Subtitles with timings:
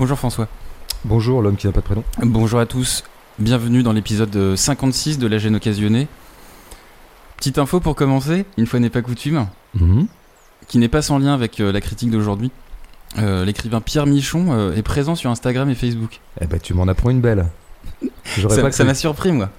[0.00, 0.48] Bonjour François.
[1.04, 2.04] Bonjour l'homme qui n'a pas de prénom.
[2.22, 3.04] Bonjour à tous.
[3.38, 6.08] Bienvenue dans l'épisode 56 de La gêne occasionnée.
[7.36, 10.06] Petite info pour commencer, une fois n'est pas coutume, Mhm.
[10.68, 12.50] qui n'est pas sans lien avec euh, la critique d'aujourd'hui.
[13.18, 16.20] Euh, L'écrivain Pierre Michon euh, est présent sur Instagram et Facebook.
[16.40, 17.48] Eh ben tu m'en apprends une belle.
[18.72, 19.50] Ça m'a surpris moi.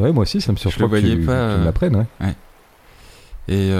[0.00, 2.04] Ouais, moi aussi ça me surprend le que voyais tu, pas, euh, l'apprennes.
[2.20, 2.34] Ouais.
[3.46, 3.70] Et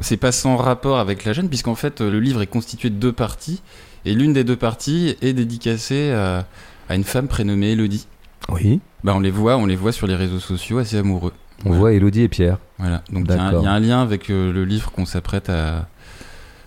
[0.00, 3.12] c'est pas sans rapport avec la gêne, puisqu'en fait le livre est constitué de deux
[3.12, 3.60] parties,
[4.04, 6.46] et l'une des deux parties est dédicacée à,
[6.88, 8.06] à une femme prénommée Elodie.
[8.50, 8.80] Oui.
[9.02, 11.32] Bah on les voit, on les voit sur les réseaux sociaux assez amoureux.
[11.64, 11.78] On Voilà.
[11.80, 12.58] voit Elodie et Pierre.
[12.78, 13.62] Voilà, donc il y, a un- D'accord.
[13.62, 15.88] il y a un lien avec euh, le livre qu'on s'apprête à,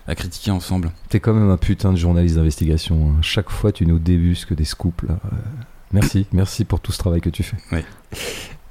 [0.06, 0.90] à critiquer ensemble.
[1.08, 3.10] T'es quand même un putain de journaliste d'investigation.
[3.10, 3.18] hein.
[3.22, 5.18] Chaque fois tu nous débusques des scoops là.
[5.26, 5.36] Euh,
[5.92, 7.56] Merci, merci pour tout ce travail que tu fais.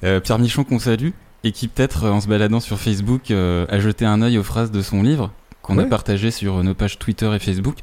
[0.04, 1.10] Euh, Pierre Michon qu'on salue,
[1.44, 4.44] et qui peut-être euh, en se baladant sur Facebook euh, a jeté un œil aux
[4.44, 7.78] phrases de son livre, qu'on a partagé sur nos pages Twitter et Facebook.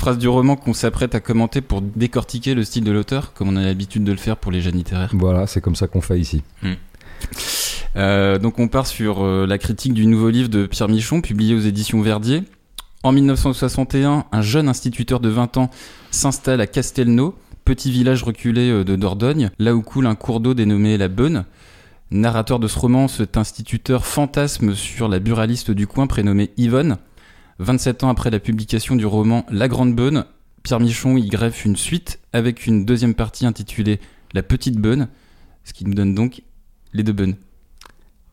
[0.00, 3.56] Phrases du roman qu'on s'apprête à commenter pour décortiquer le style de l'auteur, comme on
[3.56, 5.10] a l'habitude de le faire pour les jeunes littéraires.
[5.12, 6.42] Voilà, c'est comme ça qu'on fait ici.
[7.96, 11.54] Euh, donc on part sur euh, la critique du nouveau livre de Pierre Michon, publié
[11.54, 12.44] aux éditions Verdier.
[13.02, 15.70] En 1961, un jeune instituteur de 20 ans
[16.10, 17.34] s'installe à Castelnau,
[17.66, 21.44] petit village reculé euh, de Dordogne, là où coule un cours d'eau dénommé la Beune.
[22.10, 26.96] Narrateur de ce roman, cet instituteur fantasme sur la buraliste du coin prénommée Yvonne.
[27.60, 30.24] 27 ans après la publication du roman La Grande Beune,
[30.62, 34.00] Pierre Michon y greffe une suite avec une deuxième partie intitulée
[34.32, 35.08] La Petite Beune,
[35.64, 36.42] ce qui nous donne donc
[36.94, 37.36] les deux Beunes.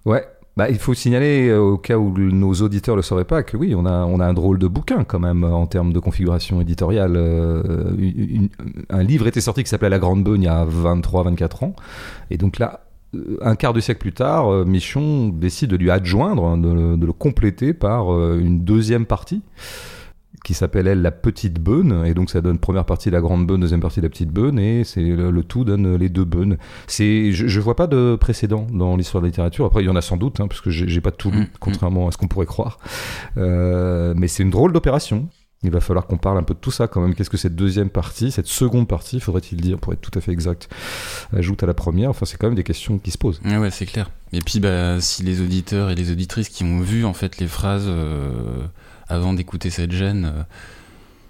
[0.05, 0.25] Ouais.
[0.55, 3.57] Bah, il faut signaler, euh, au cas où nos auditeurs ne le sauraient pas, que
[3.57, 6.61] oui, on a, on a un drôle de bouquin quand même en termes de configuration
[6.61, 7.13] éditoriale.
[7.15, 7.93] Euh,
[8.89, 11.75] un livre était sorti qui s'appelait La Grande Beune il y a 23-24 ans.
[12.31, 12.86] Et donc là,
[13.41, 16.97] un quart de siècle plus tard, euh, Michon décide de lui adjoindre, hein, de, le-
[16.97, 19.41] de le compléter par euh, une deuxième partie
[20.43, 22.03] qui s'appelle elle la petite beune.
[22.05, 24.83] Et donc ça donne première partie la grande beune deuxième partie la petite beune et
[24.85, 26.57] c'est le, le tout donne les deux beunes.
[26.85, 29.65] C'est je, je vois pas de précédent dans l'histoire de la littérature.
[29.65, 31.47] Après il y en a sans doute hein, parce que j'ai pas tout lu Mm,
[31.59, 32.77] contrairement à ce qu'on pourrait croire.
[33.37, 35.27] Euh, mais c'est une drôle d'opération
[35.63, 37.15] il va falloir qu'on parle un peu de tout ça quand même.
[37.15, 40.31] Qu'est-ce que cette deuxième partie, cette seconde partie, faudrait-il dire, pour être tout à fait
[40.31, 40.69] exact,
[41.35, 42.11] ajoute à la première?
[42.11, 43.41] Enfin, c'est quand même des questions qui se posent.
[43.43, 44.11] Ouais, ouais, c'est clair.
[44.33, 47.47] Et puis, bah, si les auditeurs et les auditrices qui ont vu en fait les
[47.47, 48.67] phrases euh,
[49.07, 50.43] avant d'écouter cette gêne, euh,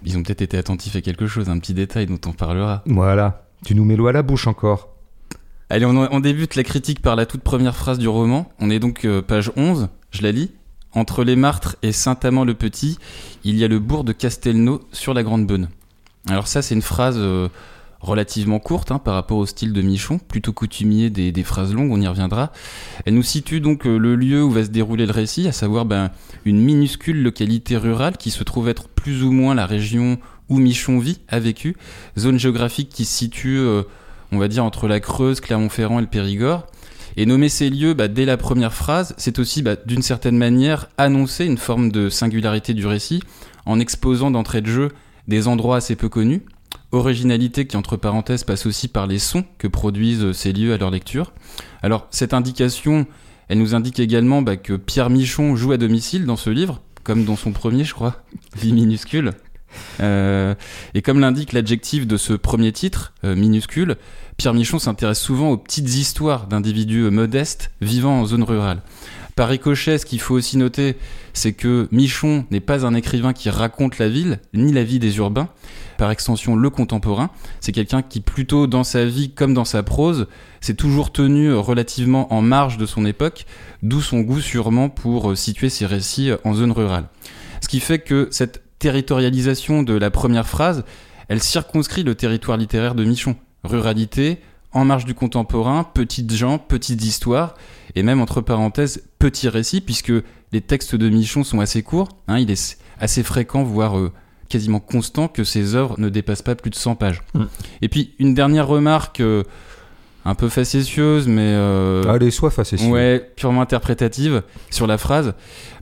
[0.03, 2.83] ils ont peut-être été attentifs à quelque chose, un petit détail dont on parlera.
[2.85, 3.45] Voilà.
[3.65, 4.89] Tu nous mets l'eau à la bouche encore.
[5.69, 8.51] Allez, on, on débute la critique par la toute première phrase du roman.
[8.59, 10.51] On est donc euh, page 11, je la lis.
[10.97, 12.97] Entre les Martres et Saint-Amand-le-Petit,
[13.43, 15.69] il y a le bourg de Castelnau sur la Grande Beune.
[16.27, 17.49] Alors ça, c'est une phrase euh,
[18.01, 21.91] relativement courte hein, par rapport au style de Michon, plutôt coutumier des, des phrases longues,
[21.91, 22.51] on y reviendra.
[23.05, 25.85] Elle nous situe donc euh, le lieu où va se dérouler le récit, à savoir
[25.85, 26.09] ben,
[26.45, 30.17] une minuscule localité rurale qui se trouve être plus ou moins la région
[30.49, 31.77] où Michon vit, a vécu,
[32.17, 33.83] zone géographique qui se situe, euh,
[34.31, 36.65] on va dire, entre la Creuse, Clermont-Ferrand et le Périgord.
[37.19, 40.87] Et nommer ces lieux bah, dès la première phrase, c'est aussi bah, d'une certaine manière
[40.99, 43.23] annoncer une forme de singularité du récit
[43.65, 44.91] en exposant d'entrée de jeu
[45.27, 46.43] des endroits assez peu connus,
[46.91, 50.91] originalité qui entre parenthèses passe aussi par les sons que produisent ces lieux à leur
[50.91, 51.33] lecture.
[51.81, 53.07] Alors cette indication,
[53.49, 57.25] elle nous indique également bah, que Pierre Michon joue à domicile dans ce livre, comme
[57.25, 58.21] dans son premier je crois,
[58.55, 59.31] Vie minuscule.
[59.99, 60.55] Euh,
[60.93, 63.97] et comme l'indique l'adjectif de ce premier titre, euh, minuscule,
[64.37, 68.83] Pierre Michon s'intéresse souvent aux petites histoires d'individus modestes vivant en zone rurale.
[69.35, 70.95] Par ricochet, ce qu'il faut aussi noter,
[71.33, 75.17] c'est que Michon n'est pas un écrivain qui raconte la ville, ni la vie des
[75.17, 75.49] urbains,
[75.97, 77.31] par extension le contemporain.
[77.61, 80.27] C'est quelqu'un qui, plutôt dans sa vie comme dans sa prose,
[80.61, 83.47] s'est toujours tenu relativement en marge de son époque,
[83.81, 87.05] d'où son goût sûrement pour euh, situer ses récits euh, en zone rurale.
[87.61, 90.83] Ce qui fait que cette territorialisation de la première phrase,
[91.27, 93.35] elle circonscrit le territoire littéraire de Michon.
[93.63, 94.37] Ruralité,
[94.73, 97.55] en marge du contemporain, petites gens, petites histoires,
[97.95, 100.13] et même entre parenthèses, petits récits, puisque
[100.51, 102.09] les textes de Michon sont assez courts.
[102.27, 104.11] hein, il est assez fréquent, voire euh,
[104.49, 107.21] quasiment constant, que ses œuvres ne dépassent pas plus de 100 pages.
[107.33, 107.43] Mm.
[107.81, 109.43] Et puis, une dernière remarque, euh,
[110.25, 111.53] un peu facétieuse, mais...
[111.55, 112.89] euh, Allez, sois facétieux.
[112.89, 115.33] Ouais, purement interprétative sur la phrase.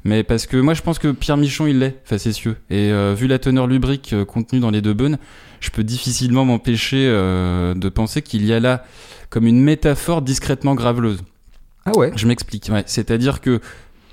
[0.03, 2.57] Mais parce que moi, je pense que Pierre Michon, il l'est, facétieux.
[2.69, 5.17] Et euh, vu la teneur lubrique contenue dans les deux bonnes,
[5.59, 8.85] je peux difficilement m'empêcher euh, de penser qu'il y a là
[9.29, 11.19] comme une métaphore discrètement graveleuse.
[11.85, 12.69] Ah ouais Je m'explique.
[12.71, 12.83] Ouais.
[12.85, 13.59] C'est-à-dire que,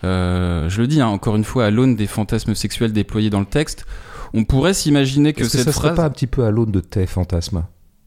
[0.05, 3.41] euh, je le dis hein, encore une fois, à l'aune des fantasmes sexuels déployés dans
[3.41, 3.87] le texte,
[4.35, 5.97] on pourrait s'imaginer que que cette ça serait phrase...
[5.97, 7.65] pas un petit peu à l'aune de tes fantasmes?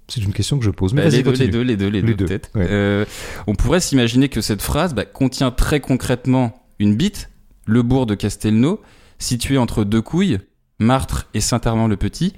[0.07, 0.93] C'est une question que je pose.
[0.93, 2.49] Mais Bah, les, deux, les deux, les deux, les Les deux, deux, peut-être.
[2.55, 2.67] ouais.
[2.69, 3.05] Euh,
[3.47, 7.29] on pourrait s'imaginer que cette phrase bah, contient très concrètement une bite,
[7.65, 8.81] le bourg de Castelnau,
[9.17, 10.37] situé entre deux couilles,
[10.77, 12.33] Martre et Saint-Armand-le-Petit.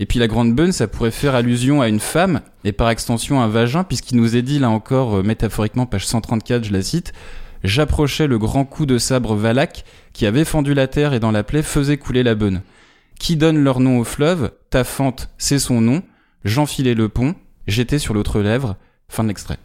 [0.00, 3.42] Et puis la grande beune, ça pourrait faire allusion à une femme, et par extension
[3.42, 7.12] un vagin, puisqu'il nous est dit, là encore, euh, métaphoriquement, page 134, je la cite,
[7.62, 11.42] J'approchais le grand coup de sabre Valac, qui avait fendu la terre et dans la
[11.42, 12.62] plaie faisait couler la beune.
[13.18, 14.52] Qui donne leur nom au fleuve?
[14.70, 16.02] Ta fente, c'est son nom.
[16.44, 17.34] J'enfilais le pont,
[17.66, 18.76] j'étais sur l'autre lèvre.
[19.08, 19.58] Fin de l'extrait.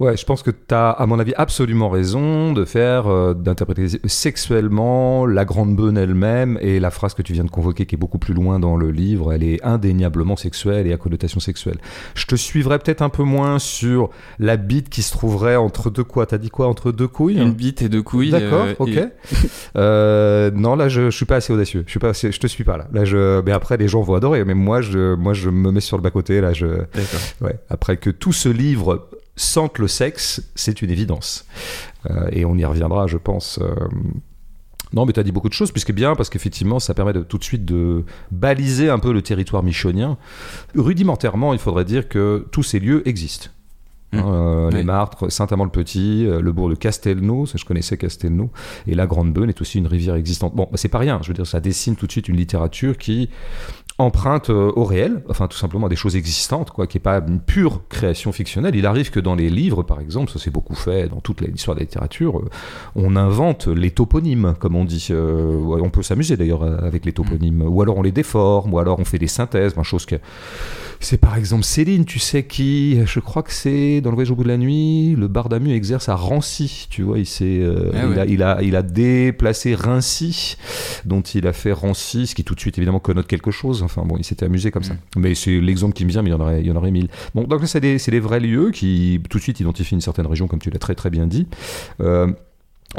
[0.00, 3.86] Ouais, je pense que tu as, à mon avis, absolument raison de faire, euh, d'interpréter
[4.06, 7.98] sexuellement la grande beune elle-même et la phrase que tu viens de convoquer qui est
[7.98, 11.76] beaucoup plus loin dans le livre, elle est indéniablement sexuelle et à connotation sexuelle.
[12.14, 14.08] Je te suivrai peut-être un peu moins sur
[14.38, 16.24] la bite qui se trouverait entre deux quoi?
[16.24, 16.66] T'as dit quoi?
[16.68, 17.36] Entre deux couilles?
[17.38, 18.30] Une bite et deux couilles.
[18.30, 18.88] D'accord, euh, ok.
[18.88, 19.04] et-
[19.76, 21.84] Euh, non, là, je, je suis pas assez audacieux.
[21.86, 22.86] Je suis pas assez, je te suis pas là.
[22.92, 24.44] Là, je, mais après, les gens vont adorer.
[24.44, 26.40] Mais moi, je, moi, je me mets sur le bas côté.
[26.40, 27.20] Là, je, D'accord.
[27.42, 29.08] Ouais, après que tout ce livre
[29.40, 31.46] sente le sexe, c'est une évidence.
[32.10, 33.58] Euh, et on y reviendra, je pense.
[33.60, 33.74] euh.
[34.92, 37.22] Non, mais tu as dit beaucoup de choses, puisque bien, parce qu'effectivement, ça permet de,
[37.22, 40.18] tout de suite de baliser un peu le territoire michonien.
[40.74, 43.50] Rudimentairement, il faudrait dire que tous ces lieux existent.
[44.12, 44.18] Mmh.
[44.18, 44.82] Hein, euh, Les.
[44.82, 48.50] Martres, Saint-Amand-le-Petit, le bourg de Castelnau, je connaissais Castelnau,
[48.88, 50.56] et la Grande Beune est aussi une rivière existante.
[50.56, 52.98] Bon, bah, c'est pas rien, je veux dire, ça dessine tout de suite une littérature
[52.98, 53.30] qui
[54.00, 57.18] emprunte euh, au réel, enfin tout simplement à des choses existantes, quoi, qui est pas
[57.26, 58.74] une pure création fictionnelle.
[58.74, 61.74] Il arrive que dans les livres, par exemple, ça c'est beaucoup fait dans toute l'histoire
[61.74, 62.48] de la littérature, euh,
[62.96, 65.08] on invente les toponymes, comme on dit.
[65.10, 68.98] Euh, on peut s'amuser d'ailleurs avec les toponymes, ou alors on les déforme, ou alors
[68.98, 70.16] on fait des synthèses, ben, chose que
[71.02, 74.36] c'est par exemple Céline, tu sais qui Je crois que c'est dans le voyage au
[74.36, 78.00] bout de la nuit, le Bardamu exerce à Rancy, tu vois, il, s'est, euh, Ah
[78.04, 78.18] il, ouais.
[78.18, 80.58] a, il, a, il a déplacé Rincy,
[81.06, 83.82] dont il a fait Rancy, ce qui tout de suite évidemment connote quelque chose.
[83.90, 84.94] Enfin bon, il s'était amusé comme ça.
[85.16, 86.92] Mais c'est l'exemple qui me vient, mais il y en aurait, il y en aurait
[86.92, 87.08] mille.
[87.34, 90.26] Bon, donc là, c'est des, des vrais lieux qui tout de suite identifient une certaine
[90.26, 91.48] région, comme tu l'as très très bien dit.
[92.00, 92.30] Euh,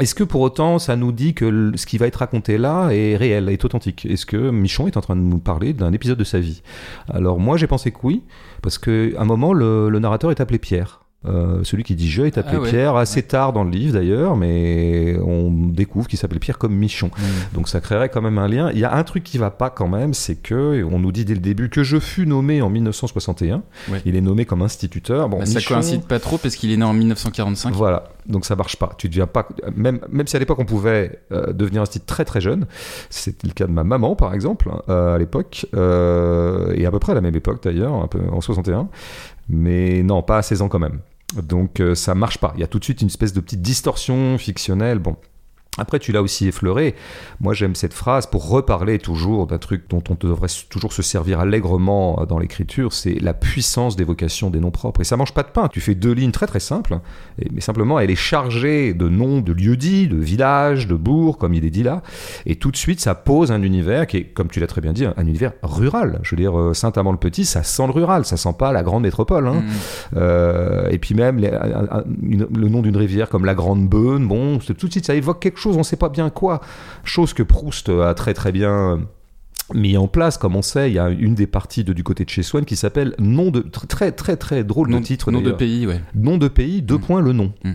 [0.00, 3.14] est-ce que pour autant ça nous dit que ce qui va être raconté là est
[3.16, 4.06] réel, est authentique?
[4.06, 6.62] Est-ce que Michon est en train de nous parler d'un épisode de sa vie?
[7.10, 8.22] Alors moi j'ai pensé que oui,
[8.62, 11.01] parce qu'à un moment le, le narrateur est appelé Pierre.
[11.24, 12.68] Euh, celui qui dit je est appelé Ah ouais.
[12.70, 17.10] Pierre, assez tard dans le livre d'ailleurs, mais on découvre qu'il s'appelait Pierre comme Michon.
[17.54, 18.70] Donc ça créerait quand même un lien.
[18.72, 21.24] Il y a un truc qui va pas quand même, c'est que on nous dit
[21.24, 23.62] dès le début que je fus nommé en 1961.
[23.88, 24.02] Ouais.
[24.04, 25.28] Il est nommé comme instituteur.
[25.28, 27.72] Bon, Bah, ça coïncide pas trop parce qu'il est né en 1945.
[27.74, 28.90] voilà, donc ça marche pas.
[28.98, 29.46] Tu deviens pas,
[29.76, 32.66] même, même si à l'époque on pouvait euh, devenir institut très très jeune,
[33.10, 36.90] c'était le cas de ma maman par exemple hein, euh, à l'époque, euh, et à
[36.90, 38.88] peu près à la même époque d'ailleurs, un peu en 61,
[39.48, 40.98] mais non, pas à 16 ans quand même.
[41.40, 42.52] Donc euh, ça marche pas.
[42.56, 44.98] Il y a tout de suite une espèce de petite distorsion fictionnelle.
[44.98, 45.16] Bon.
[45.78, 46.94] Après, tu l'as aussi effleuré.
[47.40, 51.40] Moi, j'aime cette phrase pour reparler toujours d'un truc dont on devrait toujours se servir
[51.40, 55.00] allègrement euh, dans l'écriture, c'est la puissance d'évocation des noms propres.
[55.00, 55.68] Et ça mange pas de pain.
[55.68, 56.98] Tu fais deux lignes très très simples,
[57.52, 61.54] mais simplement, elle est chargée de noms de lieux dits, de villages, de bourgs, comme
[61.54, 62.02] il est dit là.
[62.44, 64.92] Et tout de suite, ça pose un univers qui est, comme tu l'as très bien
[64.92, 66.20] dit, un, un univers rural.
[66.22, 69.48] Je veux dire, euh, Saint-Amand-le-Petit, ça sent le rural, ça sent pas la grande métropole.
[69.48, 69.62] Hein.
[69.62, 70.16] Mm.
[70.18, 73.88] Euh, et puis même les- un- un- une- le nom d'une rivière comme la Grande
[73.88, 76.60] Beune, bon, tout de suite ça évoque quelque chose, on sait pas bien quoi.
[77.04, 79.00] Chose que Proust a très très bien
[79.74, 82.24] mis en place, comme on sait, il y a une des parties de, du côté
[82.24, 85.30] de chez Swann qui s'appelle nom de tr- très très très drôle Nom, de titre
[85.30, 86.00] nom de pays, ouais.
[86.14, 87.00] Nom de pays, deux Mm.
[87.00, 87.52] points le nom.
[87.64, 87.72] Mm.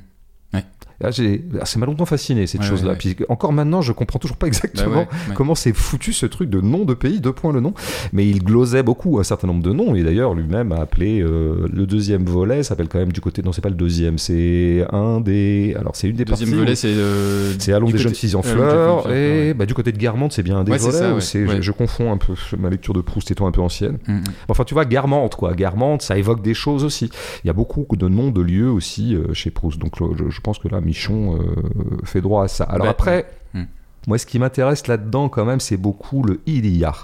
[1.03, 2.91] Ah, j'ai- ah, ça m'a longtemps fasciné cette Ouais, chose-là.
[2.91, 5.07] ouais, Puis encore maintenant, je comprends toujours pas Bah exactement ouais.
[5.35, 7.73] comment c'est foutu ce truc de nom de pays, deux points le nom.
[8.13, 11.67] Mais il glosait beaucoup un certain nombre de noms, et d'ailleurs lui-même a appelé euh,
[11.71, 13.41] le deuxième volet, s'appelle quand même du côté.
[13.43, 15.75] Non, c'est pas le deuxième, c'est un des.
[15.79, 16.59] Alors c'est une des Deuxième parties.
[16.63, 16.87] volet, c'est.
[16.87, 19.97] euh, c'est Allons des côté- jeunes filles en jeunes fleurs, et bah, du côté de
[19.97, 23.29] Guermantes, c'est bien un des volets, ça, je, confonds un peu ma lecture de Proust
[23.29, 23.97] étant un peu ancienne.
[24.07, 24.23] Mm, mm.
[24.49, 25.53] Enfin, tu vois, Guermantes, quoi.
[25.53, 27.09] Guermantes, ça évoque des choses aussi.
[27.43, 29.77] Il y a beaucoup de noms de lieux aussi euh, chez Proust.
[29.79, 32.63] Donc, je pense que là, Michon euh, fait droit à ça.
[32.63, 33.65] Alors Bah, après, hmm.
[34.07, 36.95] moi, ce qui m'intéresse là-dedans, quand même, c'est beaucoup le il y a.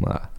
[0.00, 0.30] Voilà.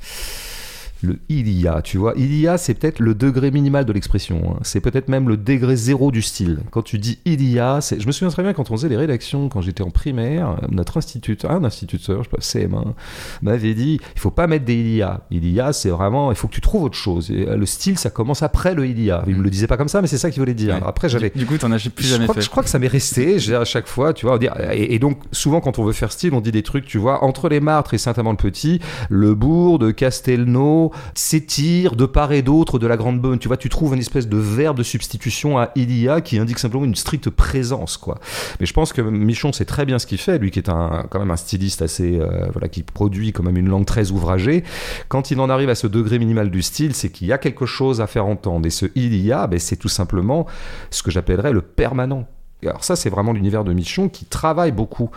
[1.02, 2.14] Le il y a, tu vois.
[2.18, 4.42] Il y a, c'est peut-être le degré minimal de l'expression.
[4.56, 4.60] hein.
[4.64, 6.60] C'est peut-être même le degré zéro du style.
[6.72, 8.00] Quand tu dis il y a, c'est...
[8.02, 10.98] je me souviens très bien quand on faisait les rédactions, quand j'étais en primaire, notre
[10.98, 12.94] instituteur, un instituteur, je sais pas, CM1,
[13.42, 15.22] m'avait dit il faut pas mettre des il y a.
[15.32, 17.32] Il y a, c'est vraiment, il faut que tu trouves autre chose.
[17.32, 19.24] Et, euh, le style, ça commence après le il y a.
[19.28, 20.76] Il me le disait pas comme ça, mais c'est ça qu'il voulait dire.
[20.76, 20.82] Ouais.
[20.86, 21.30] Après, j'avais.
[21.30, 22.46] Du, du coup, t'en as plus Je jamais crois, que, fait.
[22.46, 25.00] je crois que ça m'est resté, j'ai à chaque fois, tu vois, dire, et, et
[25.00, 27.60] donc souvent quand on veut faire style, on dit des trucs, tu vois, entre les
[27.62, 28.80] Martres et Saint-Amand-le-Petit,
[29.10, 33.58] le bourg de Castelnau s'étire de part et d'autre de la Grande Bonne, tu vois,
[33.58, 37.30] tu trouves une espèce de verbe de substitution à Ilia qui indique simplement une stricte
[37.30, 38.20] présence, quoi.
[38.60, 41.06] Mais je pense que Michon sait très bien ce qu'il fait, lui qui est un,
[41.10, 44.64] quand même un styliste assez, euh, voilà, qui produit quand même une langue très ouvragée.
[45.08, 47.66] Quand il en arrive à ce degré minimal du style, c'est qu'il y a quelque
[47.66, 48.66] chose à faire entendre.
[48.66, 50.46] Et ce il y a, ben, c'est tout simplement
[50.92, 52.28] ce que j'appellerais le permanent.
[52.64, 55.10] Alors ça, c'est vraiment l'univers de Michon qui travaille beaucoup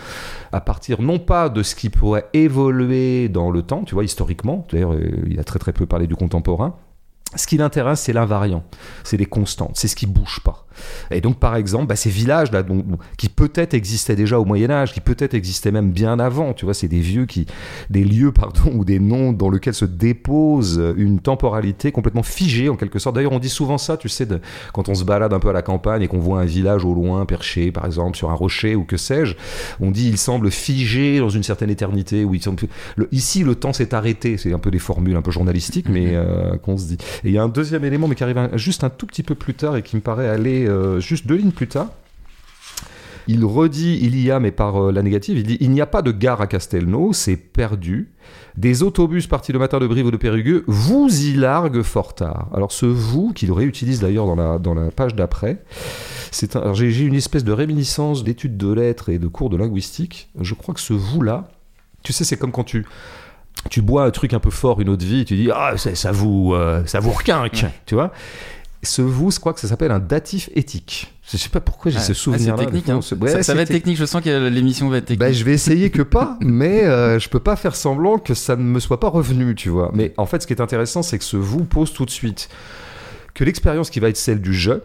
[0.53, 4.67] à partir non pas de ce qui pourrait évoluer dans le temps, tu vois, historiquement.
[4.71, 6.77] D'ailleurs, euh, il a très très peu parlé du contemporain.
[7.35, 8.63] Ce qui l'intéresse, c'est l'invariant,
[9.05, 10.67] c'est les constantes, c'est ce qui bouge pas.
[11.11, 12.65] Et donc, par exemple, bah, ces villages-là,
[13.17, 16.75] qui peut-être existaient déjà au Moyen Âge, qui peut-être existaient même bien avant, tu vois,
[16.75, 17.47] c'est des vieux qui,
[17.91, 22.77] des lieux, pardon, ou des noms dans lesquels se dépose une temporalité complètement figée, en
[22.77, 23.17] quelque sorte.
[23.17, 24.41] D'ailleurs, on dit souvent ça, tu sais, de,
[24.73, 26.95] quand on se balade un peu à la campagne et qu'on voit un village au
[26.95, 29.35] loin perché, par exemple, sur un rocher ou que sais-je,
[29.81, 32.27] on dit il semble figé dans une certaine éternité.
[32.31, 32.63] Il semble...
[33.11, 34.37] ici, le temps s'est arrêté.
[34.37, 36.15] C'est un peu des formules un peu journalistiques, mais mm-hmm.
[36.15, 36.99] euh, qu'on se dit.
[37.25, 39.35] Et il y a un deuxième élément, mais qui arrive juste un tout petit peu
[39.35, 41.89] plus tard et qui me paraît aller euh, juste deux lignes plus tard.
[43.29, 45.87] Il redit, il y a, mais par euh, la négative, il dit il n'y a
[45.87, 48.11] pas de gare à Castelnau, c'est perdu.
[48.57, 52.49] Des autobus partis le matin de Brive ou de Périgueux vous y larguent fort tard.
[52.53, 55.63] Alors ce vous, qu'il réutilise d'ailleurs dans la, dans la page d'après,
[56.31, 60.29] c'est j'ai une espèce de réminiscence d'études de lettres et de cours de linguistique.
[60.41, 61.49] Je crois que ce vous-là,
[62.03, 62.85] tu sais, c'est comme quand tu
[63.71, 66.11] tu bois un truc un peu fort une autre vie, et tu dis ah ça,
[66.11, 68.13] vous euh, ça vous requinque, tu vois
[68.83, 71.15] ce vous, je crois que ça s'appelle un datif éthique?
[71.31, 72.57] Je sais pas pourquoi j'ai ce souvenir.
[72.57, 72.65] là.
[72.65, 72.89] technique.
[72.89, 73.01] Hein.
[73.01, 73.15] ça,
[73.55, 73.97] va être technique.
[73.97, 75.21] Je sens que l'émission va être technique.
[75.21, 78.57] Bah, je vais essayer que pas, mais euh, je peux pas faire semblant que ça
[78.57, 79.91] ne me soit pas revenu, tu vois.
[79.95, 82.49] Mais en fait, ce qui est intéressant, c'est que ce vous pose tout de suite
[83.35, 84.83] que l'expérience qui va être celle du jeu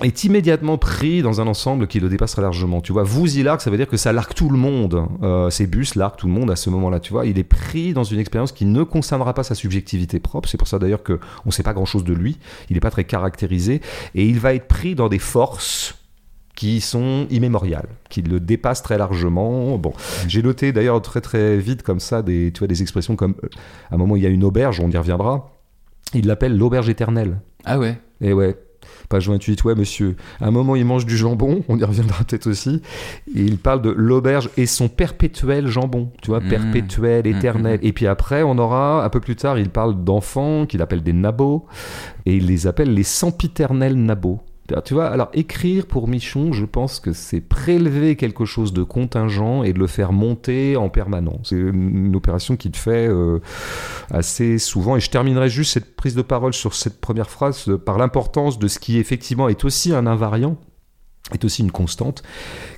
[0.00, 2.80] est immédiatement pris dans un ensemble qui le dépassera largement.
[2.80, 5.06] Tu vois, vous y largue, ça veut dire que ça largue tout le monde.
[5.22, 7.00] Euh, ces bus larguent tout le monde à ce moment-là.
[7.00, 10.48] Tu vois, il est pris dans une expérience qui ne concernera pas sa subjectivité propre.
[10.48, 12.38] C'est pour ça d'ailleurs qu'on ne sait pas grand-chose de lui.
[12.70, 13.80] Il n'est pas très caractérisé
[14.14, 15.96] et il va être pris dans des forces
[16.54, 19.78] qui sont immémoriales, qui le dépassent très largement.
[19.78, 19.92] Bon,
[20.26, 23.48] j'ai noté d'ailleurs très très vite comme ça des, tu vois, des expressions comme euh,
[23.90, 25.52] à un moment il y a une auberge, on y reviendra.
[26.14, 27.40] Il l'appelle l'auberge éternelle.
[27.64, 28.00] Ah ouais.
[28.20, 28.56] Et ouais,
[29.08, 30.16] Page 28, ouais, monsieur.
[30.40, 32.82] À un moment, il mange du jambon, on y reviendra peut-être aussi.
[33.34, 36.48] Et il parle de l'auberge et son perpétuel jambon, tu vois, mmh.
[36.48, 37.80] perpétuel, mmh, éternel.
[37.80, 37.86] Mmh.
[37.86, 41.12] Et puis après, on aura, un peu plus tard, il parle d'enfants qu'il appelle des
[41.12, 41.66] nabots,
[42.26, 44.40] et il les appelle les sempiternels nabots.
[44.84, 49.62] Tu vois, alors écrire pour Michon, je pense que c'est prélever quelque chose de contingent
[49.62, 51.48] et de le faire monter en permanence.
[51.50, 53.40] C'est une opération qui te fait euh,
[54.10, 54.96] assez souvent.
[54.96, 58.68] Et je terminerai juste cette prise de parole sur cette première phrase par l'importance de
[58.68, 60.58] ce qui effectivement est aussi un invariant,
[61.32, 62.22] est aussi une constante,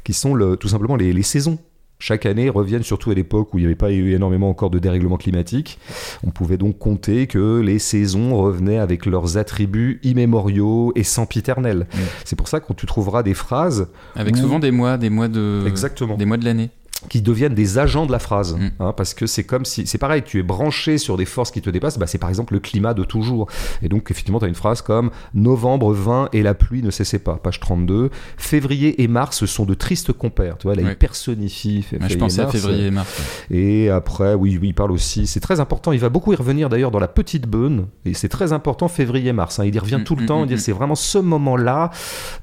[0.05, 1.59] qui sont le, tout simplement les saisons
[2.01, 4.79] chaque année reviennent, surtout à l'époque où il n'y avait pas eu énormément encore de
[4.79, 5.79] dérèglement climatique.
[6.27, 11.87] On pouvait donc compter que les saisons revenaient avec leurs attributs immémoriaux et sempiternels.
[11.93, 11.99] Mm.
[12.25, 13.89] C'est pour ça que tu trouveras des phrases.
[14.17, 15.65] Avec souvent des mois, des mois de.
[15.67, 16.17] Exactement.
[16.17, 16.71] Des mois de l'année
[17.09, 18.57] qui deviennent des agents de la phrase.
[18.57, 18.71] Mm.
[18.81, 19.87] Hein, parce que c'est comme si.
[19.87, 22.55] C'est pareil, tu es branché sur des forces qui te dépassent, bah, c'est par exemple
[22.55, 23.49] le climat de toujours.
[23.83, 27.19] Et donc, effectivement, tu as une phrase comme Novembre 20 et la pluie ne cessait
[27.19, 27.37] pas.
[27.37, 28.11] Page 32.
[28.37, 30.59] Février et mars sont de tristes compères.
[30.59, 31.85] Tu vois, là, il personnifie.
[31.93, 33.09] je pensais à février et mars.
[33.51, 35.27] Et après, oui, oui, il parle aussi.
[35.27, 35.93] C'est très important.
[35.93, 37.87] Il va beaucoup y revenir d'ailleurs dans la petite beune.
[38.05, 39.59] Et c'est très important, février-mars.
[39.61, 39.65] Hein.
[39.65, 40.45] il y revient mm, tout le mm, temps.
[40.45, 41.91] il c'est vraiment ce moment-là.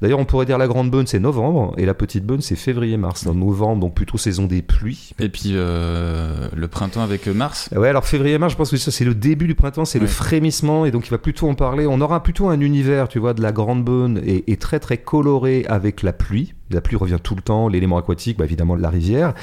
[0.02, 1.74] D'ailleurs, on pourrait dire la grande beune, c'est novembre.
[1.76, 3.24] Et la petite beune, c'est février-mars.
[3.24, 5.12] Dans novembre, donc plutôt saison des pluies.
[5.20, 7.70] Et puis euh, le printemps avec mars.
[7.74, 10.84] Ouais, alors février-mars, je pense que ça c'est le début du printemps, c'est le frémissement,
[10.84, 11.86] et donc il va plutôt en parler.
[11.86, 15.64] On aura plutôt un univers, tu vois, de la grande bonne et, très très coloré
[15.68, 16.54] avec la pluie.
[16.70, 19.34] La pluie revient tout le temps, l'élément aquatique, bah, évidemment la rivière.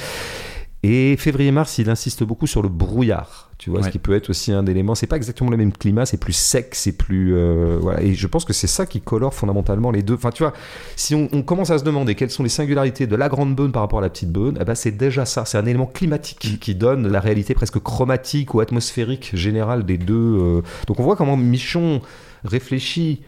[0.88, 3.50] Et février-mars, il insiste beaucoup sur le brouillard.
[3.58, 4.94] Tu vois, ce qui peut être aussi un élément.
[4.94, 7.36] C'est pas exactement le même climat, c'est plus sec, c'est plus.
[7.36, 8.04] Euh, voilà.
[8.04, 10.13] Et je pense que c'est ça qui colore fondamentalement les deux.
[10.13, 10.54] Enfin, tu vois,
[10.96, 13.82] si on, commence à se demander quelles sont les singularités de la grande bonne par
[13.82, 15.44] rapport à la petite bonne, eh ben c'est déjà ça.
[15.46, 16.58] C'est un élément climatique mm.
[16.60, 20.13] qui donne la réalité presque chromatique ou atmosphérique générale des deux.
[20.13, 20.62] Euh.
[20.86, 22.01] Donc on voit comment Michon
[22.44, 23.24] réfléchit.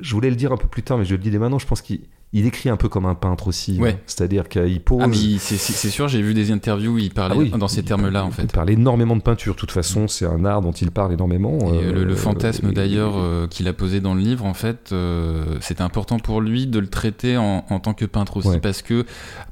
[0.00, 1.60] Je voulais le dire un peu plus tard, mais je le dis dès maintenant.
[1.60, 2.00] Je pense qu'il
[2.34, 3.78] il écrit un peu comme un peintre aussi.
[3.78, 4.02] Ouais.
[4.06, 5.02] C'est-à-dire qu'il pose.
[5.02, 5.08] Ah,
[5.38, 8.42] c'est sûr, j'ai vu des interviews où il parlait ah dans ces termes-là, en fait.
[8.42, 9.54] Il parle énormément de peinture.
[9.54, 11.72] De toute façon, c'est un art dont il parle énormément.
[11.72, 15.56] Et le, euh, fantasme, d'ailleurs, euh, qu'il a posé dans le livre, en fait, euh,
[15.60, 19.06] c'était important pour lui de le traiter en, tant que peintre aussi, parce que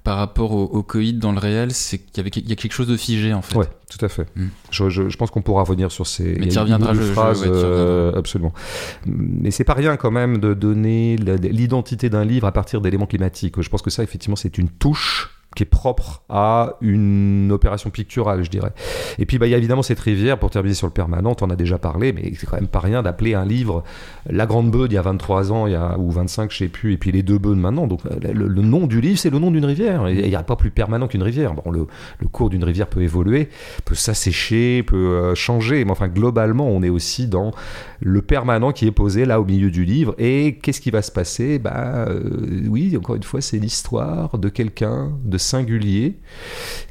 [0.05, 2.57] par rapport au, au coïd dans le réel, c'est qu'il y, avait, il y a
[2.57, 3.57] quelque chose de figé, en fait.
[3.57, 4.27] Ouais, tout à fait.
[4.35, 4.49] Hmm.
[4.71, 6.35] Je, je, pense qu'on pourra revenir sur ces.
[6.41, 7.49] Mais tu reviendras, je, phrases,
[8.17, 8.53] absolument.
[9.07, 13.61] Mais c'est pas rien, quand même, de donner l'identité d'un livre à partir d'éléments climatiques.
[13.61, 18.45] Je pense que ça, effectivement, c'est une touche qui est propre à une opération picturale,
[18.45, 18.73] je dirais.
[19.19, 21.45] Et puis, bah, il y a évidemment cette rivière, pour terminer sur le permanent, on
[21.45, 23.83] en a déjà parlé, mais c'est quand même pas rien d'appeler un livre
[24.29, 26.69] La Grande Beude il y a 23 ans, il y a, ou 25, je sais
[26.69, 27.87] plus, et puis Les Deux Beudes maintenant.
[27.87, 30.09] Donc, euh, le, nom du livre, c'est le nom d'une rivière.
[30.09, 31.55] Il n'y a pas plus permanent qu'une rivière.
[31.55, 31.87] Bon, le,
[32.31, 33.49] cours d'une rivière peut évoluer,
[33.87, 37.53] peut s'assécher, peut euh, changer, mais enfin, globalement, on est aussi dans
[38.01, 40.15] le permanent qui est posé là au milieu du livre.
[40.19, 41.59] Et qu'est-ce qui va se passer?
[41.59, 42.07] Bah,
[42.69, 46.19] oui, encore une fois, c'est l'histoire de quelqu'un, de singulier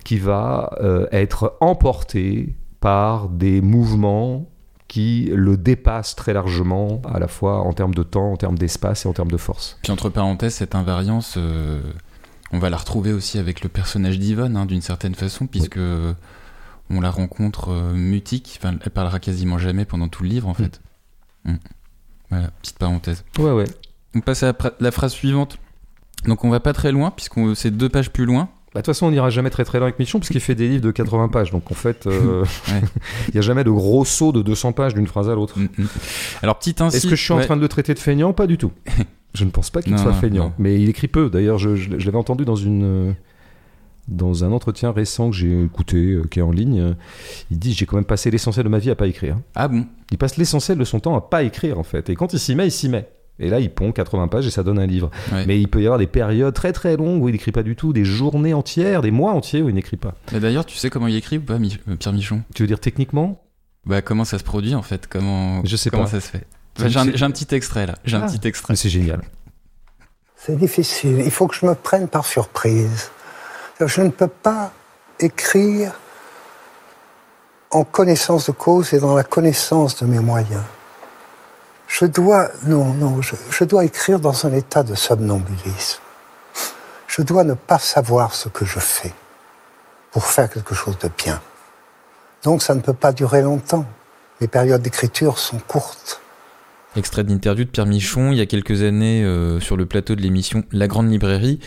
[0.03, 4.50] qui va euh, être emporté par des mouvements
[4.88, 9.05] qui le dépassent très largement, à la fois en termes de temps, en termes d'espace
[9.05, 9.77] et en termes de force.
[9.81, 11.81] Puis entre parenthèses, cette invariance, euh,
[12.51, 15.79] on va la retrouver aussi avec le personnage d'Yvonne, hein, d'une certaine façon, puisque
[16.89, 20.51] on la rencontre euh, mutique, enfin, elle parlera quasiment jamais pendant tout le livre, en
[20.51, 20.55] mm.
[20.55, 20.81] fait.
[21.45, 21.55] Mm.
[22.29, 23.24] Voilà, petite parenthèse.
[23.39, 23.65] Ouais, ouais.
[24.15, 25.57] On passe à la phrase suivante.
[26.27, 28.50] Donc on va pas très loin, puisqu'on c'est deux pages plus loin.
[28.75, 30.67] Bah, de toute façon, on n'ira jamais très très loin avec Michon, puisqu'il fait des
[30.67, 31.50] livres de 80 pages.
[31.50, 32.44] Donc en fait, euh,
[33.29, 35.58] il n'y a jamais de gros saut de 200 pages d'une phrase à l'autre.
[35.58, 35.88] Mm, mm.
[36.44, 36.75] Alors, petit.
[36.84, 38.34] Est-ce que je suis en train de le traiter de feignant?
[38.34, 38.74] Pas du tout.
[39.34, 40.53] je ne pense pas qu'il soit feignant.
[40.60, 41.29] Mais il écrit peu.
[41.29, 43.15] D'ailleurs, je, l'avais entendu dans une.
[44.08, 46.94] Dans un entretien récent que j'ai écouté, euh, qui est en ligne,
[47.50, 49.38] il dit J'ai quand même passé l'essentiel de ma vie à pas écrire.
[49.55, 49.88] Ah bon?
[50.12, 52.10] Il passe l'essentiel de son temps à pas écrire, en fait.
[52.10, 53.10] Et quand il s'y met, il s'y met.
[53.39, 55.11] Et là, il pond 80 pages et ça donne un livre.
[55.45, 57.75] Mais il peut y avoir des périodes très très longues où il n'écrit pas du
[57.75, 60.15] tout, des journées entières, des mois entiers où il n'écrit pas.
[60.31, 62.43] D'ailleurs, tu sais comment il écrit ou pas, euh, Pierre Michon?
[62.53, 63.41] Tu veux dire techniquement?
[63.85, 65.07] Bah comment ça se produit en fait?
[65.07, 66.47] Comment Je sais comment ça se fait?
[66.87, 67.95] J'ai un, petit extrait là.
[68.03, 68.27] J'ai un ah.
[68.27, 68.75] petit extrait.
[68.75, 69.21] C'est génial.
[70.35, 71.21] C'est difficile.
[71.23, 73.11] Il faut que je me prenne par surprise.
[73.79, 74.71] Je ne peux pas
[75.19, 75.93] écrire
[77.71, 80.63] en connaissance de cause et dans la connaissance de mes moyens
[81.87, 85.99] je dois, non, non, je, dois écrire dans un état de somnambulisme.
[87.07, 89.13] Je dois ne pas savoir ce que je fais
[90.11, 91.41] pour faire quelque chose de bien.
[92.43, 93.85] Donc ça ne peut pas durer longtemps.
[94.41, 96.21] Les périodes d'écriture sont courtes.
[96.95, 100.21] Extrait d'interview de Pierre Michon il y a quelques années euh, sur le plateau de
[100.21, 101.59] l'émission La Grande Librairie.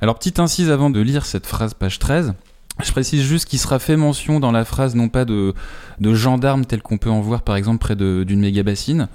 [0.00, 2.34] Alors petite incise avant de lire cette phrase page 13.
[2.82, 5.54] Je précise juste qu'il sera fait mention dans la phrase non pas de,
[5.98, 9.08] de gendarmes tel qu'on peut en voir par exemple près d'une méga bassine,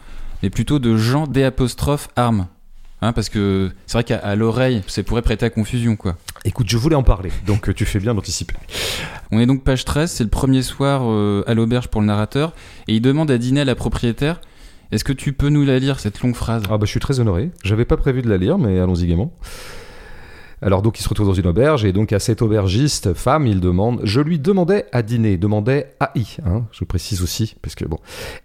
[0.43, 2.47] mais plutôt de Jean D apostrophe arme.
[3.01, 6.15] Hein, parce que c'est vrai qu'à l'oreille, ça pourrait prêter à confusion, quoi.
[6.45, 8.55] Écoute, je voulais en parler, donc euh, tu fais bien d'anticiper.
[9.31, 12.53] On est donc page 13, c'est le premier soir euh, à l'auberge pour le narrateur,
[12.87, 14.39] et il demande à dîner à la propriétaire.
[14.91, 16.63] Est-ce que tu peux nous la lire, cette longue phrase?
[16.69, 17.51] Ah bah je suis très honoré.
[17.63, 19.33] J'avais pas prévu de la lire, mais allons-y gaiement.
[20.63, 23.59] Alors donc il se retrouve dans une auberge et donc à cette aubergiste femme il
[23.59, 27.83] demande, je lui demandais à dîner, demandais à I, hein, je précise aussi parce que
[27.83, 27.97] bon,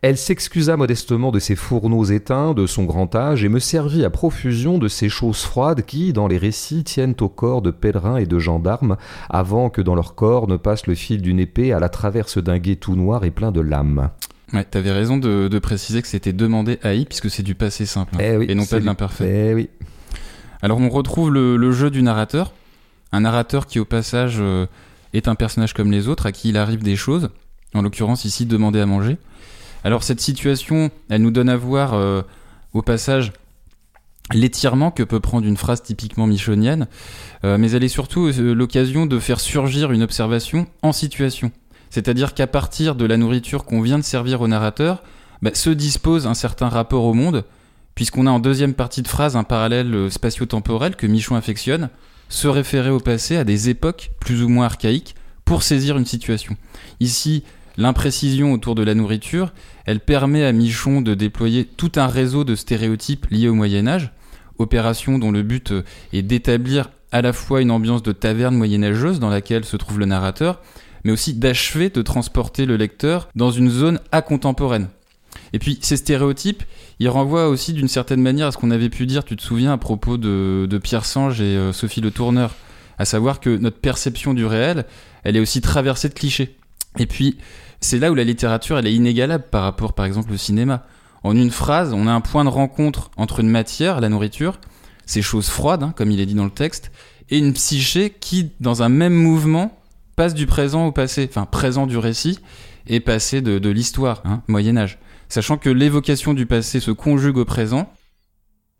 [0.02, 4.10] elle s'excusa modestement de ses fourneaux éteints, de son grand âge et me servit à
[4.10, 8.26] profusion de ces choses froides qui dans les récits tiennent au corps de pèlerins et
[8.26, 8.96] de gendarmes
[9.30, 12.58] avant que dans leur corps ne passe le fil d'une épée à la traverse d'un
[12.58, 14.10] guet tout noir et plein de lames.
[14.52, 18.16] Ouais, t'avais raison de, préciser que c'était demandé à I puisque c'est du passé simple
[18.16, 19.50] hein, eh et non pas de l'imparfait.
[19.50, 19.70] Eh oui.
[20.62, 22.52] Alors on retrouve le, jeu du narrateur,
[23.12, 24.66] un narrateur qui au passage euh,
[25.12, 27.30] est un personnage comme les autres, à qui il arrive des choses,
[27.74, 29.18] en l'occurrence ici demander à manger.
[29.84, 32.22] Alors cette situation, elle nous donne à voir euh,
[32.72, 33.32] au passage
[34.34, 36.88] l'étirement que peut prendre une phrase typiquement michonienne,
[37.44, 41.52] euh, mais elle est surtout l'occasion de faire surgir une observation en situation.
[41.90, 45.02] C'est-à-dire qu'à partir de la nourriture qu'on vient de servir au narrateur,
[45.40, 47.44] bah, se dispose un certain rapport au monde
[47.98, 51.90] puisqu'on a en deuxième partie de phrase un parallèle euh, spatio-temporel que Michon affectionne,
[52.28, 56.56] se référer au passé à des époques plus ou moins archaïques pour saisir une situation.
[57.00, 57.42] Ici,
[57.76, 59.52] l'imprécision autour de la nourriture,
[59.84, 64.12] elle permet à Michon de déployer tout un réseau de stéréotypes liés au Moyen Âge,
[64.58, 65.82] opération dont le but euh,
[66.12, 70.06] est d'établir à la fois une ambiance de taverne moyenâgeuse dans laquelle se trouve le
[70.06, 70.60] narrateur,
[71.02, 74.86] mais aussi d'achever de transporter le lecteur dans une zone acontemporaine.
[75.52, 76.62] Et puis ces stéréotypes,
[77.00, 79.72] il renvoie aussi d'une certaine manière à ce qu'on avait pu dire, tu te souviens,
[79.72, 82.54] à propos de, Pierre Sange et euh, Sophie Le Tourneur,
[82.98, 84.84] à savoir que notre perception du réel,
[85.22, 86.56] elle est aussi traversée de clichés.
[86.98, 87.38] Et puis,
[87.80, 90.84] c'est là où la littérature, elle est inégalable par rapport, par exemple, au cinéma.
[91.22, 94.58] En une phrase, on a un point de rencontre entre une matière, la nourriture,
[95.06, 96.90] ces choses froides, hein, comme il est dit dans le texte,
[97.30, 99.78] et une psyché qui, dans un même mouvement,
[100.16, 102.40] passe du présent au passé, enfin présent du récit
[102.88, 107.44] et passé de, l'histoire, hein, Moyen Âge sachant que l'évocation du passé se conjugue au
[107.44, 107.92] présent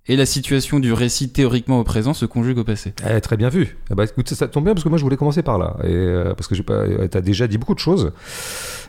[0.08, 2.94] et la situation du récit théoriquement au présent se conjugue au passé.
[3.08, 3.76] Eh, très bien vu.
[3.90, 5.76] Eh ben, écoute, ça, tombe bien parce que moi je voulais commencer par là.
[5.84, 8.12] Et, euh, parce que j'ai pas, as déjà dit beaucoup de choses.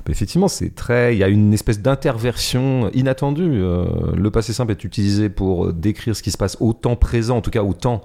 [0.06, 1.16] Mais effectivement, c'est très.
[1.16, 3.62] Il y a une espèce d'interversion inattendue.
[3.62, 3.86] Euh,
[4.16, 7.42] le passé simple est utilisé pour décrire ce qui se passe au temps présent, en
[7.42, 8.02] tout cas au temps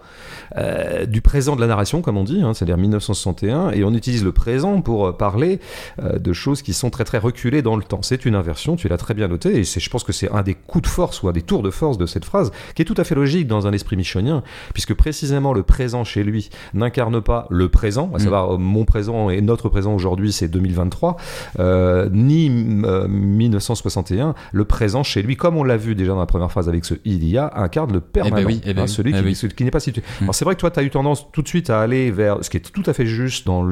[0.57, 4.25] euh, du présent de la narration, comme on dit, hein, c'est-à-dire 1961, et on utilise
[4.25, 5.61] le présent pour parler
[6.03, 8.03] euh, de choses qui sont très très reculées dans le temps.
[8.03, 10.55] C'est une inversion, tu l'as très bien noté, et je pense que c'est un des
[10.55, 12.95] coups de force ou un des tours de force de cette phrase, qui est tout
[12.97, 17.47] à fait logique dans un esprit michonien, puisque précisément le présent chez lui n'incarne pas
[17.51, 18.21] le présent, à mm.
[18.21, 21.17] savoir mon présent et notre présent aujourd'hui, c'est 2023.
[21.59, 26.27] Euh, ni 1961, euh, le présent chez lui, comme on l'a vu déjà dans la
[26.27, 28.83] première phrase avec ce il y a, incarne le eh ben permanent, oui, eh ben
[28.83, 30.03] hein, celui eh qui, qui n'est pas situé.
[30.21, 30.25] Hmm.
[30.25, 32.45] Alors c'est vrai que toi, tu as eu tendance tout de suite à aller vers
[32.45, 33.67] ce qui est tout à fait juste dans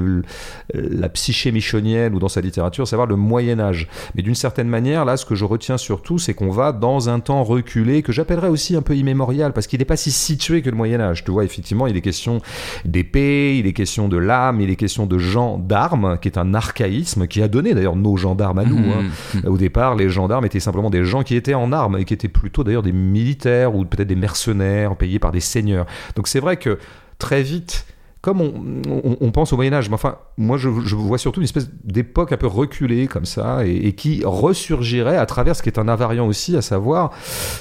[0.74, 3.88] la psyché michonienne ou dans sa littérature, savoir le Moyen Âge.
[4.14, 7.20] Mais d'une certaine manière, là, ce que je retiens surtout, c'est qu'on va dans un
[7.20, 10.70] temps reculé que j'appellerais aussi un peu immémorial, parce qu'il n'est pas si situé que
[10.70, 11.24] le Moyen Âge.
[11.24, 12.40] Tu vois, effectivement, il est question
[12.84, 16.54] d'épée, il est question de l'âme, il est question de gens d'armes, qui est un
[16.54, 18.78] archaïsme qui a donné d'ailleurs nos gendarmes à nous.
[18.78, 19.02] Mmh, hein.
[19.02, 19.50] mmh, mmh.
[19.50, 22.28] Au départ, les gendarmes étaient simplement des gens qui étaient en armes et qui étaient
[22.28, 25.86] plutôt d'ailleurs des militaires ou peut-être des mercenaires payés par des seigneurs.
[26.16, 26.78] Donc c'est vrai que
[27.18, 27.86] très vite,
[28.22, 32.30] comme on, pense au Moyen Âge, mais enfin, moi je, vois surtout une espèce d'époque
[32.30, 36.28] un peu reculée comme ça, et, qui ressurgirait à travers ce qui est un invariant
[36.28, 37.10] aussi, à savoir,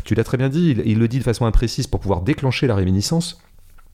[0.04, 2.67] tu l'as très bien dit, il, il, le dit de façon imprécise pour pouvoir déclencher
[2.67, 3.41] la réminiscence,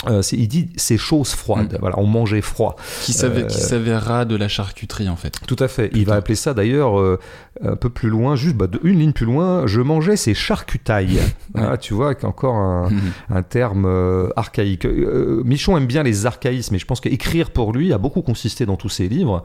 [0.06, 1.74] euh, il dit ces choses froides.
[1.74, 1.78] Mm.
[1.80, 2.76] Voilà, on mangeait froid.
[3.02, 5.40] Qui, qui euh, de la charcuterie en fait.
[5.48, 5.90] Tout à fait.
[5.94, 7.20] Il va appeler ça d'ailleurs euh,
[7.64, 9.66] un peu plus loin, juste bah, une ligne plus loin.
[9.66, 11.20] Je mangeais ces charcutailles.
[11.60, 12.90] Ah, tu vois, encore un,
[13.32, 13.88] un terme
[14.36, 14.86] archaïque.
[14.86, 18.76] Michon aime bien les archaïsmes, et je pense qu'écrire pour lui a beaucoup consisté dans
[18.76, 19.42] tous ses livres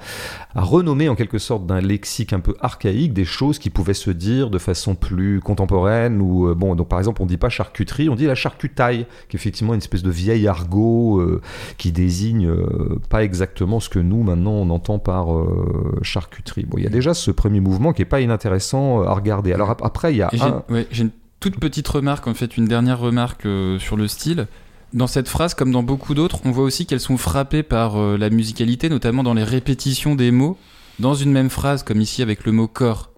[0.55, 4.11] à renommer en quelque sorte d'un lexique un peu archaïque des choses qui pouvaient se
[4.11, 6.21] dire de façon plus contemporaine.
[6.21, 9.41] Ou bon, donc par exemple, on dit pas charcuterie, on dit la charcutaille, qui est
[9.41, 11.41] effectivement une espèce de vieille argot euh,
[11.79, 16.65] qui désigne euh, pas exactement ce que nous maintenant on entend par euh, charcuterie.
[16.65, 19.53] Bon, il y a déjà ce premier mouvement qui est pas inintéressant à regarder.
[19.53, 20.31] Alors après, il y a
[20.91, 24.47] j'ai une toute petite remarque, en fait, une dernière remarque sur le style.
[24.93, 28.31] Dans cette phrase, comme dans beaucoup d'autres, on voit aussi qu'elles sont frappées par la
[28.31, 30.57] musicalité, notamment dans les répétitions des mots,
[31.01, 33.13] dans une même phrase, comme ici avec le mot corps.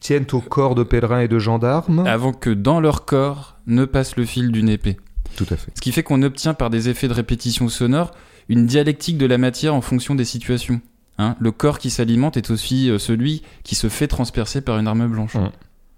[0.00, 2.06] Tiennent au corps de pèlerins et de gendarmes.
[2.06, 4.96] Avant que dans leur corps ne passe le fil d'une épée.
[5.38, 5.70] Tout à fait.
[5.76, 8.10] Ce qui fait qu'on obtient par des effets de répétition sonore
[8.48, 10.80] une dialectique de la matière en fonction des situations.
[11.20, 11.34] Hein.
[11.40, 15.08] le corps qui s'alimente est aussi euh, celui qui se fait transpercer par une arme
[15.08, 15.34] blanche.
[15.34, 15.50] Mmh.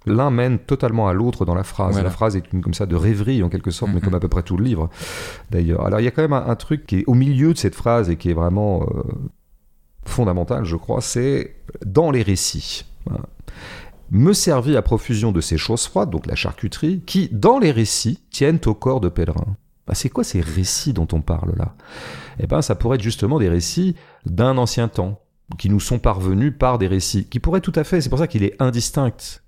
[0.06, 2.02] L'un mène totalement à l'autre dans la phrase.
[2.02, 4.16] La phrase est une comme ça de rêverie en quelque sorte, mais mmh, comme mmh.
[4.16, 4.90] à peu près tout le livre
[5.50, 5.86] d'ailleurs.
[5.86, 8.10] Alors il y a quand même un, truc qui est au milieu de cette phrase
[8.10, 9.02] et qui est vraiment euh,
[10.04, 12.84] fondamental, je crois, c'est dans les récits
[14.10, 18.20] me servit à profusion de ces choses froides, donc la charcuterie, qui, dans les récits,
[18.30, 19.56] tiennent au corps de pèlerin.
[19.86, 21.74] Bah, c'est quoi ces récits dont on parle là?
[22.38, 23.96] Eh ben, ça pourrait être justement des récits
[24.26, 25.20] d'un ancien temps,
[25.58, 28.28] qui nous sont parvenus par des récits, qui pourraient tout à fait, c'est pour ça
[28.28, 29.40] qu'il est indistinct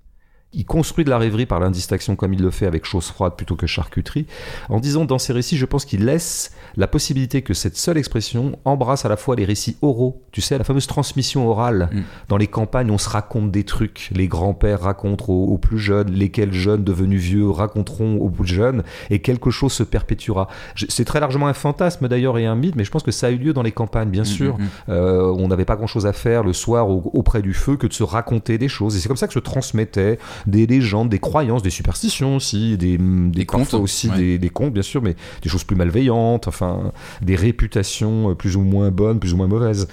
[0.53, 3.55] il construit de la rêverie par l'indistinction comme il le fait avec chose froide plutôt
[3.55, 4.25] que charcuterie,
[4.69, 8.57] en disant dans ses récits, je pense qu'il laisse la possibilité que cette seule expression
[8.65, 11.89] embrasse à la fois les récits oraux, tu sais, la fameuse transmission orale.
[11.91, 12.01] Mm.
[12.29, 16.53] Dans les campagnes, on se raconte des trucs, les grands-pères racontent aux, plus jeunes, lesquels
[16.53, 20.47] jeunes devenus vieux raconteront aux plus jeunes, et quelque chose se perpétuera.
[20.75, 23.29] C'est très largement un fantasme d'ailleurs et un mythe, mais je pense que ça a
[23.31, 24.57] eu lieu dans les campagnes, bien mm, sûr.
[24.57, 27.93] Mm, euh, on n'avait pas grand-chose à faire le soir auprès du feu que de
[27.93, 31.63] se raconter des choses, et c'est comme ça que se transmettait des légendes, des croyances,
[31.63, 35.75] des superstitions aussi, des, des, contes aussi, des, contes bien sûr, mais des choses plus
[35.75, 39.87] malveillantes, enfin des réputations euh, plus ou moins bonnes, plus ou moins mauvaises.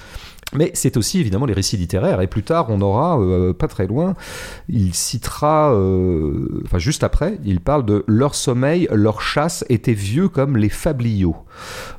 [0.53, 2.21] Mais c'est aussi évidemment les récits littéraires.
[2.21, 4.15] Et plus tard, on aura, euh, pas très loin,
[4.69, 10.29] il citera, euh, enfin juste après, il parle de leur sommeil, leur chasse était vieux
[10.29, 11.37] comme les fabliaux.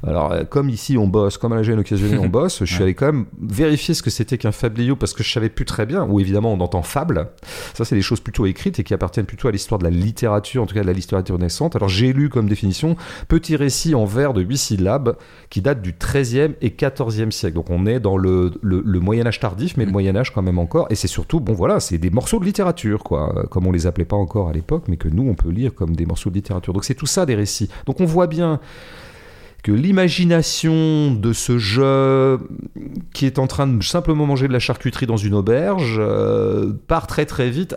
[0.05, 2.83] Alors, euh, comme ici on bosse, comme à la gêne occasionnée on bosse, je suis
[2.83, 5.85] allé quand même vérifier ce que c'était qu'un fabliau parce que je savais plus très
[5.85, 7.29] bien, ou évidemment on entend fable.
[7.73, 10.63] Ça, c'est des choses plutôt écrites et qui appartiennent plutôt à l'histoire de la littérature,
[10.63, 11.75] en tout cas de la littérature naissante.
[11.75, 12.95] Alors, j'ai lu comme définition
[13.27, 15.17] petit récit en vers de 8 syllabes
[15.49, 17.55] qui date du 13e et 14e siècle.
[17.55, 19.93] Donc, on est dans le le, Moyen Âge tardif, mais le mm.
[19.93, 20.87] Moyen Âge quand même encore.
[20.89, 24.05] Et c'est surtout, bon voilà, c'est des morceaux de littérature, quoi, comme on les appelait
[24.05, 26.73] pas encore à l'époque, mais que nous on peut lire comme des morceaux de littérature.
[26.73, 27.69] Donc c'est tout ça des récits.
[27.85, 28.59] Donc on voit bien
[29.63, 32.39] que l'imagination de ce jeu
[33.13, 37.07] qui est en train de simplement manger de la charcuterie dans une auberge euh, part
[37.07, 37.75] très très vite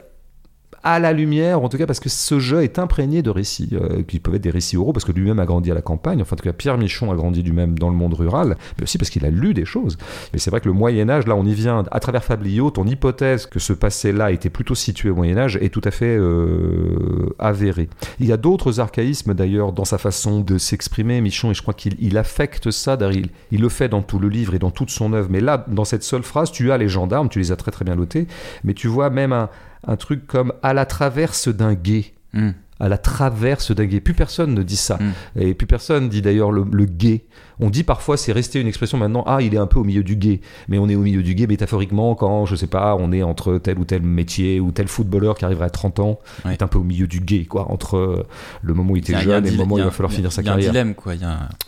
[0.84, 4.02] à la lumière, en tout cas parce que ce jeu est imprégné de récits, euh,
[4.02, 6.34] qui peuvent être des récits oraux, parce que lui-même a grandi à la campagne, enfin
[6.34, 9.08] en tout cas Pierre Michon a grandi lui-même dans le monde rural, mais aussi parce
[9.08, 9.96] qu'il a lu des choses.
[10.34, 12.86] Mais c'est vrai que le Moyen Âge, là on y vient, à travers Fabliau, ton
[12.86, 17.34] hypothèse que ce passé-là était plutôt situé au Moyen Âge est tout à fait euh,
[17.38, 17.88] avérée.
[18.20, 21.74] Il y a d'autres archaïsmes d'ailleurs dans sa façon de s'exprimer, Michon, et je crois
[21.74, 24.90] qu'il il affecte ça, il, il le fait dans tout le livre et dans toute
[24.90, 27.56] son œuvre, mais là, dans cette seule phrase, tu as les gendarmes, tu les as
[27.56, 28.26] très très bien notés,
[28.64, 29.48] mais tu vois même un,
[29.86, 32.14] un truc comme à la traverse d'un guet.
[32.32, 32.50] Hmm.
[32.80, 34.00] À la traverse d'un guet.
[34.00, 34.98] Plus personne ne dit ça.
[35.00, 35.40] Mm.
[35.40, 37.24] Et plus personne dit d'ailleurs le, le guet.
[37.60, 40.02] On dit parfois, c'est resté une expression maintenant, ah, il est un peu au milieu
[40.02, 40.40] du guet.
[40.68, 43.58] Mais on est au milieu du guet métaphoriquement quand, je sais pas, on est entre
[43.58, 46.18] tel ou tel métier ou tel footballeur qui arriverait à 30 ans.
[46.44, 46.52] Ouais.
[46.52, 47.70] est un peu au milieu du guet, quoi.
[47.70, 48.26] Entre euh,
[48.62, 50.42] le moment où il était jeune et le moment où il va falloir finir sa
[50.42, 50.72] il y a un carrière.
[50.72, 51.14] dilemme, quoi.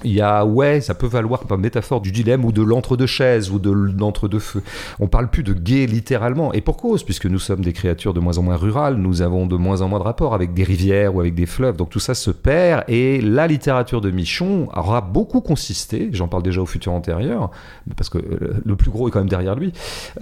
[0.05, 3.59] Il y a ouais, ça peut valoir comme métaphore du dilemme ou de l'entre-deux-chaises ou
[3.59, 4.62] de l'entre-deux-feux.
[5.01, 6.53] On parle plus de gay littéralement.
[6.53, 9.46] Et pour cause, puisque nous sommes des créatures de moins en moins rurales, nous avons
[9.46, 11.77] de moins en moins de rapports avec des rivières ou avec des fleuves.
[11.77, 12.85] Donc tout ça se perd.
[12.88, 15.75] Et la littérature de Michon aura beaucoup consisté,
[16.12, 17.50] j'en parle déjà au futur antérieur,
[17.96, 19.72] parce que euh, le plus gros est quand même derrière lui,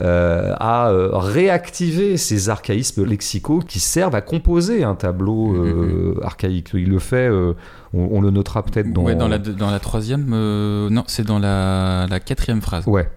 [0.01, 6.71] euh, à euh, réactiver ces archaïsmes lexicaux qui servent à composer un tableau euh, archaïque.
[6.75, 7.55] Il le fait, euh,
[7.93, 9.03] on, on le notera peut-être dans...
[9.03, 10.33] Ouais, dans la, dans la troisième.
[10.33, 12.87] euh, non, c'est dans la, la quatrième phrase.
[12.87, 13.09] Ouais.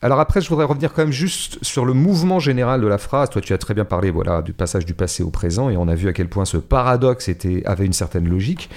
[0.00, 3.30] Alors après, je voudrais revenir quand même juste sur le mouvement général de la phrase.
[3.30, 5.88] Toi, tu as très bien parlé, voilà, du passage du passé au présent, et on
[5.88, 8.70] a vu à quel point ce paradoxe était, avait une certaine logique.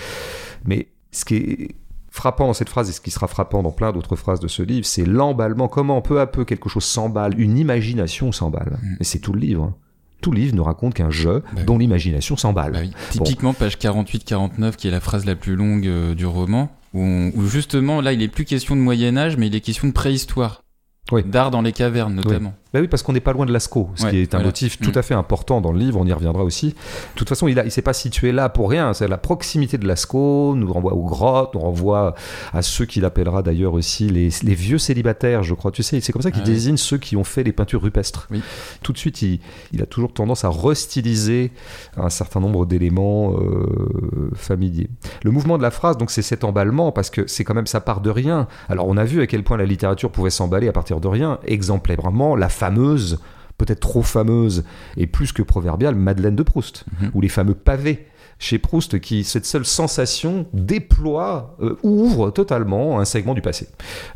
[0.66, 1.76] Mais ce qui est
[2.12, 4.62] frappant dans cette phrase, et ce qui sera frappant dans plein d'autres phrases de ce
[4.62, 5.68] livre, c'est l'emballement.
[5.68, 8.78] Comment peu à peu quelque chose s'emballe, une imagination s'emballe.
[8.84, 8.96] Mm.
[9.00, 9.64] Et c'est tout le livre.
[9.64, 9.76] hein.
[10.22, 12.74] Tout le livre ne raconte qu'un jeu Bah dont l'imagination s'emballe.
[12.74, 12.92] Bah oui.
[13.10, 17.32] Typiquement, page 48-49, qui est la phrase la plus longue euh, du roman, où, on-
[17.34, 20.64] où justement, là, il est plus question de Moyen-Âge, mais il est question de préhistoire.
[21.12, 21.24] Oui.
[21.24, 22.54] D'art dans les cavernes, notamment.
[22.74, 24.46] Bah oui, parce qu'on n'est pas loin de Lascaux, ce Ouais, qui est un voilà.
[24.48, 24.98] motif tout Mm.
[24.98, 26.68] à fait important dans le livre, on y reviendra aussi.
[26.70, 26.74] De
[27.16, 30.56] toute façon, il ne s'est pas situé là pour rien, c'est la proximité de Lascaux,
[30.56, 32.16] nous renvoie aux grottes, nous renvoie
[32.54, 35.72] à ceux qu'il appellera d'ailleurs aussi les, les vieux célibataires, je crois.
[35.72, 36.54] Tu sais, c'est comme ça qu'il Ah oui.
[36.54, 38.28] désigne ceux qui ont fait les peintures rupestres.
[38.32, 38.42] Oui.
[38.84, 39.40] Tout de suite, il,
[39.74, 41.52] il a toujours tendance à restyliser
[41.98, 44.90] un certain nombre d'éléments euh, familiers.
[45.24, 47.82] Le mouvement de la phrase, donc, c'est cet emballement, parce que c'est quand même ça
[47.82, 48.48] part de rien.
[48.70, 51.38] Alors, on a vu à quel point la littérature pouvait s'emballer à partir de rien.
[51.46, 53.20] Exemplairement, la fameuse,
[53.58, 54.64] peut-être trop fameuse
[54.98, 57.12] et plus que proverbiale, Madeleine de Proust, Mhm.
[57.16, 58.06] ou les fameux pavés
[58.42, 63.68] chez Proust, qui, cette seule sensation, déploie, euh, ouvre totalement un segment du passé.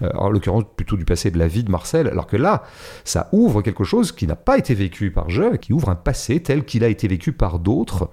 [0.02, 2.64] Euh, en l'occurrence, plutôt du passé de la vie de Marcel, alors que là,
[3.04, 6.42] ça ouvre quelque chose qui n'a pas été vécu par Jeu, qui ouvre un passé
[6.42, 8.10] tel qu'il a été vécu par d'autres.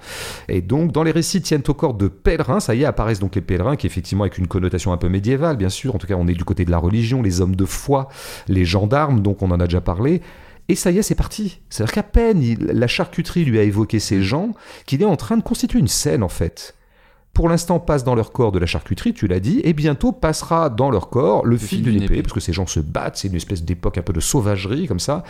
[0.49, 3.35] Et donc, dans les récits tiennent au corps de pèlerins, ça y est, apparaissent donc
[3.35, 5.95] les pèlerins, qui effectivement avec une connotation un peu médiévale, bien sûr.
[5.95, 8.09] En tout cas, on est du côté de la religion, les hommes de foi,
[8.49, 10.21] les gendarmes, donc on en a déjà parlé.
[10.69, 11.61] Et ça y est, c'est parti.
[11.71, 14.53] C'est-à-dire qu'à peine il- la charcuterie lui a évoqué ces gens,
[14.87, 16.75] qu'il est en train de constituer une scène, en fait.
[17.35, 20.69] Pour l'instant, passe dans leur corps de la charcuterie, tu l'as dit, et bientôt passera
[20.69, 23.37] dans leur corps le, fil d'une épée, parce que ces gens se battent, c'est une
[23.37, 25.25] espèce d'époque un peu de sauvagerie, comme ça.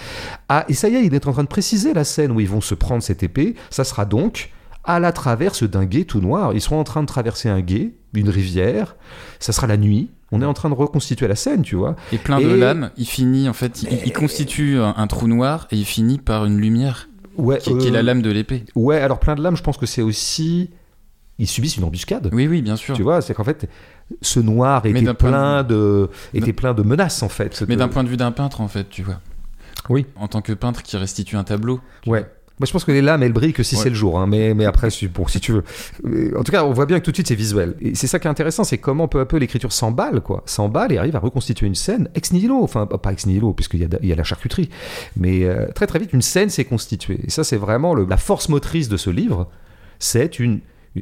[0.49, 2.49] Ah, et ça y est, il est en train de préciser la scène où ils
[2.49, 3.55] vont se prendre cette épée.
[3.71, 4.51] Ça sera donc
[4.83, 6.53] à la traverse d'un gué tout noir.
[6.55, 8.97] Ils seront en train de traverser un gué, une rivière.
[9.39, 10.11] Ça sera la nuit.
[10.33, 11.95] On est en train de reconstituer la scène, tu vois.
[12.11, 15.69] Et plein de lames, il finit, en fait, il, il constitue un, un trou noir
[15.71, 18.65] et il finit par une lumière, Ouais, qui, qui est euh, la lame de l'épée.
[18.75, 20.71] Ouais, alors plein de lames, je pense que c'est aussi.
[21.39, 22.29] Ils subissent une embuscade.
[22.33, 22.95] Oui, oui, bien sûr.
[22.95, 23.69] Tu vois, c'est qu'en fait,
[24.21, 27.63] ce noir était d'un point de plein de, était plein de menaces en fait.
[27.67, 29.21] Mais De- d'un point de vue d'un peintre, en fait, tu vois.
[29.89, 30.07] Oui.
[30.17, 31.81] En tant que peintre qui restitue un tableau.
[32.07, 32.27] Ouais.
[32.63, 33.83] Moi, je pense que les lames, elles brillent que si Ouais.
[33.83, 34.21] c'est le jour.
[34.21, 35.65] hein, mais, mais après, si- bon, si tu veux.
[36.07, 37.75] Euh, En tout cas, on voit bien que tout de suite, c'est visuel.
[37.81, 40.45] Et c'est ça qui est intéressant, c'est comment peu à peu l'écriture s'emballe, quoi.
[40.47, 42.63] S'emballe et arrive à reconstituer une scène ex nihilo.
[42.63, 44.71] Enfin, pas ex nihilo, puisqu'il y a, il y a la charcuterie.
[45.17, 47.19] Mais euh, très, très vite, une scène s'est constituée.
[47.27, 49.49] Et ça, c'est vraiment le- la force motrice de ce livre.
[49.99, 50.61] C'est une,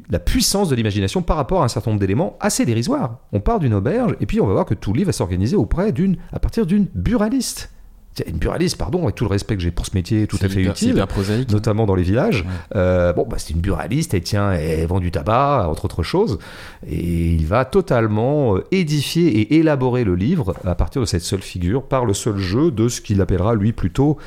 [0.09, 3.19] la puissance de l'imagination par rapport à un certain nombre d'éléments assez dérisoires.
[3.33, 5.57] On part d'une auberge, et puis on va voir que tout le livre va s'organiser
[5.57, 7.71] auprès d'une, à partir d'une buraliste.
[8.27, 10.61] Une buraliste, pardon, avec tout le respect que j'ai pour ce métier tout à fait
[10.63, 11.51] hyper- utile prosaïque.
[11.51, 12.43] notamment dans les villages.
[12.43, 12.77] Ouais.
[12.77, 16.39] Euh, bon, bah, c'est une buraliste, elle tient, elle vend du tabac, entre autres choses,
[16.89, 21.43] et il va totalement euh, édifier et élaborer le livre à partir de cette seule
[21.43, 24.19] figure, par le seul jeu de ce qu'il appellera lui plutôt,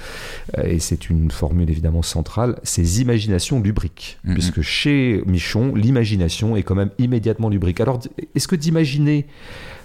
[0.58, 4.34] euh, et c'est une formule évidemment centrale, ses imaginations lubriques, Mhm.
[4.34, 7.80] puisque chez Michon, l'imagination est quand même immédiatement lubrique.
[7.82, 8.00] Alors,
[8.36, 9.26] est-ce que d'imaginer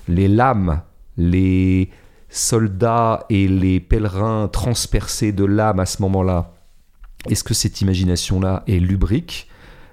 [0.08, 0.80] les lames,
[1.16, 1.90] les
[2.28, 6.52] soldats et les pèlerins transpercés de l'âme à ce moment-là,
[7.28, 9.48] est-ce que cette imagination-là est lubrique?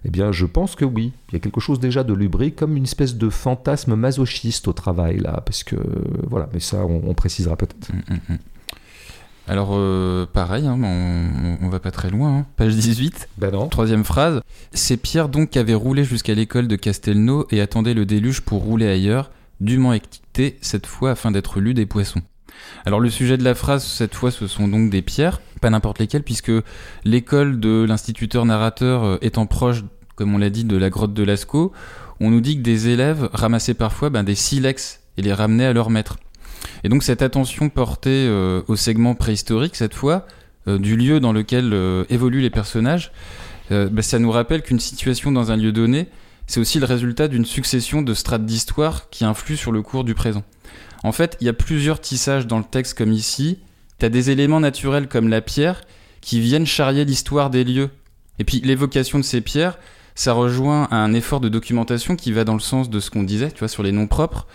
[0.08, 1.13] Eh bien, je pense que oui.
[1.30, 4.74] Il y a quelque chose déjà de lubrique, comme une espèce de fantasme masochiste au
[4.74, 5.76] travail, là, parce que,
[6.30, 7.91] voilà, mais ça, on, on précisera peut-être.
[7.91, 8.38] Mm, mm, mm.
[9.48, 12.38] Alors, euh, pareil, hein, on, on va pas très loin.
[12.39, 12.45] hein.
[12.56, 13.67] Page 18, Ben non.
[13.67, 14.41] troisième phrase.
[14.74, 18.62] Ces pierres donc qui avaient roulé jusqu'à l'école de Castelnau et attendaient le déluge pour
[18.63, 22.22] rouler ailleurs, dûment étiquetées cette fois afin d'être lues des poissons.
[22.86, 26.00] Alors le sujet de la phrase, cette fois, ce sont donc des pierres, pas n'importe
[26.00, 26.52] lesquelles, puisque
[27.04, 29.84] l'école de l'instituteur narrateur euh, étant proche,
[30.15, 31.72] comme on l'a dit, de la grotte de Lascaux,
[32.20, 35.74] on nous dit que des élèves ramassaient parfois ben, des silex et les ramenaient à
[35.74, 36.18] leur maître.
[36.84, 40.26] Et donc cette attention portée euh, au segment préhistorique, cette fois,
[40.68, 41.74] euh, du lieu dans lequel
[42.10, 43.12] évoluent les personnages,
[43.72, 46.08] ben, ça nous rappelle qu'une situation dans un lieu donné,
[46.48, 50.14] c'est aussi le résultat d'une succession de strates d'histoire qui influent sur le cours du
[50.14, 50.44] présent.
[51.04, 53.60] En fait, il y a plusieurs tissages dans le texte comme ici.
[54.00, 55.82] T'as des éléments naturels comme la pierre
[56.22, 57.90] qui viennent charrier l'histoire des lieux.
[58.40, 59.78] Et puis l'évocation de ces pierres,
[60.16, 63.52] ça rejoint un effort de documentation qui va dans le sens de ce qu'on disait,
[63.52, 64.48] tu vois, sur les noms propres,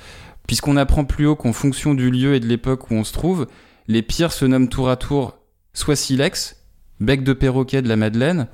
[0.47, 3.47] puisqu'on apprend plus haut qu'en fonction du lieu et de l'époque où on se trouve,
[3.87, 5.39] les pierres se nomment tour à tour
[5.73, 6.57] soit silex,
[6.99, 8.49] bec de perroquet de la Madeleine,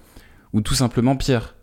[0.52, 1.55] ou tout simplement pierre,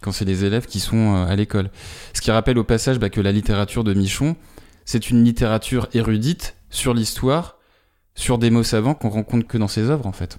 [0.00, 1.70] quand c'est les élèves qui sont euh, à l'école.
[2.14, 4.36] Ce qui rappelle au passage bah, que la littérature de Michon,
[4.84, 7.56] c'est une littérature érudite sur l'histoire,
[8.14, 10.38] sur des mots savants qu'on rencontre que dans ses œuvres en fait.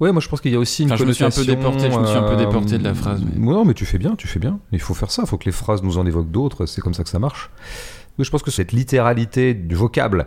[0.00, 1.44] Ouais, moi je pense qu'il y a aussi une Enfin, je me suis un peu
[1.44, 3.84] déporté, je me suis un peu euh, déporté de la phrase, mais- Non, mais tu
[3.84, 4.60] fais bien, tu fais bien.
[4.70, 6.94] Il faut faire ça, il faut que les phrases nous en évoquent d'autres, c'est comme
[6.94, 7.50] ça que ça marche.
[8.16, 10.26] Mais je pense que cette littéralité du vocable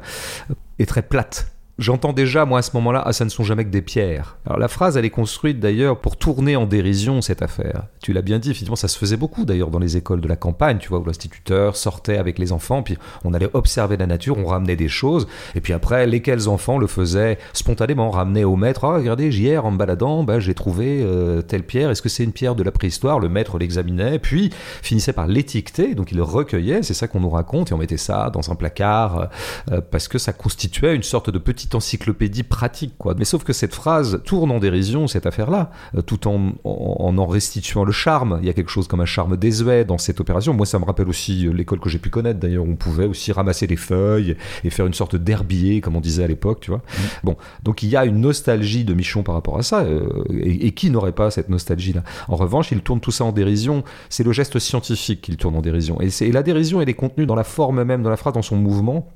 [0.79, 1.51] est très plate.
[1.81, 4.37] J'entends déjà, moi, à ce moment-là, ah, ça ne sont jamais que des pierres.
[4.45, 7.85] Alors, la phrase, elle est construite d'ailleurs pour tourner en dérision cette affaire.
[8.03, 10.35] Tu l'as bien dit, effectivement, ça se faisait beaucoup d'ailleurs dans les écoles de la
[10.35, 14.37] campagne, tu vois, où l'instituteur sortait avec les enfants, puis on allait observer la nature,
[14.37, 18.85] on ramenait des choses, et puis après, lesquels enfants le faisaient spontanément, ramenaient au maître,
[18.85, 22.23] ah, regardez, hier, en me baladant, bah, j'ai trouvé euh, telle pierre, est-ce que c'est
[22.23, 23.19] une pierre de la préhistoire?
[23.19, 24.51] Le maître l'examinait, puis
[24.83, 27.97] finissait par l'étiqueter, donc il le recueillait, c'est ça qu'on nous raconte, et on mettait
[27.97, 29.29] ça dans un placard,
[29.71, 33.15] euh, parce que ça constituait une sorte de petite encyclopédie pratique, quoi.
[33.17, 37.25] Mais sauf que cette phrase tourne en dérision, cette affaire-là, euh, tout en, en en
[37.25, 38.39] restituant le charme.
[38.41, 40.53] Il y a quelque chose comme un charme désuet dans cette opération.
[40.53, 43.31] Moi, ça me rappelle aussi euh, l'école que j'ai pu connaître, d'ailleurs, on pouvait aussi
[43.31, 46.81] ramasser des feuilles et faire une sorte d'herbier, comme on disait à l'époque, tu vois.
[47.23, 50.67] Bon, donc il y a une nostalgie de Michon par rapport à ça, euh, et,
[50.67, 52.03] et qui n'aurait pas cette nostalgie-là?
[52.27, 53.83] En revanche, il tourne tout ça en dérision.
[54.09, 55.99] C'est le geste scientifique qu'il tourne en dérision.
[56.01, 58.41] Et, et la dérision, elle est contenue dans la forme même de la phrase, dans
[58.41, 59.07] son mouvement,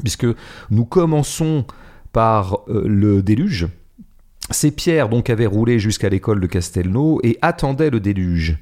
[0.00, 0.26] puisque
[0.70, 1.64] nous commençons
[2.14, 3.68] par euh, le déluge.
[4.50, 8.58] Ces pierres donc avaient roulé jusqu'à l'école de Castelnau et attendaient le déluge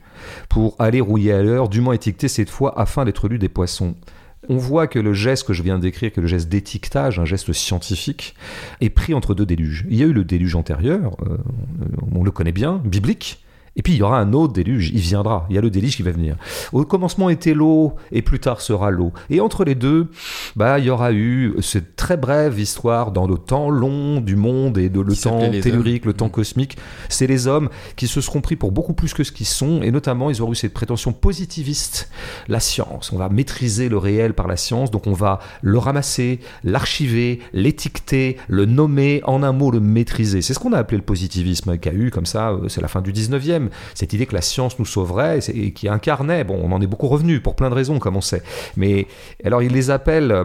[0.49, 3.95] pour aller rouiller à l'heure, dûment étiqueté cette fois afin d'être lu des poissons.
[4.49, 7.25] On voit que le geste que je viens de décrire, que le geste d'étiquetage, un
[7.25, 8.35] geste scientifique,
[8.81, 9.85] est pris entre deux déluges.
[9.89, 11.37] Il y a eu le déluge antérieur, euh,
[12.15, 13.45] on le connaît bien, biblique,
[13.77, 15.97] et puis il y aura un autre déluge, il viendra, il y a le déluge
[15.97, 16.37] qui va venir.
[16.73, 19.13] Au commencement était l'eau, et plus tard sera l'eau.
[19.31, 20.09] Et entre les deux,
[20.57, 24.77] bah, il y aura eu cette très brève histoire dans le temps long du monde
[24.77, 26.77] et de le Qui temps tellurique, le temps cosmique.
[27.09, 29.91] C'est les hommes qui se seront pris pour beaucoup plus que ce qu'ils sont, et
[29.91, 32.11] notamment ils auront eu cette prétention positiviste.
[32.49, 36.41] La science, on va maîtriser le réel par la science, donc on va le ramasser,
[36.65, 40.43] l'archiver, l'étiqueter, le nommer, en un mot le maîtriser.
[40.43, 42.89] C'est ce qu'on a appelé le positivisme, qui a eu comme ça, euh, c'est la
[42.89, 43.62] fin du 19e,
[43.95, 47.09] cette idée que la science nous sauverait, et qui incarnait, bon, on en est beaucoup
[47.09, 48.43] revenu pour plein de raisons, comme on sait,
[48.77, 49.07] mais
[49.45, 50.45] alors il les appelle...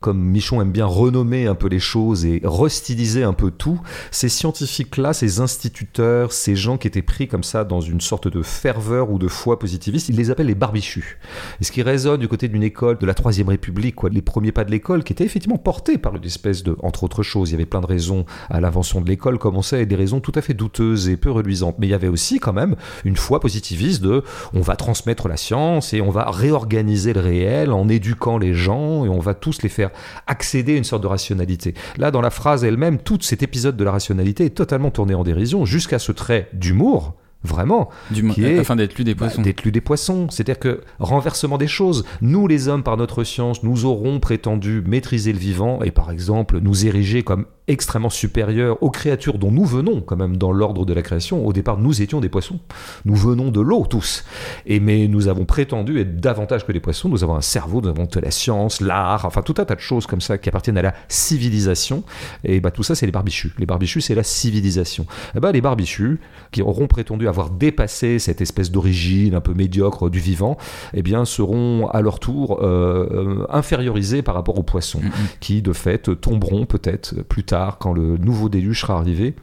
[0.00, 4.30] comme Michon aime bien renommer un peu les choses et restiliser un peu tout, ces
[4.30, 9.10] scientifiques-là, ces instituteurs, ces gens qui étaient pris comme ça dans une sorte de ferveur
[9.10, 11.18] ou de foi positiviste, il les appelle les barbichus.
[11.60, 14.52] Et ce qui résonne du côté d'une école de la Troisième République, quoi, les premiers
[14.52, 17.52] pas de l'école, qui étaient effectivement portés par une espèce de, entre autres choses, il
[17.52, 20.20] y avait plein de raisons à l'invention de l'école, comme on sait, et des raisons
[20.20, 21.76] tout à fait douteuses et peu reluisantes.
[21.78, 25.36] Mais il y avait aussi quand même une foi positiviste de, on va transmettre la
[25.36, 29.60] science et on va réorganiser le réel en éduquant les gens et on va tous
[29.62, 29.89] les faire
[30.26, 31.74] accéder à une sorte de rationalité.
[31.98, 35.24] Là, dans la phrase elle-même, tout cet épisode de la rationalité est totalement tourné en
[35.24, 37.14] dérision jusqu'à ce trait d'humour.
[37.42, 39.40] Vraiment, Du Qui est- afin d'être lu des bah, poissons.
[39.40, 40.26] d'être lu des poissons.
[40.28, 42.04] C'est-à-dire que renversement des choses.
[42.20, 46.58] Nous, les hommes, par notre science, nous aurons prétendu maîtriser le vivant et, par exemple,
[46.60, 50.92] nous ériger comme extrêmement supérieurs aux créatures dont nous venons, quand même, dans l'ordre de
[50.92, 51.46] la création.
[51.46, 52.58] Au départ, nous étions des poissons.
[53.04, 54.24] Nous venons de l'eau, tous.
[54.66, 57.08] Et mais nous avons prétendu être davantage que des poissons.
[57.08, 59.80] Nous avons un cerveau, nous avons de la science, l'art, enfin tout un tas de
[59.80, 62.02] choses comme ça qui appartiennent à la civilisation.
[62.42, 63.52] Et bah tout ça, c'est les barbichus.
[63.58, 65.06] Les barbichus, c'est la civilisation.
[65.36, 66.18] Et bah les barbichus,
[66.50, 70.58] qui auront prétendu avoir dépassé cette espèce d'origine un peu médiocre du vivant,
[70.92, 75.02] eh bien seront à leur tour euh, euh, infériorisés par rapport aux poissons,
[75.38, 79.34] qui de fait tomberont peut-être plus tard quand le nouveau déluge sera arrivé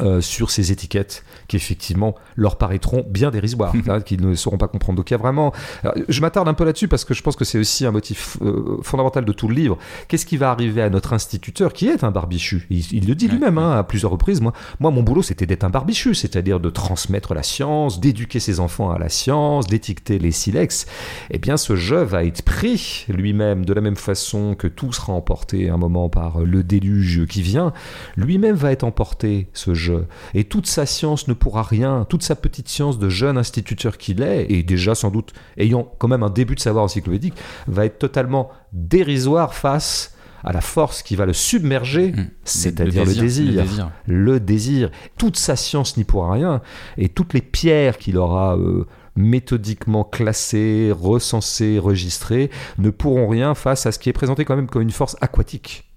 [0.00, 4.68] euh, sur ces étiquettes qui effectivement leur paraîtront bien dérisoires, hein, qu'ils ne sauront pas
[4.68, 4.96] comprendre.
[4.96, 7.36] Donc il y a vraiment, Alors, je m'attarde un peu là-dessus parce que je pense
[7.36, 9.78] que c'est aussi un motif euh, fondamental de tout le livre.
[10.08, 12.66] Qu'est-ce qui va arriver à notre instituteur qui est un barbichu?
[12.70, 14.40] Il, il le dit lui-même hein, à plusieurs reprises.
[14.40, 18.60] Moi, moi mon boulot c'était d'être un barbichu, c'est-à-dire de transmettre la science, d'éduquer ses
[18.60, 20.86] enfants à la science, d'étiqueter les silex.
[21.30, 25.12] Eh bien, ce jeu va être pris lui-même de la même façon que tout sera
[25.12, 27.72] emporté à un moment par le déluge qui vient.
[28.16, 29.87] Lui-même va être emporté, ce jeu.
[30.34, 34.22] Et toute sa science ne pourra rien, toute sa petite science de jeune instituteur qu'il
[34.22, 37.34] est, et déjà sans doute ayant quand même un début de savoir encyclopédique,
[37.66, 40.14] va être totalement dérisoire face
[40.44, 42.30] à la force qui va le submerger, Mmh.
[42.44, 43.52] c'est-à-dire le désir.
[43.52, 43.90] Le désir.
[44.06, 44.90] Le désir.
[45.18, 46.62] Toute sa science n'y pourra rien,
[46.96, 48.86] et toutes les pierres qu'il aura euh,
[49.16, 54.68] méthodiquement classées, recensées, registrées, ne pourront rien face à ce qui est présenté quand même
[54.68, 55.87] comme une force aquatique.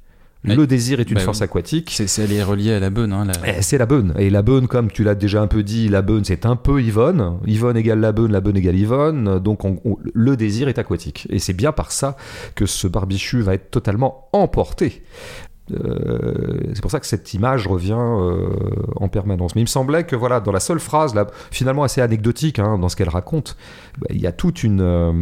[0.43, 1.43] Le désir est une bah force oui.
[1.43, 1.91] aquatique.
[1.93, 3.13] C'est, elle est reliée à la bonne.
[3.13, 4.13] Hein, la- Eh, C'est la bonne.
[4.17, 6.81] Et la bonne, comme tu l'as déjà un peu dit, la bonne, c'est un peu
[6.81, 7.37] Yvonne.
[7.45, 9.37] Yvonne égale la bonne, la bonne égale Yvonne.
[9.39, 11.27] Donc on- on- le désir est aquatique.
[11.29, 12.15] Et c'est bien par ça
[12.55, 15.03] que ce barbichu va être totalement emporté.
[15.71, 18.49] Euh, c'est pour ça que cette image revient euh,
[18.95, 19.55] en permanence.
[19.55, 22.77] Mais il me semblait que voilà, dans la seule phrase, là, finalement assez anecdotique hein,
[22.77, 23.55] dans ce qu'elle raconte,
[23.99, 25.13] bah, il y a toute une, euh,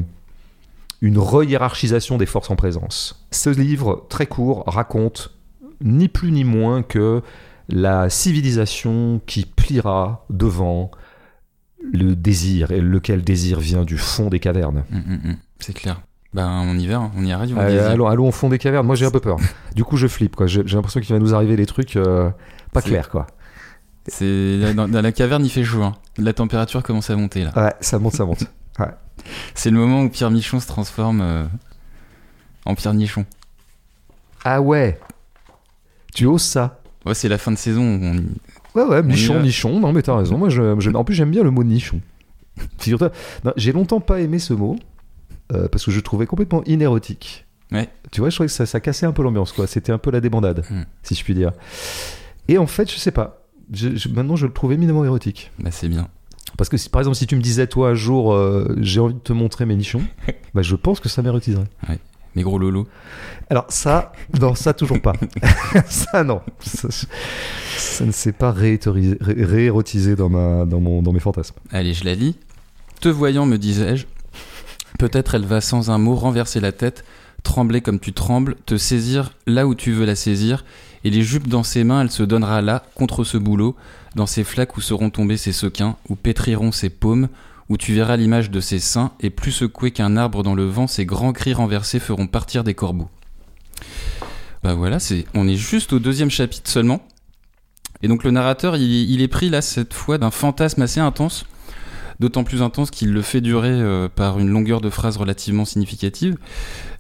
[1.02, 3.26] une re-hiérarchisation des forces en présence.
[3.32, 5.34] Ce livre, très court, raconte
[5.82, 7.22] ni plus ni moins que
[7.70, 10.92] la civilisation qui pliera devant
[11.94, 14.84] le désir, et lequel désir vient du fond des cavernes.
[14.92, 15.36] Hum, hum, hum.
[15.60, 16.02] C'est clair.
[16.34, 17.12] Ben, on y va, hein.
[17.16, 17.58] on y arrive.
[17.58, 18.86] on Euh, allons, allons au fond des cavernes.
[18.86, 19.38] Moi, j'ai un peu peur.
[19.76, 20.36] Du coup, je flippe.
[20.36, 20.46] quoi.
[20.48, 22.30] J'ai j'ai l'impression qu'il va nous arriver des trucs euh,
[22.74, 23.10] pas clairs.
[23.10, 23.26] Quoi.
[24.08, 25.84] C'est, dans, dans la caverne, il fait chaud.
[25.84, 25.94] hein.
[26.18, 27.52] La température commence à monter là.
[27.56, 28.44] Ouais, ça monte, ça monte.
[29.56, 31.46] C'est le moment où Pierre Michon se transforme euh,
[32.66, 33.26] en Pierre Nichon.
[34.44, 35.00] Ah ouais
[36.14, 36.80] Tu oses ça?
[37.06, 37.82] Ouais, c'est la fin de saison.
[37.84, 38.24] on-
[38.76, 39.80] Ouais, ouais, y nichon.
[39.80, 40.38] Non, mais t'as raison.
[40.38, 42.02] Moi, je, je- en plus, j'aime bien le mot nichon.
[42.80, 43.12] Figure-toi,
[43.58, 44.78] j'ai longtemps pas aimé ce mot
[45.54, 47.46] euh, parce que je le trouvais complètement inérotique.
[47.72, 47.90] Ouais.
[48.12, 49.66] Tu vois, je trouvais que ça, ça cassait un peu l'ambiance, quoi.
[49.68, 50.84] C'était un peu la débandade, Hmm.
[51.04, 51.52] si je puis dire.
[52.48, 53.44] Et en fait, je sais pas.
[53.74, 55.52] Je- je- maintenant, je le trouve éminemment érotique.
[55.60, 56.08] Bah, c'est bien.
[56.58, 59.14] Parce que, si, par exemple, si tu me disais, toi, un jour, euh, j'ai envie
[59.14, 60.02] de te montrer mes nichons,
[60.54, 61.68] bah, je pense que ça m'érotiserait.
[62.36, 62.88] Mes gros lolos.
[63.50, 65.14] Alors, ça, non, ça, toujours pas.
[65.88, 66.42] ça, non.
[66.60, 66.90] Ça,
[67.78, 68.80] ça ne s'est pas ré-
[69.22, 71.56] réérotisé dans, ma, dans, mon, dans mes fantasmes.
[71.72, 72.36] Allez, je la lis.
[73.02, 74.06] Te voyant, me disais-je,
[75.00, 77.06] peut-être elle va sans un mot renverser la tête,
[77.44, 80.66] trembler comme tu trembles, te saisir là où tu veux la saisir,
[81.06, 83.76] et les jupes dans ses mains, elle se donnera là, contre ce boulot,
[84.16, 87.30] dans ces flaques où seront tombés ses sequins, où pétriront ses paumes,
[87.70, 90.88] où tu verras l'image de ses seins, et plus secoué qu'un arbre dans le vent,
[90.88, 93.10] ses grands cris renversés feront partir des corbeaux.
[94.64, 94.98] Bah voilà,
[95.36, 97.02] on est juste au deuxième chapitre seulement.
[98.02, 101.46] Et donc le narrateur, il, est pris là cette fois d'un fantasme assez intense,
[102.20, 106.38] d'autant plus intense qu'il le fait durer euh, par une longueur de phrase relativement significative.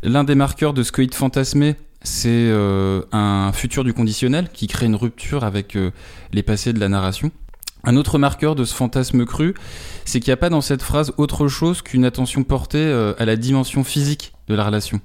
[0.03, 4.95] L'un des marqueurs de ce fantasmé, c'est euh, un futur du conditionnel qui crée une
[4.95, 5.91] rupture avec euh,
[6.31, 7.31] les passés de la narration.
[7.83, 9.53] Un autre marqueur de ce fantasme cru,
[10.03, 13.25] c'est qu'il n'y a pas dans cette phrase autre chose qu'une attention portée euh, à
[13.25, 14.99] la dimension physique de la relation.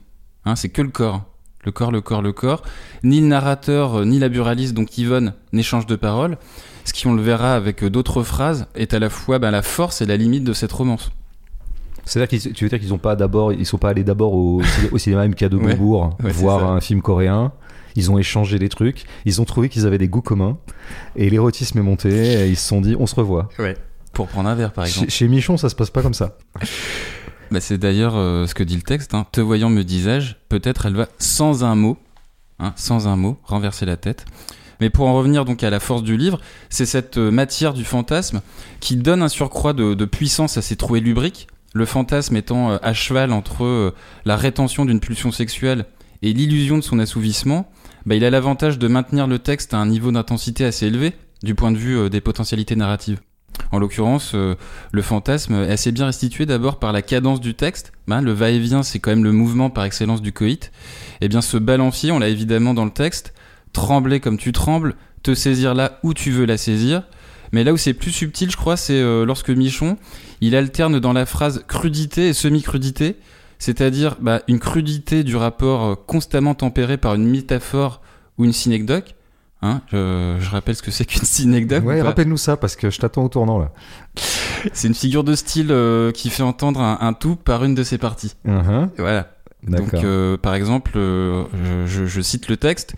[0.45, 1.25] Hein, c'est que le corps.
[1.65, 2.63] Le corps, le corps, le corps.
[3.05, 6.37] Ni le narrateur, euh, ni la buraliste, donc Yvonne, n'échangent de paroles.
[6.85, 9.63] Ce qui, on le verra avec euh, d'autres phrases, est à la fois bah, la
[9.63, 11.13] force et la limite de cette romance.
[12.07, 14.61] C'est-à-dire qu'ils, tu veux dire qu'ils ont pas d'abord, ils sont pas allés d'abord au,
[14.93, 15.75] au cinéma MK de Ouais.
[15.75, 17.53] Beaubourg Ouais, voir un film coréen.
[17.97, 19.05] Ils ont échangé des trucs.
[19.25, 20.59] Ils ont trouvé qu'ils avaient des goûts communs.
[21.17, 22.11] Et l'érotisme est monté.
[22.43, 23.49] Et ils se sont dit, on se revoit.
[24.13, 25.11] Pour prendre un verre, par exemple.
[25.11, 26.37] Chez, chez Michon, ça se passe pas comme ça.
[27.51, 29.15] Bah, c'est d'ailleurs euh, ce que dit le texte.
[29.15, 29.27] hein.
[29.33, 31.97] Te voyant, me disais-je, peut-être elle va sans un mot,
[32.59, 34.25] hein, sans un mot, renverser la tête.
[34.81, 37.85] Mais pour en revenir donc à la force du livre, c'est cette euh, matière du
[37.85, 38.41] fantasme
[38.81, 41.47] qui donne un surcroît de, de puissance à ses trouées lubriques.
[41.75, 43.95] Le fantasme étant euh, à cheval entre euh,
[44.25, 45.87] la rétention d'une pulsion sexuelle
[46.23, 47.69] et l'illusion de son assouvissement,
[48.07, 51.57] bah, il a l'avantage de maintenir le texte à un niveau d'intensité assez élevé du
[51.57, 53.21] point de vue euh, des potentialités narratives.
[53.73, 57.93] En l'occurrence, le fantasme est assez bien restitué d'abord par la cadence du texte.
[58.09, 60.73] Ben, le va-et-vient, c'est quand même le mouvement par excellence du coït.
[61.21, 63.33] Et bien, ce balancier, on l'a évidemment dans le texte.
[63.73, 67.05] Trembler comme tu trembles, te saisir là où tu veux la saisir.
[67.53, 69.99] Mais là où c'est plus subtil, je crois, c'est lorsque Michon,
[70.47, 73.17] il alterne dans la phrase crudité et semi-crudité.
[73.59, 78.01] C'est-à-dire bah, une crudité du rapport euh, constamment tempéré par une métaphore
[78.37, 79.15] ou une synecdoque.
[79.63, 81.85] Hein, je, je rappelle ce que c'est qu'une synecdoque.
[81.85, 83.73] ou Ouais, rappelle-nous ça parce que je t'attends au tournant là.
[84.75, 87.83] c'est une figure de style euh, qui fait entendre un, un tout par une de
[87.83, 88.35] ses parties.
[88.45, 88.91] Mhm.
[88.99, 89.31] Voilà.
[89.63, 91.45] Donc, euh, par exemple, euh,
[91.87, 92.97] je cite le texte.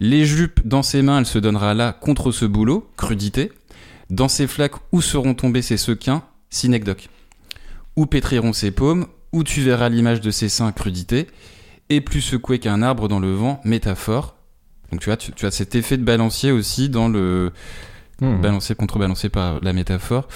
[0.00, 3.52] Les jupes dans ses mains, elle se donnera là contre ce boulot, crudité.
[4.10, 7.08] Dans ses flaques, où seront tombés ses sequins, synecdoque.
[7.96, 11.26] Où pétriront ses paumes, où tu verras l'image de ses seins, crudité.
[11.90, 14.36] Et plus secoué qu'un arbre dans le vent, métaphore.
[14.90, 17.52] Donc tu vois, tu, tu as cet effet de balancier aussi dans le
[18.20, 18.40] Hmm.
[18.40, 20.26] balancé contrebalancé par la métaphore.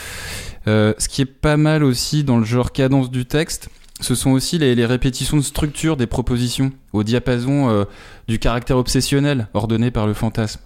[0.69, 4.31] Euh, ce qui est pas mal aussi dans le genre cadence du texte, ce sont
[4.31, 7.85] aussi les, les répétitions de structure des propositions au diapason euh,
[8.29, 10.61] du caractère obsessionnel ordonné par le fantasme.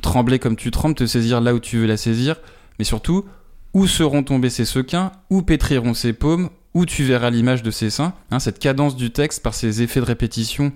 [0.00, 2.36] Trembler comme tu trembles, te saisir là où tu veux la saisir,
[2.78, 3.26] mais surtout,
[3.76, 7.90] où seront tombés ses sequins, où pétriront ses paumes, où tu verras l'image de ses
[7.90, 8.14] seins.
[8.30, 10.72] Hein, cette cadence du texte, par ses effets de répétition,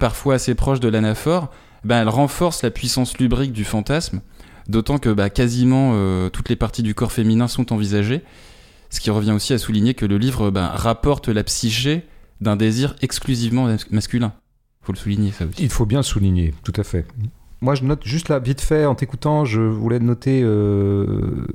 [0.00, 1.52] parfois assez proches de l'anaphore,
[1.84, 4.20] ben, elle renforce la puissance lubrique du fantasme,
[4.66, 8.24] d'autant que bah, quasiment euh, toutes les parties du corps féminin sont envisagées,
[8.90, 12.04] ce qui revient aussi à souligner que le livre bah, rapporte la psyché
[12.40, 14.32] d'un désir exclusivement mas- masculin.
[14.82, 15.62] Faut le souligner ça aussi.
[15.62, 17.06] Il faut bien le souligner, tout à fait.
[17.62, 21.46] Moi, je note juste là, vite fait, en t'écoutant, je voulais noter, euh,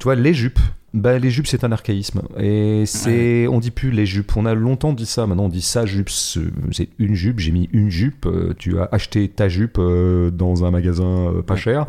[0.00, 0.60] tu vois, les jupes.
[0.94, 2.20] Bah, les jupes, c'est un archaïsme.
[2.38, 4.36] Et c'est, on dit plus les jupes.
[4.36, 5.26] On a longtemps dit ça.
[5.26, 6.10] Maintenant, on dit sa jupe.
[6.10, 6.40] C'est
[6.70, 7.38] c'est une jupe.
[7.38, 8.26] J'ai mis une jupe.
[8.26, 11.86] Euh, Tu as acheté ta jupe euh, dans un magasin euh, pas cher.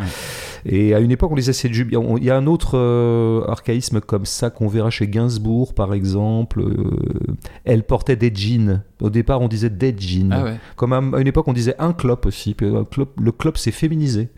[0.66, 1.90] Et à une époque, on disait cette jupe.
[1.92, 2.78] Il y a- on- il y a un autre
[3.50, 6.64] archaïsme comme ça qu'on verra chez Gainsbourg, par exemple.
[7.66, 8.84] Elle portait des jeans.
[9.02, 10.32] Au départ, on disait des jeans.
[10.32, 10.56] Ah ouais.
[10.78, 12.56] Comme à une époque, on disait un clope aussi.
[12.62, 14.30] Le clope s'est féminisé.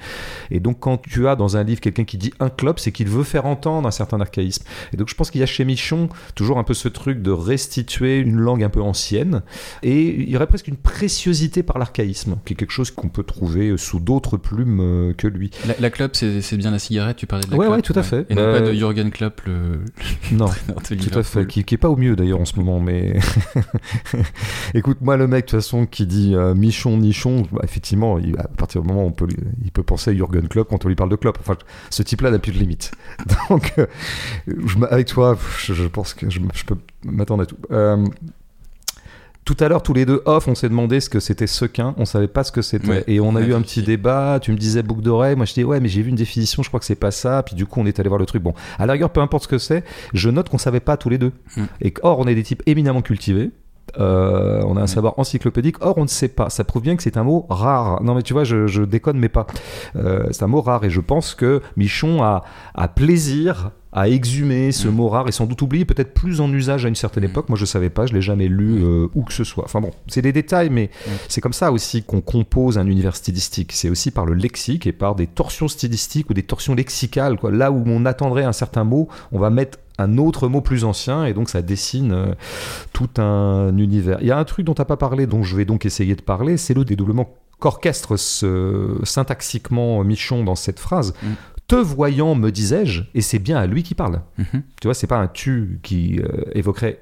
[0.49, 3.07] Et donc, quand tu as dans un livre quelqu'un qui dit un clope, c'est qu'il
[3.09, 4.54] veut faire entendre un certain archaïsme.
[4.93, 7.31] Et donc, je pense qu'il y a chez Michon toujours un peu ce truc de
[7.31, 9.41] restituer une langue un peu ancienne.
[9.83, 13.23] Et il y aurait presque une préciosité par l'archaïsme, qui est quelque chose qu'on peut
[13.23, 15.51] trouver sous d'autres plumes euh, que lui.
[15.67, 17.75] La, la clope, c'est bien la cigarette, tu parlais de la Ouais, clope.
[17.77, 18.25] ouais, tout à fait.
[18.29, 19.79] Et non Bah, pas de Jürgen Klopp, le,
[20.31, 20.45] Non.
[20.89, 23.19] de Tout à fait, qui, qui est pas au mieux d'ailleurs en ce moment, mais
[24.73, 28.35] écoute, moi le mec de toute façon qui dit euh, Michon, Nichon, bah, effectivement, il-
[28.37, 29.27] à partir du moment où on peut,
[29.63, 31.37] il peut penser à Jürgen Klopp quand on lui parle de Klopp.
[31.39, 31.55] Enfin,
[31.89, 32.91] ce type-là n'a plus de limite.
[33.49, 33.85] Donc, euh,
[34.47, 37.57] je avec toi, je, je pense que je, peux m'attendre à tout.
[37.71, 38.05] Euh,
[39.45, 41.93] tout à l'heure, tous les deux off, on s'est demandé ce que c'était sequin.
[41.97, 42.87] On savait pas ce que c'était.
[42.87, 44.39] Ouais, et on a eu un petit débat.
[44.41, 45.35] Tu me disais boucle d'oreille.
[45.35, 46.63] Moi, je dis ouais, mais j'ai vu une définition.
[46.63, 47.43] Je crois que c'est pas ça.
[47.43, 48.41] Puis du coup, on est allé voir le truc.
[48.41, 49.83] Bon, à la rigueur, peu importe ce que c'est.
[50.13, 51.31] Je note qu'on savait pas tous les deux.
[51.57, 51.63] Mm.
[51.81, 53.51] Et or, on est des types éminemment cultivés.
[53.99, 55.77] Euh, on a un savoir encyclopédique.
[55.81, 56.49] Or, on ne sait pas.
[56.49, 58.01] Ça prouve bien que c'est un mot rare.
[58.03, 59.47] Non, mais tu vois, je, je déconne, mais pas.
[59.95, 60.83] Euh, c'est un mot rare.
[60.83, 64.91] Et je pense que Michon a, a plaisir à exhumer ce Mm.
[64.91, 67.27] mot rare et sans doute oublié, peut-être plus en usage à une certaine Mm.
[67.27, 67.47] époque.
[67.47, 68.05] Moi, je savais pas.
[68.05, 69.63] Je l'ai jamais lu euh, où que ce soit.
[69.63, 71.09] Enfin bon, c'est des détails, mais Mm.
[71.29, 73.71] c'est comme ça aussi qu'on compose un univers stylistique.
[73.71, 77.37] C'est aussi par le lexique et par des torsions stylistiques ou des torsions lexicales.
[77.37, 77.51] Quoi.
[77.51, 81.25] Là où on attendrait un certain mot, on va mettre un autre mot plus ancien
[81.25, 82.33] et donc ça dessine euh,
[82.93, 84.17] tout un univers.
[84.21, 86.15] Il y a un truc dont tu n'as pas parlé, dont je vais donc essayer
[86.15, 91.13] de parler, c'est le dédoublement qu'orchestre ce, syntaxiquement Michon dans cette phrase.
[91.23, 91.27] Mm.
[91.67, 94.21] Te voyant, me disais-je, et c'est bien à lui qui parle.
[94.37, 94.61] Mhm.
[94.79, 96.99] Tu vois, c'est pas un tu qui euh, évoquerait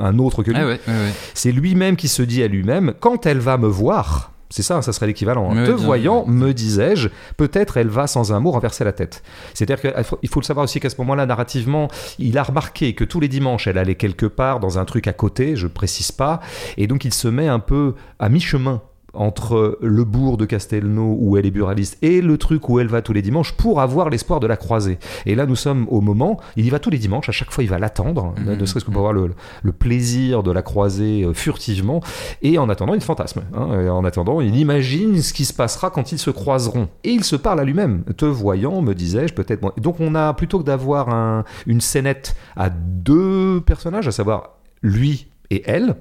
[0.00, 0.58] un autre que lui.
[0.58, 1.12] Ah ouais, ouais, ouais.
[1.32, 4.92] C'est lui-même qui se dit à lui-même, quand elle va me voir, c'est ça, ça
[4.92, 5.50] serait l'équivalent.
[5.50, 5.64] hein.
[5.64, 9.24] Te bien, voyant, me disais-je, peut-être elle va sans un mot renverser la tête.
[9.52, 11.88] C'est-à-dire qu'il faut, il faut le savoir aussi qu'à ce moment-là, narrativement,
[12.20, 15.12] il a remarqué que tous les dimanches, elle allait quelque part dans un truc à
[15.12, 16.38] côté, je précise pas,
[16.76, 18.80] et donc il se met un peu à mi-chemin
[19.16, 23.02] entre le bourg de Castelnau où elle est buraliste et le truc où elle va
[23.02, 24.98] tous les dimanches pour avoir l'espoir de la croiser.
[25.26, 27.64] Et là, nous sommes au moment, il y va tous les dimanches, à chaque fois
[27.64, 28.56] il va l'attendre, Mhm.
[28.58, 29.30] ne serait-ce que pour avoir le,
[29.62, 32.00] le plaisir de la croiser euh, furtivement,
[32.42, 33.42] et en attendant, il fantasme.
[33.54, 33.80] hein.
[33.84, 36.88] Et en attendant, il imagine ce qui se passera quand ils se croiseront.
[37.04, 38.04] Et il se parle à lui-même.
[38.16, 39.60] Te voyant, me disais-je, peut-être.
[39.80, 45.28] Donc on a, plutôt que d'avoir un- une scénette à deux personnages, à savoir lui
[45.50, 45.96] et elle,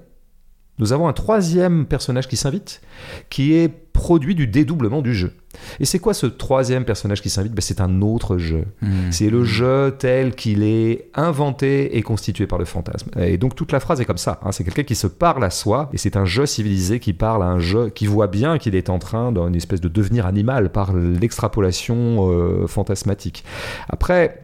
[0.80, 2.82] nous avons un troisième personnage qui s'invite,
[3.30, 5.34] qui est produit du dédoublement du jeu.
[5.80, 7.54] Et c'est quoi ce troisième personnage qui s'invite?
[7.54, 8.66] Ben, C'est un autre jeu.
[8.82, 9.12] Mhm.
[9.12, 13.12] C'est le jeu tel qu'il est inventé et constitué par le fantasme.
[13.20, 14.40] Et donc toute la phrase est comme ça.
[14.44, 14.52] hein.
[14.52, 17.48] C'est quelqu'un qui se parle à soi, et c'est un jeu civilisé qui parle à
[17.48, 20.92] un jeu qui voit bien qu'il est en train d'une espèce de devenir animal par
[20.94, 23.44] l'extrapolation euh, fantasmatique.
[23.90, 24.43] Après,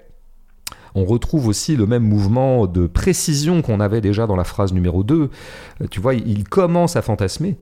[0.96, 5.04] on retrouve aussi le même mouvement de précision qu'on avait déjà dans la phrase numéro
[5.04, 5.30] 2.
[5.82, 7.58] Euh, Tu vois, il commence à fantasmer.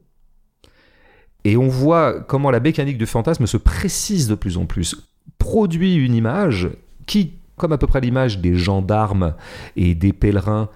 [1.43, 4.95] Et on voit comment la mécanique du fantasme se précise de plus en plus,
[5.37, 6.69] produit une image
[7.05, 9.35] qui, comme à peu près l'image des gendarmes
[9.75, 10.69] et des pèlerins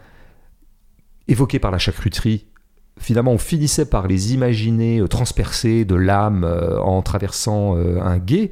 [1.27, 2.45] évoqués par la charcuterie,
[3.01, 8.17] finalement on finissait par les imaginer euh, transpercés de l'âme euh, en traversant euh, un
[8.17, 8.51] guet,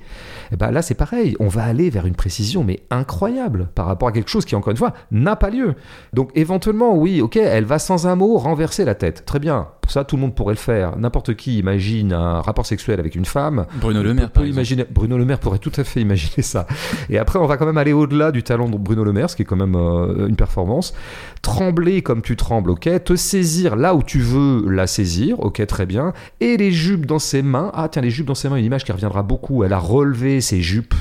[0.52, 4.10] et ben là c'est pareil, on va aller vers une précision mais incroyable par rapport
[4.10, 5.76] à quelque chose qui encore une fois n'a pas lieu.
[6.14, 9.68] Donc éventuellement oui, ok, elle va sans un mot renverser la tête, très bien.
[9.90, 10.98] Ça, tout le monde pourrait le faire.
[10.98, 13.66] N'importe qui imagine un rapport sexuel avec une femme.
[13.82, 14.86] Bruno Le Maire, peut imaginer.
[14.90, 16.68] Bruno Le Maire pourrait tout à fait imaginer ça.
[17.10, 19.36] Et après, on va quand même aller au-delà du talent de Bruno Le Maire, ce
[19.36, 20.94] qui est quand même euh, une performance.
[21.42, 22.90] Trembler comme tu trembles, ok?
[23.04, 26.14] Te saisir là où tu veux la saisir, ok, très bien.
[26.40, 27.72] Et les jupes dans ses mains.
[27.74, 29.64] Ah, tiens, les jupes dans ses mains, une image qui reviendra beaucoup.
[29.64, 30.94] Elle a relevé ses jupes.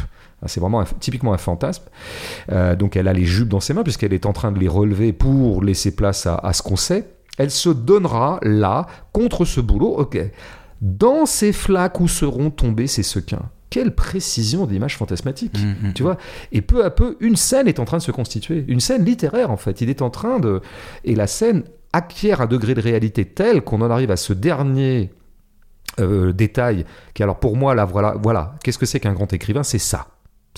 [0.42, 1.82] Ah, C'est vraiment un- typiquement un fantasme.
[2.52, 4.68] Euh, donc elle a les jupes dans ses mains puisqu'elle est en train de les
[4.68, 7.08] relever pour laisser place à, à ce qu'on sait.
[7.38, 9.94] Elle se donnera là contre ce boulot.
[9.96, 10.18] Ok.
[10.80, 13.50] Dans ces flaques où seront tombés ces sequins?
[13.70, 15.58] Quelle précision d'image fantasmatique.
[15.58, 15.92] Mhm.
[15.92, 16.16] Tu vois?
[16.52, 18.64] Et peu à peu, une scène est en train de se constituer.
[18.68, 19.80] Une scène littéraire, en fait.
[19.80, 20.62] Il est en train de.
[21.04, 25.10] Et la scène acquiert un degré de réalité tel qu'on en arrive à ce dernier
[26.00, 28.14] euh, détail qui, alors pour moi, là, voilà.
[28.22, 28.54] voilà.
[28.62, 29.62] Qu'est-ce que c'est qu'un grand écrivain?
[29.62, 30.06] C'est ça.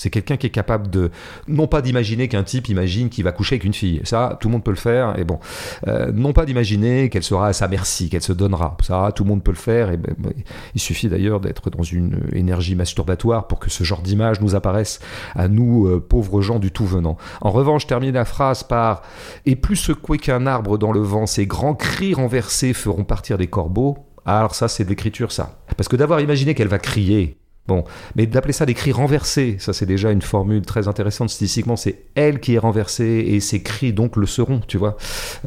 [0.01, 1.11] C'est quelqu'un qui est capable de,
[1.47, 4.01] non pas d'imaginer qu'un type imagine qu'il va coucher avec une fille.
[4.03, 5.19] Ça, tout le monde peut le faire.
[5.19, 5.39] Et bon,
[5.87, 8.77] Euh, non pas d'imaginer qu'elle sera à sa merci, qu'elle se donnera.
[8.81, 9.91] Ça, tout le monde peut le faire.
[9.91, 10.33] Et ben, ben,
[10.73, 14.99] il suffit d'ailleurs d'être dans une énergie masturbatoire pour que ce genre d'image nous apparaisse
[15.35, 17.17] à nous, euh, pauvres gens du tout venant.
[17.41, 19.03] En revanche, termine la phrase par
[19.45, 23.47] Et plus secoué qu'un arbre dans le vent, ces grands cris renversés feront partir des
[23.47, 23.97] corbeaux.
[24.25, 25.59] Alors ça, c'est de l'écriture, ça.
[25.77, 27.83] Parce que d'avoir imaginé qu'elle va crier, Bon,
[28.15, 31.75] mais d'appeler ça des cris renversés, ça c'est déjà une formule très intéressante stylistiquement.
[31.75, 34.97] C'est elle qui est renversée et ses cris donc le seront, tu vois.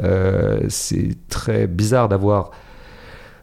[0.02, 2.52] Euh, c'est très bizarre d'avoir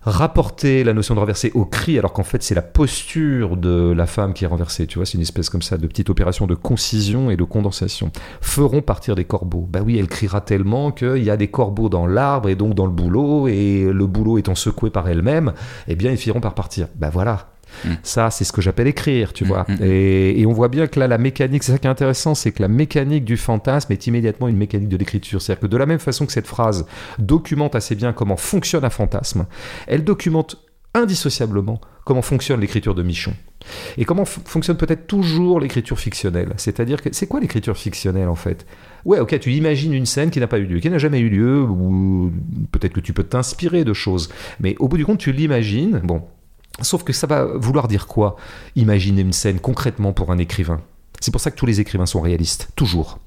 [0.04, 4.08] rapporté la notion de renverser au cri alors qu'en fait c'est la posture de la
[4.08, 5.06] femme qui est renversée, tu vois.
[5.06, 8.10] C'est une espèce comme ça de petite opération de concision et de condensation.
[8.40, 9.68] Feront partir des corbeaux.
[9.70, 12.86] Bah oui, elle criera tellement qu'il y a des corbeaux dans l'arbre et donc dans
[12.86, 15.54] le boulot et le boulot étant secoué par elle-même,
[15.88, 16.88] eh bien ils finiront par partir.
[16.96, 17.51] Bah voilà.
[17.86, 17.90] Mm.
[18.04, 19.66] Ça, c'est ce que j'appelle écrire, tu Mm, vois.
[19.68, 19.78] mm.
[19.84, 22.52] Et, et on voit bien que là, la mécanique, c'est ça qui est intéressant, c'est
[22.52, 25.42] que la mécanique du fantasme est immédiatement une mécanique de l'écriture.
[25.42, 26.86] C'est-à-dire que de la même façon que cette phrase
[27.20, 29.46] documente assez bien comment fonctionne un fantasme,
[29.88, 30.58] elle documente
[30.94, 33.34] indissociablement comment fonctionne l'écriture de Michon.
[33.98, 36.50] Et comment fonctionne peut-être toujours l'écriture fictionnelle.
[36.58, 38.66] C'est-à-dire que c'est quoi l'écriture fictionnelle en fait?
[39.06, 41.30] Ouais, ok, tu imagines une scène qui n'a pas eu lieu, qui n'a jamais eu
[41.30, 42.32] lieu, ou
[42.72, 46.02] peut-être que tu peux t'inspirer de choses, mais au bout du compte, tu l'imagines.
[46.04, 46.24] Bon,
[46.80, 48.38] Sauf que ça va vouloir dire quoi
[48.76, 50.82] Imaginer une scène concrètement pour un écrivain?
[51.20, 53.20] C'est pour ça que tous les écrivains sont réalistes, toujours.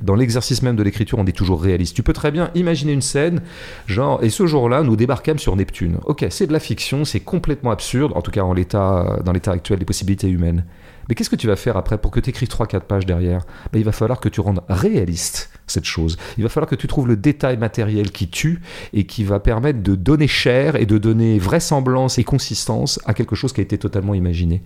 [0.00, 1.96] Dans l'exercice même de l'écriture, on est toujours réaliste.
[1.96, 3.42] Tu peux très bien imaginer une scène,
[3.86, 5.98] genre, et ce jour-là, nous débarquâmes sur Neptune.
[6.04, 9.84] Ok, c'est de la fiction, c'est complètement absurde, en tout cas dans l'état actuel des
[9.84, 10.64] possibilités humaines.
[11.08, 13.44] Mais qu'est-ce que tu vas faire après pour que tu écrives 3-4 pages derrière?
[13.72, 16.16] Ben, Il va falloir que tu rendes réaliste cette chose.
[16.36, 18.60] Il va falloir que tu trouves le détail matériel qui tue
[18.92, 23.36] et qui va permettre de donner chair et de donner vraisemblance et consistance à quelque
[23.36, 24.62] chose qui a été totalement imaginé.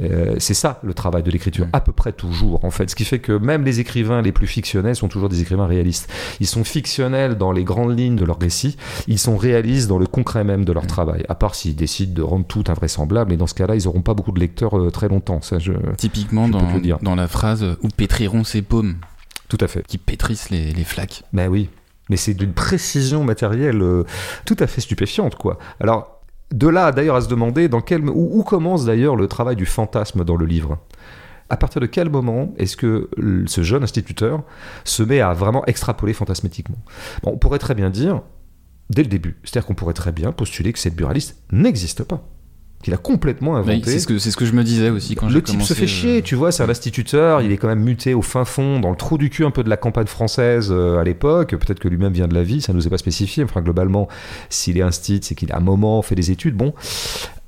[0.00, 2.90] Euh, c'est ça le travail de l'écriture, à peu près toujours en fait.
[2.90, 6.10] Ce qui fait que même les écrivains les plus fictionnels sont toujours des écrivains réalistes.
[6.40, 8.76] Ils sont fictionnels dans les grandes lignes de leur récit,
[9.06, 12.22] ils sont réalistes dans le concret même de leur travail, à part s'ils décident de
[12.22, 15.08] rendre tout invraisemblable, et dans ce cas-là, ils n'auront pas beaucoup de lecteurs euh, très
[15.08, 15.40] longtemps.
[15.42, 15.72] Ça, je...
[15.96, 18.96] Typiquement Je peux dans, la phrase où pétriront ses paumes,
[19.48, 19.86] Tout à fait.
[19.86, 21.24] qui pétrissent les, les flaques.
[21.32, 21.70] Ben oui,
[22.08, 24.04] mais c'est d'une précision matérielle euh,
[24.44, 25.58] tout à fait stupéfiante, quoi.
[25.80, 26.22] Alors,
[26.52, 29.66] de là d'ailleurs à se demander dans quel, où, où commence d'ailleurs le travail du
[29.66, 30.78] fantasme dans le livre.
[31.50, 33.08] À partir de quel moment est-ce que
[33.46, 34.42] ce jeune instituteur
[34.84, 36.76] se met à vraiment extrapoler fantasmatiquement?
[37.22, 38.20] Bon, On pourrait très bien dire,
[38.90, 42.22] dès le début, c'est-à-dire qu'on pourrait très bien postuler que cette buraliste n'existe pas,
[42.82, 43.90] qu'il a complètement inventé.
[43.90, 45.74] c'est ce, que- c'est ce que je me disais aussi quand Le type commencé.
[45.74, 48.22] se fait chier, euh, tu vois, c'est un instituteur, il est quand même muté au
[48.22, 51.04] fin fond, dans le trou du cul un peu de la campagne française euh, à
[51.04, 51.56] l'époque.
[51.56, 53.42] Peut-être que lui-même vient de la vie, ça nous est pas spécifié.
[53.42, 54.06] Enfin, globalement,
[54.48, 56.54] s'il est instit, c'est qu'il a un moment fait des études.
[56.54, 56.72] Bon,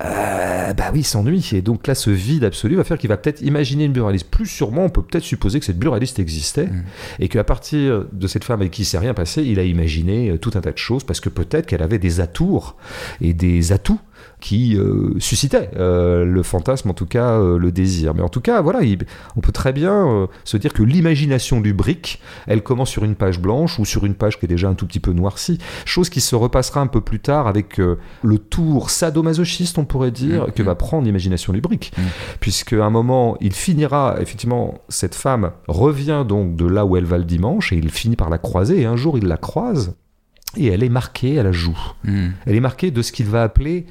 [0.03, 1.49] euh, bah oui, il s'ennuie.
[1.53, 4.29] Et donc là, ce vide absolu va faire qu'il va peut-être imaginer une buraliste.
[4.29, 6.83] Plus sûrement, on peut peut-être supposer que cette buraliste existait Mm.
[7.19, 10.29] et qu'à partir de cette femme avec qui il s'est rien passé, il a imaginé
[10.31, 12.75] euh, tout un tas de choses parce que peut-être qu'elle avait des atours
[13.21, 13.99] et des atouts
[14.41, 18.13] qui euh, suscitaient euh, le fantasme, en tout cas euh, le désir.
[18.13, 19.05] Mais en tout cas, voilà, il-
[19.37, 23.39] on peut très bien se dire que l'imagination du brick, elle commence sur une page
[23.39, 26.19] blanche ou sur une page qui est déjà un tout petit peu noircie, chose qui
[26.19, 30.51] se repassera un peu plus tard avec le tour sadomasochiste, on pourrait dire, Mhm.
[30.51, 31.91] que va prendre l'imagination du brick.
[31.97, 32.03] Mhm.
[32.39, 37.05] Puisque à un moment, il finira, effectivement, cette femme revient donc de là où elle
[37.05, 39.95] va le dimanche et il finit par la croiser et un jour il la croise
[40.57, 41.77] et elle est marquée à la joue.
[42.05, 42.29] hmm.
[42.45, 43.85] Elle est marquée de ce qu'il va appeler,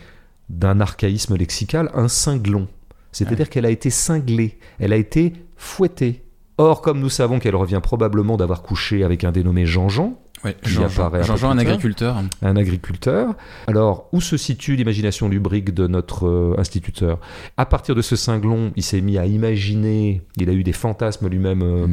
[0.51, 2.68] d'un archaïsme lexical, un cinglon.
[3.12, 6.22] C'est-à-dire qu'elle a été cinglée, elle a été fouettée.
[6.59, 10.20] Or, comme nous savons qu'elle revient probablement d'avoir couché avec un dénommé Jean-Jean,
[10.62, 12.22] Jean- Jean, Jean, un agriculteur.
[12.42, 13.34] un agriculteur.
[13.66, 17.18] Alors, où se situe l'imagination lubrique de notre euh, instituteur?
[17.57, 21.28] À partir de ce cinglon, il s'est mis à imaginer, il a eu des fantasmes
[21.28, 21.86] lui-même euh,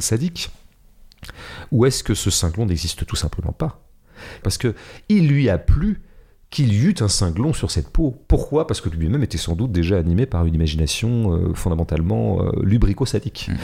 [0.00, 0.50] sadiques.
[1.72, 3.80] Ou est-ce que ce cinglon n'existe tout simplement pas?
[4.42, 4.74] Parce que
[5.08, 6.02] il lui a plu
[6.54, 8.16] qu'il y eut un cinglon sur cette peau.
[8.28, 8.68] Pourquoi?
[8.68, 13.48] Parce que lui-même était sans doute déjà animé par une imagination euh, fondamentalement euh, lubrico-sadique.
[13.48, 13.58] Mhm.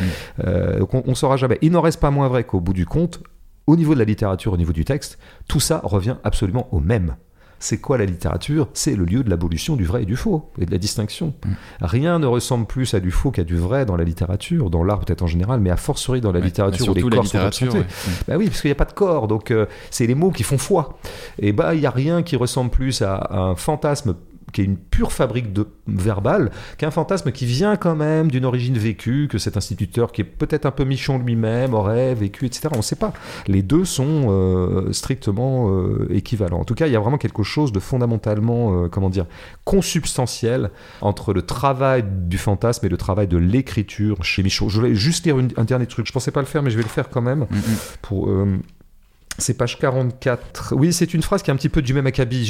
[0.45, 1.57] Euh, donc on ne saura jamais.
[1.63, 3.23] Il n'en reste pas moins vrai qu'au bout du compte,
[3.69, 7.15] au niveau de la littérature, au niveau du texte, tout ça revient absolument au même.
[7.63, 8.69] C'est quoi la littérature?
[8.73, 11.35] C'est le lieu de l'abolition du vrai et du faux, et de la distinction.
[11.45, 11.51] Mm.
[11.83, 14.99] Rien ne ressemble plus à du faux qu'à du vrai dans la littérature, dans l'art
[15.01, 17.79] peut-être en général, mais à fortiori dans la Ouais, littérature où les corps sont absentés.
[17.79, 17.85] ouais.
[17.85, 18.11] Mm.
[18.29, 20.43] Bah oui, parce qu'il n'y a pas de corps, donc euh, c'est les mots qui
[20.43, 20.99] font foi.
[21.39, 24.15] Et bah il n'y a rien qui ressemble plus à, à un fantasme
[24.53, 28.77] qui est une pure fabrique de verbale, qu'un fantasme qui vient quand même d'une origine
[28.79, 32.69] vécue, que cet instituteur qui est peut-être un peu michon lui-même aurait vécu, etc.
[32.73, 33.13] On ne sait pas.
[33.47, 36.61] Les deux sont euh, strictement euh, équivalents.
[36.61, 39.27] En tout cas, il y a vraiment quelque chose de fondamentalement, euh, comment dire,
[39.65, 40.71] consubstantiel
[41.01, 44.69] entre le travail du fantasme et le travail de l'écriture chez Michaud.
[44.69, 46.07] Je voulais juste lire une- un dernier truc.
[46.07, 47.41] Je pensais pas le faire, mais je vais le faire quand même.
[47.51, 47.57] Mm.
[48.03, 48.29] Pour,
[49.39, 50.75] c'est page 44.
[50.77, 52.45] Oui, c'est une phrase qui est un petit peu du même acabit.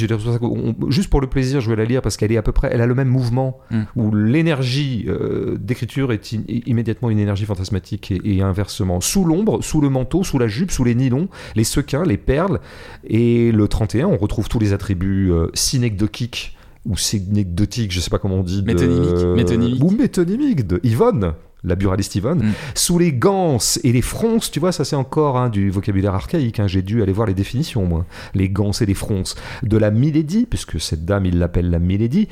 [0.89, 2.81] Juste pour le plaisir, je vais la lire parce qu'elle est à peu près, elle
[2.81, 3.83] a le même mouvement Mm.
[3.95, 6.33] où l'énergie euh, d'écriture est
[6.67, 8.99] immédiatement une énergie fantasmatique et, et inversement.
[8.99, 12.59] Sous l'ombre, sous le manteau, sous la jupe, sous les nylons, les sequins, les perles
[13.07, 18.17] et le 31, on retrouve tous les attributs euh, synecdoquiques ou synecdotiques, je sais pas
[18.19, 18.61] comment on dit.
[18.63, 19.83] de- Métonymiques, métonymiques.
[19.83, 21.33] Ou métonymiques de Yvonne.
[21.63, 22.51] La buraliste Yvonne, Mm.
[22.73, 26.59] sous les ganses et les fronces, tu vois, ça c'est encore hein, du vocabulaire archaïque,
[26.59, 28.05] hein, j'ai dû aller voir les définitions, moi.
[28.33, 29.35] Les ganses et les fronces.
[29.61, 32.27] De la Milady, puisque cette dame, il l'appelle la Milady,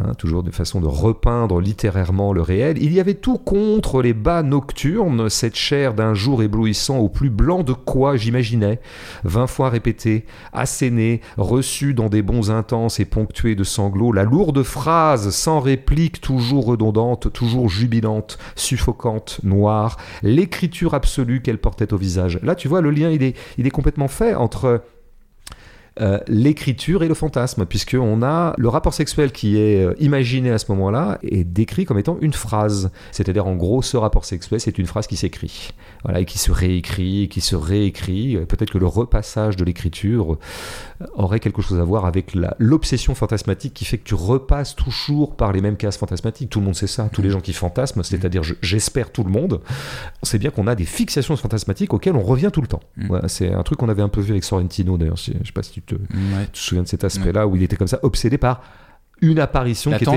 [0.00, 2.82] hein, toujours de façon de repeindre littérairement le réel.
[2.82, 7.30] Il y avait tout contre les bas nocturnes, cette chair d'un jour éblouissant au plus
[7.30, 8.80] blanc de quoi j'imaginais,
[9.24, 14.62] vingt fois répété, asséné, reçu dans des bons intenses et ponctués de sanglots, la lourde
[14.62, 18.38] phrase sans réplique, toujours redondante, toujours jubilante,
[18.76, 22.38] suffocante, noire, l'écriture absolue qu'elle portait au visage.
[22.42, 24.82] Là, tu vois, le lien, il est, il est complètement fait entre
[26.00, 30.56] euh, l'écriture et le fantasme, puisqu'on a le rapport sexuel qui est euh, imaginé à
[30.56, 32.90] ce moment-là et décrit comme étant une phrase.
[33.10, 36.50] C'est-à-dire, en gros, ce rapport sexuel, c'est une phrase qui s'écrit, voilà, et qui se
[36.50, 38.38] réécrit, qui se réécrit.
[38.48, 40.38] Peut-être que le repassage de l'écriture
[41.14, 45.52] aurait quelque chose à voir avec l'obsession fantasmatique qui fait que tu repasses toujours par
[45.52, 46.50] les mêmes cases fantasmatiques.
[46.50, 47.08] Tout le monde sait ça.
[47.12, 49.60] Tous les gens qui fantasment, c'est-à-dire, je- j'espère tout le monde,
[50.22, 52.80] on sait bien qu'on a des fixations fantasmatiques auxquelles on revient tout le temps.
[52.96, 53.18] Mm.
[53.28, 55.16] C'est un truc qu'on avait un peu vu avec Sorrentino, d'ailleurs.
[55.16, 56.00] Je sais pas si tu te, Ouais.
[56.46, 58.62] tu te souviens de cet aspect-là où il était comme ça, obsédé par
[59.22, 60.10] une apparition qui était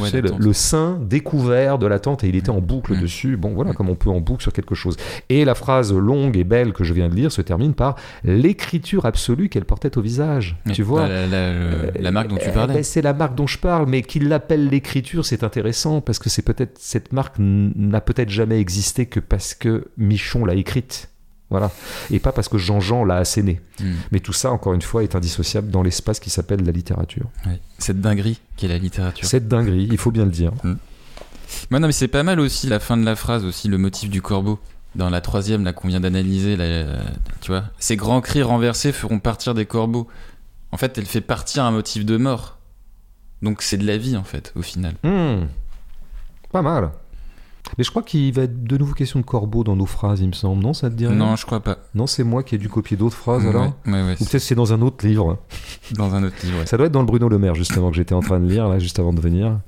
[0.00, 3.00] Ouais, sais, le, sein découvert de l'attente et il était en boucle Mm.
[3.00, 3.36] dessus.
[3.36, 4.96] Bon, voilà, comme on peut en boucle sur quelque chose.
[5.28, 9.04] Et la phrase longue et belle que je viens de lire se termine par l'écriture
[9.06, 10.56] absolue qu'elle portait au visage.
[10.64, 12.74] Mais, tu vois la, la- la marque dont tu eh parlais.
[12.74, 16.28] ben, c'est la marque dont je parle, mais qu'il l'appelle l'écriture, c'est intéressant parce que
[16.30, 21.10] c'est peut-être cette marque n'a peut-être jamais existé que parce que Michon l'a écrite.
[21.50, 21.70] Voilà.
[22.10, 23.60] Et pas parce que Jean-Jean l'a asséné.
[23.80, 23.92] Mm.
[24.12, 27.26] Mais tout ça, encore une fois, est indissociable dans l'espace qui s'appelle la littérature.
[27.78, 29.26] Cette dinguerie qu'est la littérature.
[29.26, 30.52] Cette dinguerie, il faut bien le dire.
[30.64, 34.10] Ouais, non, mais c'est pas mal aussi la fin de la phrase, aussi le motif
[34.10, 34.58] du corbeau.
[34.94, 36.56] Dans la troisième, là, qu'on vient d'analyser,
[37.40, 37.64] tu vois.
[37.78, 40.08] Ces grands cris renversés feront partir des corbeaux.
[40.72, 42.58] En fait, elle fait partir un motif de mort.
[43.42, 44.94] Donc c'est de la vie, en fait, au final.
[45.02, 45.46] Hmm.
[46.50, 46.90] Pas mal.
[47.78, 50.28] Mais je crois qu'il va être de nouveau question de corbeau dans nos phrases, il
[50.28, 50.62] me semble.
[50.62, 51.78] Non, ça te dit rien Non, je crois pas.
[51.94, 54.30] Non, c'est moi qui ai dû copier d'autres phrases alors Ouais, ouais, ouais, Ou c'est
[54.30, 55.38] peut-être c'est dans un autre livre.
[55.92, 56.58] dans un autre livre.
[56.58, 56.66] ouais.
[56.66, 58.68] Ça doit être dans le Bruno Le Maire, justement, que j'étais en train de lire,
[58.68, 59.58] là, juste avant de venir.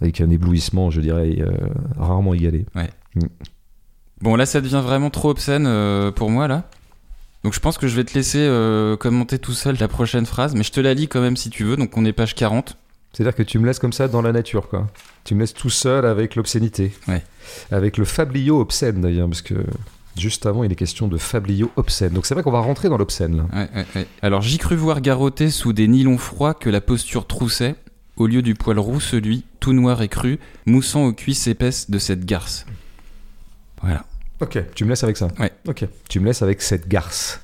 [0.00, 1.50] Avec un éblouissement, je dirais, euh,
[1.98, 2.66] rarement égalé.
[4.20, 6.64] Bon, là, ça devient vraiment trop obscène euh, pour moi, là.
[7.44, 10.54] Donc je pense que je vais te laisser euh, commenter tout seul la prochaine phrase,
[10.54, 11.76] mais je te la lis quand même si tu veux.
[11.76, 12.76] Donc on est page 40.
[13.12, 14.86] C'est-à-dire que tu me laisses comme ça dans la nature, quoi.
[15.24, 16.92] Tu me laisses tout seul avec l'obscénité.
[17.08, 17.22] Ouais.
[17.70, 19.54] Avec le fabliau obscène, d'ailleurs, parce que
[20.16, 22.12] juste avant, il est question de fabliau obscène.
[22.12, 23.46] Donc c'est vrai qu'on va rentrer dans l'obscène, là.
[23.52, 24.06] Ouais, ouais.
[24.22, 27.74] Alors j'y crus voir garrotter sous des nylons froids que la posture troussait,
[28.16, 31.98] au lieu du poil roux celui, tout noir et cru, moussant aux cuisses épaisses de
[31.98, 32.66] cette garce.
[33.82, 34.04] Voilà.
[34.40, 35.28] Ok, tu me laisses avec ça.
[35.38, 35.52] Ouais.
[35.68, 37.40] Ok, tu me laisses avec cette garce.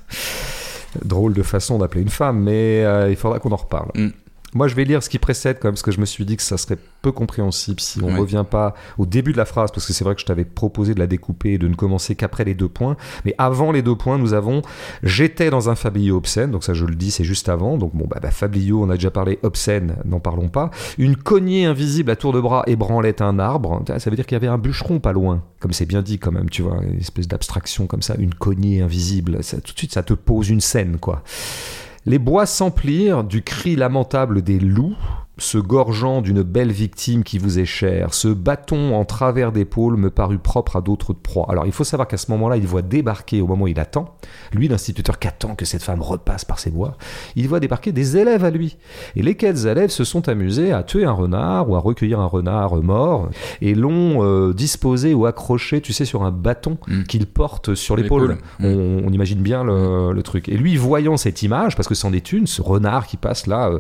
[1.05, 3.91] Drôle de façon d'appeler une femme, mais euh, il faudra qu'on en reparle.
[3.95, 4.09] Mm.
[4.55, 6.37] Moi, je vais lire ce qui précède quand même, parce que je me suis dit
[6.37, 9.71] que ça serait peu compréhensible si on ne revient pas au début de la phrase,
[9.71, 12.15] parce que c'est vrai que je t'avais proposé de la découper et de ne commencer
[12.15, 12.97] qu'après les deux points.
[13.25, 14.63] Mais avant les deux points, nous avons
[15.03, 17.77] J'étais dans un fabliau obscène, donc ça je le dis, c'est juste avant.
[17.77, 20.71] Donc bon, bah, bah, fabliau, on a déjà parlé, obscène, n'en parlons pas.
[20.97, 23.83] Une cognée invisible à tour de bras ébranlait un arbre.
[23.99, 26.33] Ça veut dire qu'il y avait un bûcheron pas loin, comme c'est bien dit quand
[26.33, 29.43] même, tu vois, une espèce d'abstraction comme ça, une cognée invisible.
[29.43, 31.23] Ça, tout de suite, ça te pose une scène, quoi.
[32.09, 34.97] Les bois s'emplirent du cri lamentable des loups.
[35.39, 40.11] Se gorgeant d'une belle victime qui vous est chère, ce bâton en travers d'épaule me
[40.11, 41.47] parut propre à d'autres proies.
[41.49, 44.17] Alors il faut savoir qu'à ce moment-là, il voit débarquer, au moment où il attend,
[44.53, 46.97] lui l'instituteur qui attend que cette femme repasse par ses bois,
[47.37, 48.77] il voit débarquer des élèves à lui.
[49.17, 52.77] Et lesquels élèves se sont amusés à tuer un renard ou à recueillir un renard
[52.77, 53.31] mort
[53.61, 57.05] et l'ont euh, disposé ou accroché, tu sais, sur un bâton Mm.
[57.05, 58.39] qu'il porte sur l'épaule.
[58.59, 58.65] Mm.
[58.65, 60.49] On, on imagine bien le, le truc.
[60.49, 63.69] Et lui, voyant cette image, parce que c'en est une, ce renard qui passe là,
[63.69, 63.79] euh,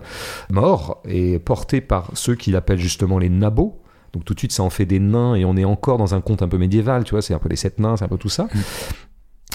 [0.50, 3.80] mort, et porté par ceux qu'il appelle justement les nabots.
[4.12, 6.20] Donc tout de suite, ça en fait des nains, et on est encore dans un
[6.20, 8.18] conte un peu médiéval, tu vois, c'est un peu les sept nains, c'est un peu
[8.18, 8.48] tout ça.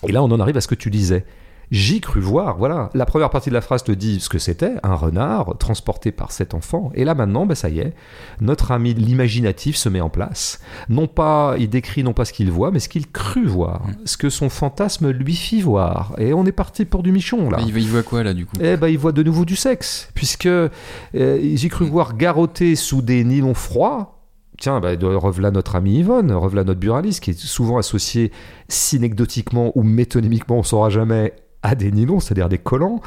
[0.07, 1.23] Et là, on en arrive à ce que tu disais.
[1.71, 2.89] J'y cru voir, voilà.
[2.93, 6.31] La première partie de la phrase te dit ce que c'était, un renard transporté par
[6.31, 6.91] cet enfant.
[6.93, 7.93] Et là maintenant, ben ça y est,
[8.41, 10.59] notre ami l'imaginatif se met en place.
[10.89, 14.17] Non pas, il décrit non pas ce qu'il voit, mais ce qu'il crut voir, ce
[14.17, 16.13] que son fantasme lui fit voir.
[16.19, 17.57] Et on est parti pour du michon là.
[17.61, 18.55] Il, il voit quoi là du coup?
[18.61, 20.69] Eh ben, il voit de nouveau du sexe, puisque euh,
[21.13, 24.19] j'ai cru voir garrotter sous des nylons froids.
[24.59, 28.31] Tiens, ben, de- revelà notre ami Yvonne, revelà notre buraliste, qui est souvent associé
[28.69, 31.33] synecdotiquement ou métonymiquement, on ne saura jamais,
[31.63, 33.01] à des nylons, c'est-à-dire des collants,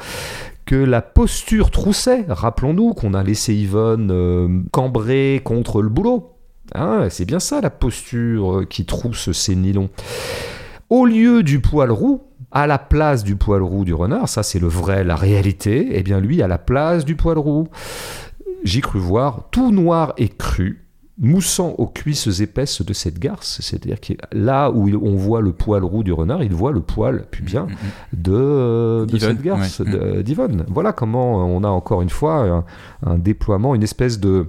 [0.65, 2.25] que la posture troussait.
[2.27, 6.33] Rappelons-nous qu'on a laissé Yvonne euh, cambrer contre le boulot.
[6.75, 9.89] Hein, c'est bien ça la posture qui trousse ces nylons.
[10.89, 14.59] Au lieu du poil roux, à la place du poil roux du renard, ça c'est
[14.59, 17.67] le vrai, la réalité, eh bien lui à la place du poil roux.
[18.63, 20.86] J'y cru voir tout noir et cru,
[21.19, 25.83] moussant aux cuisses épaisses de cette garce, c'est-à-dire que là où on voit le poil
[25.83, 28.21] roux du renard, il voit le poil pubien Mm, mm.
[28.21, 30.23] de, euh, de cette garce, ouais.
[30.23, 30.65] d'Yvonne.
[30.67, 32.65] Voilà comment on a encore une fois un,
[33.05, 34.47] un déploiement, une espèce de...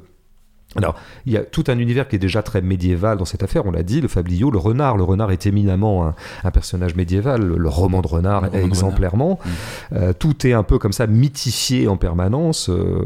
[0.77, 3.65] Alors, il y a tout un univers qui est déjà très médiéval dans cette affaire,
[3.65, 4.99] on l'a dit, le fabliau, le renard.
[4.99, 6.15] Le renard est éminemment un,
[6.45, 9.39] un personnage médiéval, le, roman de renard roman de exemplairement.
[9.45, 9.49] Mm.
[9.95, 12.69] Euh, tout est un peu comme ça mythifié en permanence.
[12.69, 13.03] euh,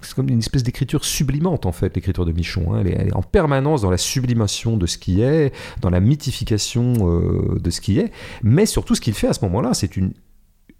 [0.00, 2.72] c'est comme une espèce d'écriture sublimante en fait, l'écriture de Michon.
[2.72, 2.78] hein.
[2.80, 6.00] Elle, est, elle est en permanence dans la sublimation de ce qui est, dans la
[6.00, 8.12] mythification euh, de ce qui est.
[8.44, 10.12] Mais surtout, ce qu'il fait à ce moment-là, c'est une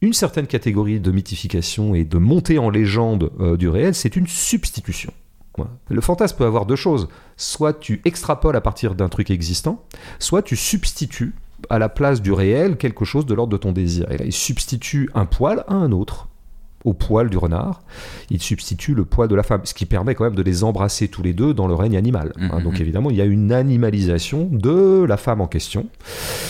[0.03, 4.27] une certaine catégorie de mythification et de montée en légende euh, du réel, c'est une
[4.27, 5.13] substitution.
[5.89, 7.09] Le fantasme peut avoir deux choses.
[7.37, 9.83] Soit tu extrapoles à partir d'un truc existant,
[10.19, 11.35] soit tu substitues
[11.71, 14.11] à la place du réel quelque chose de l'ordre de ton désir.
[14.11, 16.29] Et là, il substitue un poil à un autre.
[16.85, 17.81] Au poil du renard,
[18.29, 21.07] il substitue le poil de la femme, ce qui permet quand même de les embrasser
[21.07, 22.33] tous les deux dans le règne animal.
[22.41, 22.57] hein.
[22.59, 22.65] Mhm.
[22.65, 25.87] Donc évidemment, il y a une animalisation de la femme en question.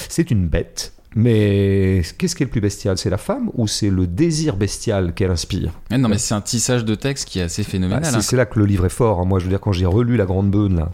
[0.08, 0.94] C'est une bête.
[1.14, 2.96] Mais qu'est-ce qui est le plus bestial?
[2.98, 5.72] C'est la femme ou c'est le désir bestial qu'elle inspire?
[5.90, 8.04] Ah non mais c'est un tissage de texte qui est assez phénoménal.
[8.04, 8.20] c'est, hein.
[8.22, 9.20] c'est là que le livre est fort.
[9.20, 9.24] hein.
[9.24, 10.90] Moi, je veux dire, quand j'ai relu La Grande Beune, là,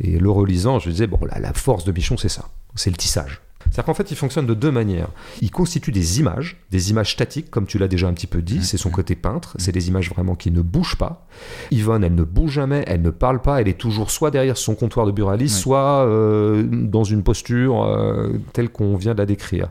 [0.00, 2.48] et le relisant, je disais, bon, la, la force de Michon, c'est ça.
[2.74, 3.40] C'est le tissage.
[3.70, 5.08] C'est-à-dire qu'en fait, il fonctionne de deux manières.
[5.40, 8.64] Il constitue des images, des images statiques, comme tu l'as déjà un petit peu dit,
[8.64, 11.26] c'est son côté peintre, c'est des images vraiment qui ne bougent pas.
[11.70, 14.74] Yvonne, elle ne bouge jamais, elle ne parle pas, elle est toujours soit derrière son
[14.74, 15.62] comptoir de buraliste, Ouais.
[15.62, 19.68] soit euh, dans une posture euh, telle qu'on vient de la décrire.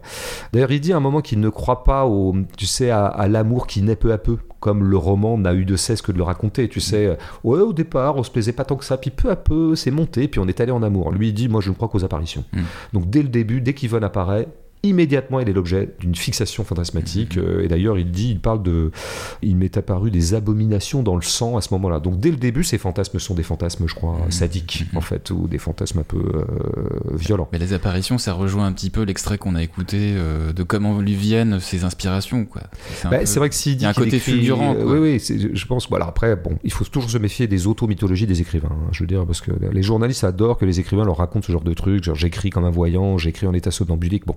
[0.53, 3.27] D'ailleurs, il dit à un moment qu'il ne croit pas au, tu sais, à, à
[3.27, 6.17] l'amour qui naît peu à peu, comme le roman n'a eu de cesse que de
[6.17, 6.67] le raconter.
[6.67, 9.29] Tu sais, euh, ouais, au départ, on se plaisait pas tant que ça, puis peu
[9.29, 11.11] à peu, c'est monté, puis on est allé en amour.
[11.11, 12.43] Lui, il dit, moi, je ne crois qu'aux apparitions.
[12.53, 12.61] Mm.
[12.93, 14.47] Donc, dès le début, dès qu'Yvonne apparaît,
[14.87, 17.37] immédiatement, il est l'objet d'une fixation fantasmatique.
[17.37, 18.91] Euh, et d'ailleurs, il dit, il parle de,
[19.41, 21.99] il m'est apparu des abominations dans le sang à ce moment-là.
[21.99, 24.31] Donc, dès le début, ces fantasmes sont des fantasmes, je crois, Mm.
[24.31, 26.45] sadiques, en fait, ou des fantasmes un peu euh,
[27.13, 27.47] violents.
[27.51, 30.99] Mais les apparitions, ça rejoint un petit peu l'extrait qu'on a écouté euh, de comment
[30.99, 32.45] lui viennent ses inspirations.
[32.45, 32.61] quoi.
[32.95, 34.73] C'est Bah, peu- c'est vrai que s'il dit il y a un côté écrit- fulgurant,
[34.75, 34.85] quoi.
[34.85, 35.87] oui, oui, je pense.
[35.89, 38.69] Voilà, après, bon, il faut toujours se méfier des auto-mythologies des écrivains.
[38.71, 41.51] hein, je veux dire, parce que les journalistes adorent que les écrivains leur racontent ce
[41.51, 42.03] genre de trucs.
[42.03, 44.25] Genre, j'écris comme un voyant, j'écris en état somnambulique.
[44.25, 44.35] Bon,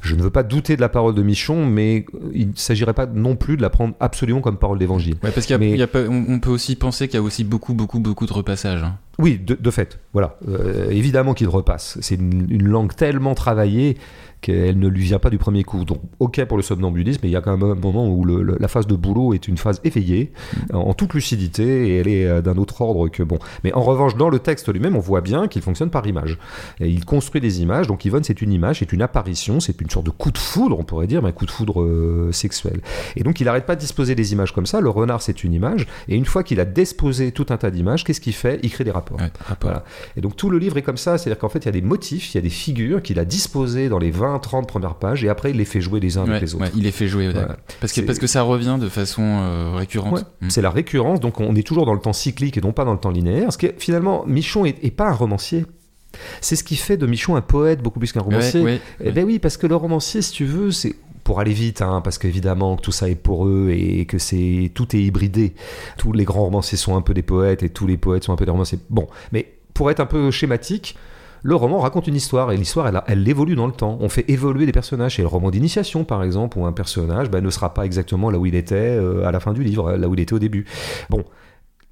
[0.00, 3.06] je ne veux pas douter de la parole de Michon, mais il ne s'agirait pas
[3.06, 5.14] non plus de la prendre absolument comme parole d'évangile.
[5.22, 5.46] Ouais, parce
[5.86, 8.82] pas- on, on peut aussi penser qu'il y a aussi beaucoup, beaucoup, beaucoup de repassages.
[8.82, 8.96] hein.
[9.18, 10.36] Oui, de, de fait, voilà.
[10.48, 11.96] Euh, évidemment qu'il repasse.
[12.02, 13.96] C'est une, une langue tellement travaillée
[14.40, 15.84] qu'elle ne lui vient pas du premier coup.
[15.84, 18.42] Donc, ok pour le somnambulisme, mais il y a quand même un moment où le-
[18.42, 20.32] le- la phase de boulot est une phase éveillée,
[20.72, 23.38] en, en toute lucidité, et elle est euh, d'un autre ordre que bon.
[23.64, 26.38] Mais en revanche, dans le texte lui-même, on voit bien qu'il fonctionne par image.
[26.80, 27.86] Et il construit des images.
[27.86, 30.78] Donc, Yvonne, c'est une image, c'est une apparition, c'est une sorte de coup de foudre,
[30.78, 32.80] on pourrait dire, mais un coup de foudre euh, sexuel.
[33.16, 34.80] Et donc, il n'arrête pas de disposer des images comme ça.
[34.80, 35.86] Le renard, c'est une image.
[36.08, 38.60] Et une fois qu'il a disposé tout un tas d'images, qu'est-ce qu'il fait?
[38.62, 39.18] Il crée des rapports.
[39.18, 39.70] Ouais, rapport.
[39.70, 39.84] Voilà.
[40.16, 41.82] Et donc tout le livre est comme ça, c'est-à-dire qu'en fait il y a des
[41.82, 45.28] motifs, il y a des figures qu'il a disposées dans les 20-30 premières pages et
[45.28, 46.64] après il les fait jouer les uns Ouais, avec les autres.
[46.64, 47.30] ouais, il les fait jouer.
[47.30, 47.56] Voilà.
[47.80, 50.14] Parce, que, parce que ça revient de façon euh, récurrente.
[50.14, 50.22] Ouais.
[50.40, 50.50] Mm.
[50.50, 52.92] C'est la récurrence, donc on est toujours dans le temps cyclique et non pas dans
[52.92, 53.52] le temps linéaire.
[53.52, 55.64] Ce qui est, finalement, Michon est, est pas un romancier.
[56.40, 58.80] C'est ce qui fait de Michon un poète beaucoup plus qu'un romancier.
[59.00, 62.00] Eh ben oui, parce que le romancier, si tu veux, c'est pour aller vite, hein,
[62.02, 65.54] parce qu'évidemment tout ça est pour eux et que c'est tout est hybridé.
[65.98, 68.36] Tous les grands romanciers sont un peu des poètes et tous les poètes sont un
[68.36, 68.78] peu des romanciers.
[68.90, 70.96] Bon, mais pour être un peu schématique,
[71.46, 73.98] le roman raconte une histoire et l'histoire elle, elle, évolue dans le temps.
[74.00, 75.20] On fait évoluer des personnages.
[75.20, 78.38] Et le roman d'initiation par exemple, où un personnage ben, ne sera pas exactement là
[78.38, 80.66] où il était euh, à la fin du livre, là où il était au début.
[81.08, 81.24] Bon,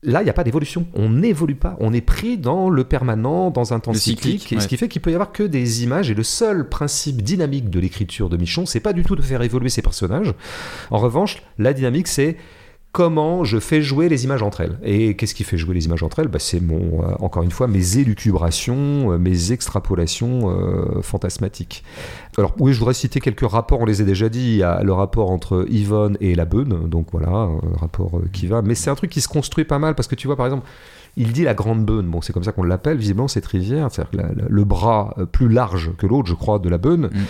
[0.06, 0.86] Là, il n'y a pas d'évolution.
[0.92, 1.78] On n'évolue pas.
[1.80, 5.10] On est pris dans le permanent, dans un temps cyclique, ce qui fait qu'il peut
[5.10, 6.10] y avoir que des images.
[6.10, 9.40] Et le seul principe dynamique de l'écriture de Michon, c'est pas du tout de faire
[9.40, 10.34] évoluer ses personnages.
[10.90, 12.36] En revanche, la dynamique, c'est
[12.94, 14.78] comment je fais jouer les images entre elles.
[14.84, 16.28] Et qu'est-ce qui fait jouer les images entre elles?
[16.28, 21.82] Bah, C'est mon, euh, encore une fois, mes élucubrations, euh, mes extrapolations euh, fantasmatiques.
[22.38, 25.66] Alors oui, je voudrais citer quelques rapports, on les a déjà dit, le rapport entre
[25.68, 29.20] Yvonne et la Beune, donc voilà, un rapport qui va, mais c'est un truc qui
[29.20, 30.66] se construit pas mal, parce que tu vois par exemple,
[31.16, 34.32] il dit la grande beune, bon c'est comme ça qu'on l'appelle, visiblement cette rivière, c'est-à-dire
[34.48, 37.06] le bras plus large que l'autre, je crois, de la Beune.
[37.06, 37.22] Mm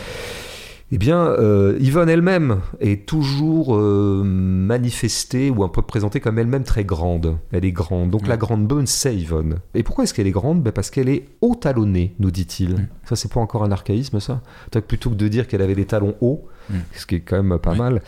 [0.95, 6.63] eh bien, euh, Yvonne elle-même est toujours euh, manifestée ou un peu présentée comme elle-même
[6.63, 7.37] très grande.
[7.51, 8.11] Elle est grande.
[8.11, 9.57] Donc la grande bonne, c'est Yvonne.
[9.75, 10.63] Et pourquoi est-ce qu'elle est grande?
[10.63, 12.89] Ben Parce qu'elle est haut talonnée, nous dit-il.
[13.07, 14.41] Ça, c'est pas encore un archaïsme, ça
[14.87, 16.47] Plutôt que de dire qu'elle avait des talons hauts,
[16.95, 18.01] ce qui est quand même pas mal.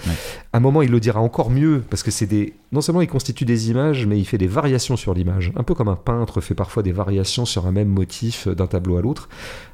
[0.53, 2.55] À un moment, il le dira encore mieux, parce que c'est des.
[2.71, 5.53] Non seulement il constitue des images, mais il fait des variations sur l'image.
[5.57, 8.97] Un peu comme un peintre fait parfois des variations sur un même motif d'un tableau
[8.97, 9.29] à l'autre.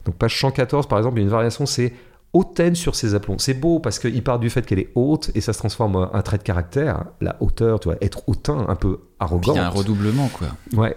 [0.07, 1.93] Donc, page 114, par exemple, il y a une variation, c'est
[2.33, 3.39] hautaine sur ses aplombs.
[3.39, 6.15] C'est beau parce qu'il part du fait qu'elle est haute et ça se transforme en
[6.15, 7.05] un trait de caractère.
[7.21, 9.53] La hauteur, tu vois, être hautain, un peu arrogant.
[9.53, 10.49] Il y a un redoublement, quoi.
[10.75, 10.97] Ouais.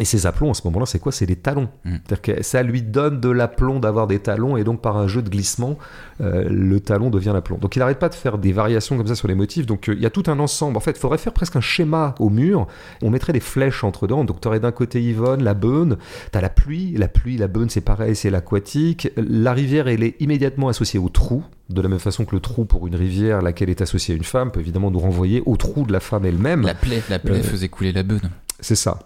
[0.00, 1.12] Et ses aplombs, à ce moment-là, c'est quoi?
[1.12, 1.68] C'est des talons.
[1.84, 1.96] Mm.
[2.04, 5.22] C'est-à-dire que ça lui donne de l'aplomb d'avoir des talons, et donc par un jeu
[5.22, 5.78] de glissement,
[6.20, 7.58] euh, le talon devient l'aplomb.
[7.58, 9.66] Donc il n'arrête pas de faire des variations comme ça sur les motifs.
[9.66, 10.76] Donc euh, il y a tout un ensemble.
[10.76, 12.66] En fait, il faudrait faire presque un schéma au mur.
[13.02, 14.24] On mettrait des flèches entre dedans.
[14.24, 15.96] Donc tu aurais d'un côté Yvonne, la beune,
[16.32, 16.94] tu as la pluie.
[16.96, 19.10] La pluie, la beune, c'est pareil, c'est l'aquatique.
[19.16, 21.44] La rivière, elle est immédiatement associée au trou.
[21.70, 24.24] De la même façon que le trou pour une rivière, laquelle est associée à une
[24.24, 26.62] femme, peut évidemment nous renvoyer au trou de la femme elle-même.
[26.62, 28.20] La plaie, la plaie euh, faisait couler la beune.
[28.60, 28.98] C'est ça.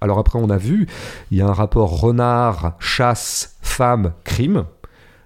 [0.00, 0.86] Alors après, on a vu,
[1.30, 4.64] il y a un rapport renard, chasse, femme, crime.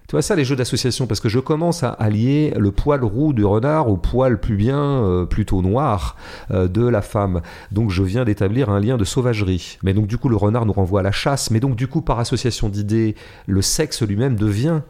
[0.07, 3.33] Tu vois ça, les jeux d'association, parce que je commence à allier le poil roux
[3.33, 6.17] du renard au poil plus bien, euh, plutôt noir,
[6.51, 7.41] euh, de la femme.
[7.71, 9.77] Donc je viens d'établir un lien de sauvagerie.
[9.81, 11.51] Mais donc du coup, le renard nous renvoie à la chasse.
[11.51, 13.15] Mais donc du coup, par association d'idées,
[13.47, 14.81] le sexe lui-même devient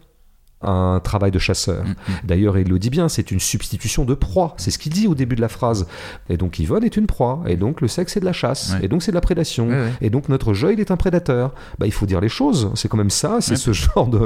[0.64, 1.84] un travail de chasseur.
[1.84, 2.14] Mm, mm.
[2.24, 4.55] D'ailleurs, il le dit bien, c'est une substitution de proie.
[4.57, 5.88] C'est ce qu'il dit au début de la phrase.
[6.30, 7.43] Et donc Yvonne est une proie.
[7.47, 8.76] Et donc le sexe, c'est de la chasse.
[8.82, 9.70] Et donc c'est de la prédation.
[10.01, 11.53] Et donc notre jeu, il est un prédateur.
[11.80, 12.72] Bah, il faut dire les choses.
[12.76, 13.38] C'est quand même ça.
[13.41, 14.20] C'est ce genre de,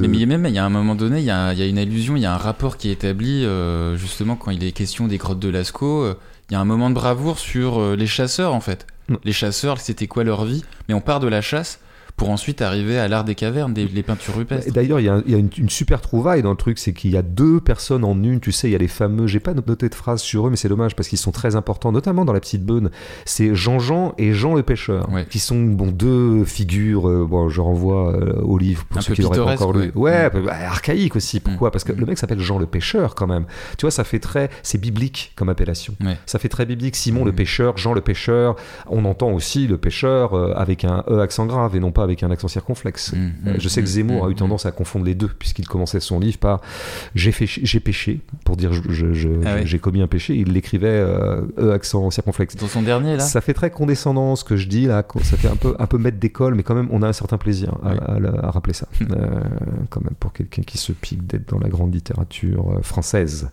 [0.00, 2.26] Mais même, il y a un moment donné, il y a, une allusion, il y
[2.26, 5.48] a un rapport qui est établi, euh, justement, quand il est question des grottes de
[5.48, 6.02] Lascaux.
[6.02, 6.14] Euh,
[6.50, 8.86] il y a un moment de bravoure sur euh, les chasseurs, en fait.
[9.24, 10.64] Les chasseurs, c'était quoi leur vie?
[10.88, 11.80] Mais on part de la chasse
[12.20, 14.70] pour ensuite arriver à l'art des cavernes, des, les peintures rupestres.
[14.74, 17.60] D'ailleurs, il y a, une, super trouvaille dans le truc, c'est qu'il y a deux
[17.60, 18.40] personnes en une.
[18.40, 19.26] Tu sais, il y a les fameux.
[19.26, 21.92] J'ai pas noté de phrase sur eux, mais c'est dommage parce qu'ils sont très importants,
[21.92, 22.90] notamment dans la petite bonne.
[23.24, 27.08] C'est Jean-Jean et Jean le pêcheur, qui sont bon deux figures.
[27.08, 29.90] Euh, bon, je renvoie euh, au livre pour ceux qui l'auraient pas encore lu.
[29.94, 30.44] Ouais, mm.
[30.44, 31.40] bah, archaïque aussi.
[31.40, 31.68] Pourquoi?
[31.68, 31.72] Mm.
[31.72, 33.46] Parce que le mec s'appelle Jean le pêcheur quand même.
[33.78, 34.50] Tu vois, ça fait très.
[34.62, 35.94] C'est biblique comme appellation.
[36.26, 36.96] Ça fait très biblique.
[36.96, 37.36] Simon le mm.
[37.36, 38.56] pêcheur, Jean le pêcheur.
[38.88, 42.09] On entend aussi le pêcheur euh, avec un E accent grave et non pas avec
[42.22, 43.12] un accent circonflexe.
[43.12, 45.28] Mmh, euh, je sais que mmh, Zemmour a eu mmh, tendance à confondre les deux,
[45.28, 46.60] puisqu'il commençait son livre par
[47.14, 47.32] j'ai
[47.80, 48.70] péché, pour dire
[49.44, 50.34] ah j'ai commis un péché.
[50.34, 52.56] Il l'écrivait euh, E accent circonflexe.
[52.56, 53.20] Dans son dernier, là?
[53.20, 55.04] Ça fait très condescendant ce que je dis, là.
[55.22, 57.38] Ça fait un peu, un peu maître d'école, mais quand même, on a un certain
[57.38, 58.86] plaisir à, rappeler ça.
[59.10, 59.40] Euh,
[59.88, 63.50] quand même, pour quelqu'un qui se pique d'être dans la grande littérature française.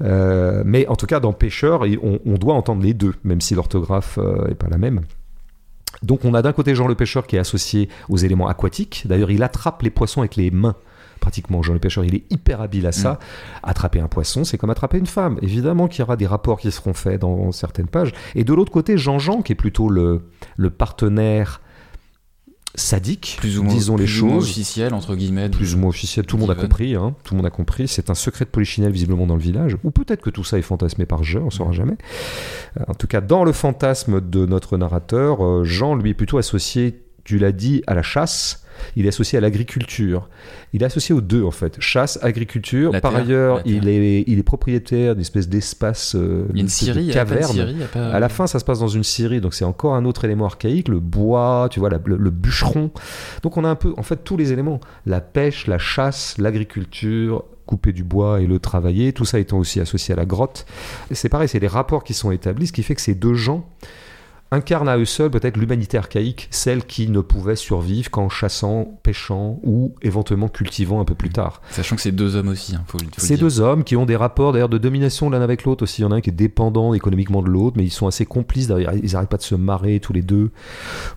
[0.00, 4.18] mais en tout cas, dans Pêcheur, on, on doit entendre les deux, même si l'orthographe
[4.18, 5.02] n'est pas la même.
[6.04, 9.04] Donc on a d'un côté Jean le pêcheur qui est associé aux éléments aquatiques.
[9.06, 10.76] D'ailleurs, il attrape les poissons avec les mains.
[11.20, 13.12] Pratiquement, Jean le pêcheur, il est hyper habile à ça.
[13.12, 13.18] Mm.
[13.62, 15.38] Attraper un poisson, c'est comme attraper une femme.
[15.40, 18.12] Évidemment qu'il y aura des rapports qui seront faits dans certaines pages.
[18.34, 20.22] Et de l'autre côté, Jean-Jean, qui est plutôt le,
[20.56, 21.60] le partenaire
[22.74, 24.44] sadique, plus ou moins, disons les choses.
[24.44, 25.48] officiel entre guillemets.
[25.48, 26.94] Plus ou moins officiel, tout le monde a compris.
[26.94, 27.88] Hein, tout le monde a compris.
[27.88, 29.76] C'est un secret de polichinelle visiblement dans le village.
[29.84, 31.74] Ou peut-être que tout ça est fantasmé par Jean, on ne saura mm.
[31.74, 31.96] jamais.
[32.80, 36.38] Euh, en tout cas, dans le fantasme de notre narrateur, euh, Jean lui est plutôt
[36.38, 38.63] associé, tu l'as dit, à la chasse
[38.96, 40.28] il est associé à l'agriculture.
[40.72, 41.76] Il est associé aux deux, en fait.
[41.80, 42.92] Chasse, agriculture.
[43.00, 47.74] Par ailleurs, il est, il est propriétaire d'une espèce d'espace euh, une scierie, caverne.
[47.94, 50.46] À la fin, ça se passe dans une scierie, donc c'est encore un autre élément
[50.46, 50.88] archaïque.
[50.88, 52.90] Le bois, tu vois, le, bûcheron.
[53.42, 54.80] Donc on a un peu, en fait, tous les éléments.
[55.06, 59.80] La pêche, la chasse, l'agriculture, couper du bois et le travailler, tout ça étant aussi
[59.80, 60.66] associé à la grotte.
[61.10, 63.66] C'est pareil, c'est les rapports qui sont établis, ce qui fait que ces deux gens
[64.50, 69.58] incarnent à eux seuls peut-être l'humanité archaïque, celle qui ne pouvait survivre qu'en chassant, pêchant
[69.62, 71.60] ou éventuellement cultivant un peu plus tard.
[71.70, 74.16] Sachant que c'est deux hommes aussi, hein, faut, faut Ces deux hommes qui ont des
[74.16, 76.02] rapports d'ailleurs de domination l'un avec l'autre aussi.
[76.02, 78.26] Il y en a un qui est dépendant économiquement de l'autre, mais ils sont assez
[78.26, 78.68] complices.
[78.68, 80.50] Ils n'arrêtent pas de se marrer tous les deux.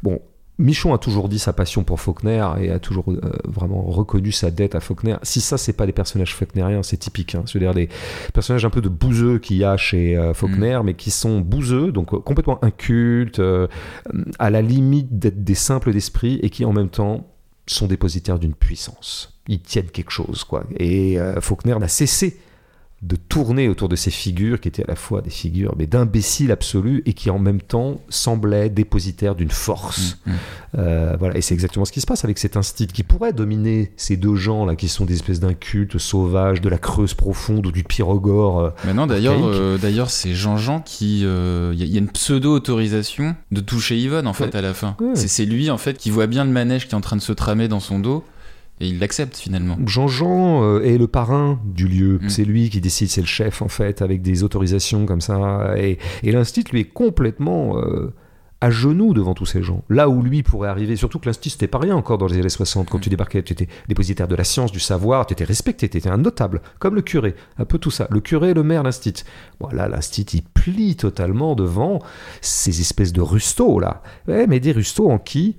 [0.04, 0.20] Bon,
[0.60, 4.50] Michon a toujours dit sa passion pour Faulkner et a toujours euh, vraiment reconnu sa
[4.50, 5.18] dette à Faulkner.
[5.22, 7.36] Si ça, c'est pas des personnages faulkneriens, c'est typique.
[7.36, 7.44] Hein.
[7.46, 7.90] C'est-à-dire des
[8.34, 10.86] personnages un peu de bouseux qu'il y a chez euh, Faulkner, mm.
[10.86, 13.42] mais qui sont bouseux, donc euh, complètement incultes,
[14.40, 17.28] à la limite d'être des simples d'esprit et qui en même temps
[17.68, 19.40] sont dépositaires d'une puissance.
[19.48, 20.66] Ils tiennent quelque chose, quoi.
[20.78, 22.40] Et Faulkner n'a cessé
[23.04, 26.52] de tourner autour de ces figures qui étaient à la fois des figures mais d'imbéciles
[26.52, 30.18] absolus et qui en même temps semblaient dépositaires d'une force.
[30.26, 30.36] Mm, mm.
[30.80, 33.92] Euh, voilà, et c'est exactement ce qui se passe avec cet instinct qui pourrait dominer
[33.98, 37.72] ces deux gens là qui sont des espèces d'incultes sauvages de la Creuse profonde ou
[37.72, 38.60] du Pyrogore.
[38.60, 43.62] Euh, Maintenant d'ailleurs, euh, d'ailleurs c'est Jean-Jean qui, il y, a une pseudo autorisation de
[43.62, 44.98] toucher Yvonne en fait à la fin.
[45.14, 47.34] C'est lui en fait qui voit bien le manège qui est en train de se
[47.34, 48.24] tramer dans son dos
[48.80, 49.78] et il l'accepte finalement.
[49.86, 52.20] Jean-Jean euh, est le parrain du lieu.
[52.22, 52.30] Mm.
[52.30, 55.74] C'est lui qui décide, c'est le chef en fait, avec des autorisations comme ça.
[55.78, 58.14] Et, et l'Institut lui est complètement euh,
[58.62, 59.84] à genoux devant tous ces gens.
[59.90, 62.50] Là où lui pourrait arriver, surtout que l'Institut c'était pas rien encore dans les années
[62.50, 62.88] 60.
[62.88, 63.02] Quand mm.
[63.02, 66.10] tu débarquais, tu étais dépositaire de la science, du savoir, tu étais respecté, tu étais
[66.10, 67.34] un notable, comme le curé.
[67.58, 68.08] Un peu tout ça.
[68.12, 69.24] Le curé, le maire, l'Institut.
[69.60, 72.00] Voilà, l'Institut il plie totalement devant
[72.42, 74.04] ces espèces de rustos là.
[74.28, 75.56] mais des rustos en qui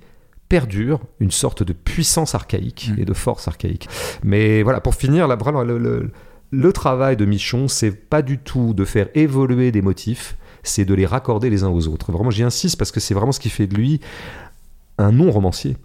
[0.49, 3.01] perdure une sorte de puissance archaïque mm.
[3.01, 3.87] et de force archaïque.
[4.23, 6.11] Mais voilà, pour finir, là, le,
[6.51, 10.93] le, travail de Michon, c'est pas du tout de faire évoluer des motifs, c'est de
[10.93, 12.11] les raccorder les uns aux autres.
[12.11, 14.01] Vraiment, j'y insiste parce que c'est vraiment ce qui fait de lui
[14.97, 15.77] un non-romancier.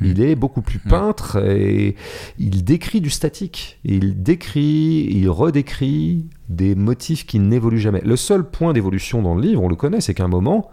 [0.00, 0.06] Mm.
[0.06, 1.96] Il est beaucoup plus peintre et
[2.38, 3.80] il décrit du statique.
[3.84, 8.02] Il décrit, il redécrit des motifs qui n'évoluent jamais.
[8.04, 10.70] Le seul point d'évolution dans le livre, on le connaît, c'est qu'à un moment,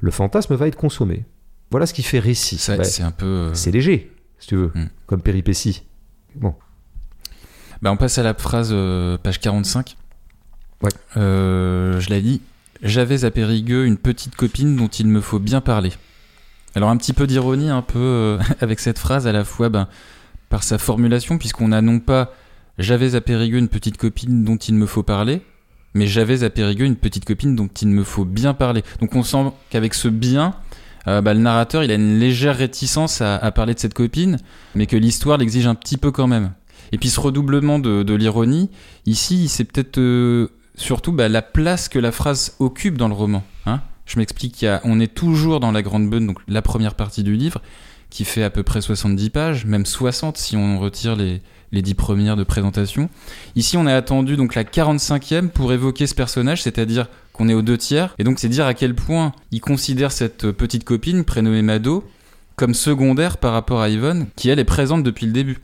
[0.00, 1.24] le fantasme va être consommé.
[1.70, 2.58] Voilà ce qui fait récit.
[2.58, 3.26] c'est un peu.
[3.26, 4.88] Euh, c'est léger, si tu veux, hmm.
[5.06, 5.82] comme péripétie.
[6.34, 6.54] Bon.
[7.82, 9.96] Bah, on passe à la phrase euh, page 45.
[10.82, 10.90] Ouais.
[11.16, 12.40] Euh, je l'ai dit.
[12.82, 15.92] J'avais à Périgueux une petite copine dont il me faut bien parler.
[16.74, 19.88] Alors un petit peu d'ironie, un peu avec cette phrase à la fois ben,
[20.48, 22.32] par sa formulation, puisqu'on a non pas
[22.78, 25.42] j'avais à Périgueux une petite copine dont il me faut parler,
[25.94, 28.82] mais j'avais à Périgueux une petite copine dont il me faut bien parler.
[29.00, 30.54] Donc on sent qu'avec ce bien,
[31.06, 34.38] euh, bah, le narrateur il a une légère réticence à, parler de cette copine,
[34.74, 36.52] mais que l'histoire l'exige un petit peu quand même.
[36.92, 38.70] Et puis ce redoublement de, l'ironie,
[39.06, 43.42] ici, c'est peut-être euh, surtout bah, la place que la phrase occupe dans le roman.
[43.66, 47.34] Hein Je m'explique, on est toujours dans la Grande Beune, donc la première partie du
[47.34, 47.60] livre,
[48.10, 51.42] qui fait à peu près 70 pages, même 60 si on retire les,
[51.74, 53.10] les 10 premières de présentation.
[53.56, 57.60] Ici, on a attendu donc la 45e pour évoquer ce personnage, c'est-à-dire qu'on est aux
[57.60, 58.14] deux tiers.
[58.18, 62.08] Et donc c'est dire à quel point il considère cette petite copine, prénommée Mado,
[62.56, 65.58] comme secondaire par rapport à Yvonne, qui elle est présente depuis le début.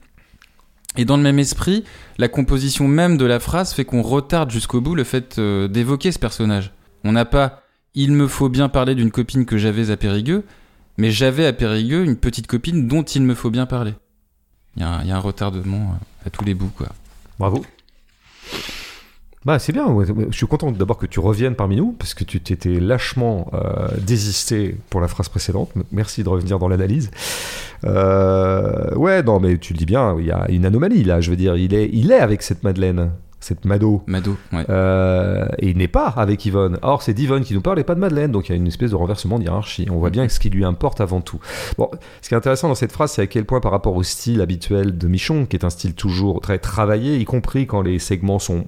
[0.96, 1.84] Et dans le même esprit,
[2.18, 6.10] la composition même de la phrase fait qu'on retarde jusqu'au bout le fait euh, d'évoquer
[6.10, 6.72] ce personnage.
[7.04, 7.62] On n'a pas
[7.94, 10.44] il me faut bien parler d'une copine que j'avais à Périgueux,
[10.96, 13.94] mais j'avais à Périgueux une petite copine dont il me faut bien parler.
[14.76, 16.88] Il y, y, a un retardement euh, à tous les bouts, quoi.
[17.38, 17.64] Bravo.
[19.46, 19.86] Bah c'est bien,
[20.30, 23.88] je suis content d'abord que tu reviennes parmi nous, parce que tu t'étais lâchement euh,
[24.06, 25.70] désisté pour la phrase précédente.
[25.92, 27.10] Merci de revenir dans l'analyse.
[27.86, 31.30] Euh, ouais, non, mais tu le dis bien, il y a une anomalie là, je
[31.30, 34.02] veux dire, il est, il est avec cette Madeleine, cette Mado.
[34.06, 34.66] Mado, ouais.
[34.68, 36.76] Euh, et il n'est pas avec Yvonne.
[36.82, 38.66] Or, c'est d'Yvonne qui nous parle et pas de Madeleine, donc il y a une
[38.66, 39.86] espèce de renversement de hiérarchie.
[39.90, 41.40] On voit bien ce qui lui importe avant tout.
[41.78, 41.88] Bon,
[42.20, 44.42] ce qui est intéressant dans cette phrase, c'est à quel point par rapport au style
[44.42, 48.38] habituel de Michon, qui est un style toujours très travaillé, y compris quand les segments
[48.38, 48.66] sont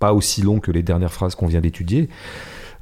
[0.00, 2.08] pas aussi long que les dernières phrases qu'on vient d'étudier.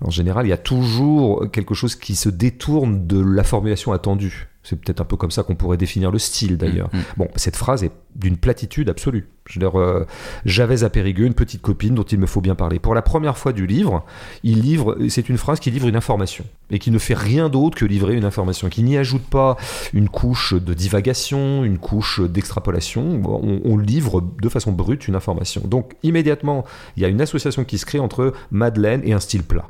[0.01, 4.48] En général, il y a toujours quelque chose qui se détourne de la formulation attendue.
[4.63, 6.91] C'est peut-être un peu comme ça qu'on pourrait définir le style d'ailleurs.
[6.93, 7.03] Mm, mm.
[7.17, 9.29] Bon, cette phrase est d'une platitude absolue.
[9.47, 10.05] Je euh,
[10.45, 12.79] j'avais à Périgueux une petite copine dont il me faut bien parler.
[12.79, 14.05] Pour la première fois du livre,
[14.43, 17.79] il livre, c'est une phrase qui livre une information et qui ne fait rien d'autre
[17.79, 19.57] que livrer une information, qui n'y ajoute pas
[19.95, 23.23] une couche de divagation, une couche d'extrapolation.
[23.25, 25.63] On, on, livre de façon brute une information.
[25.65, 26.65] Donc immédiatement,
[26.97, 29.67] il y a une association qui se crée entre Madeleine et un style plat.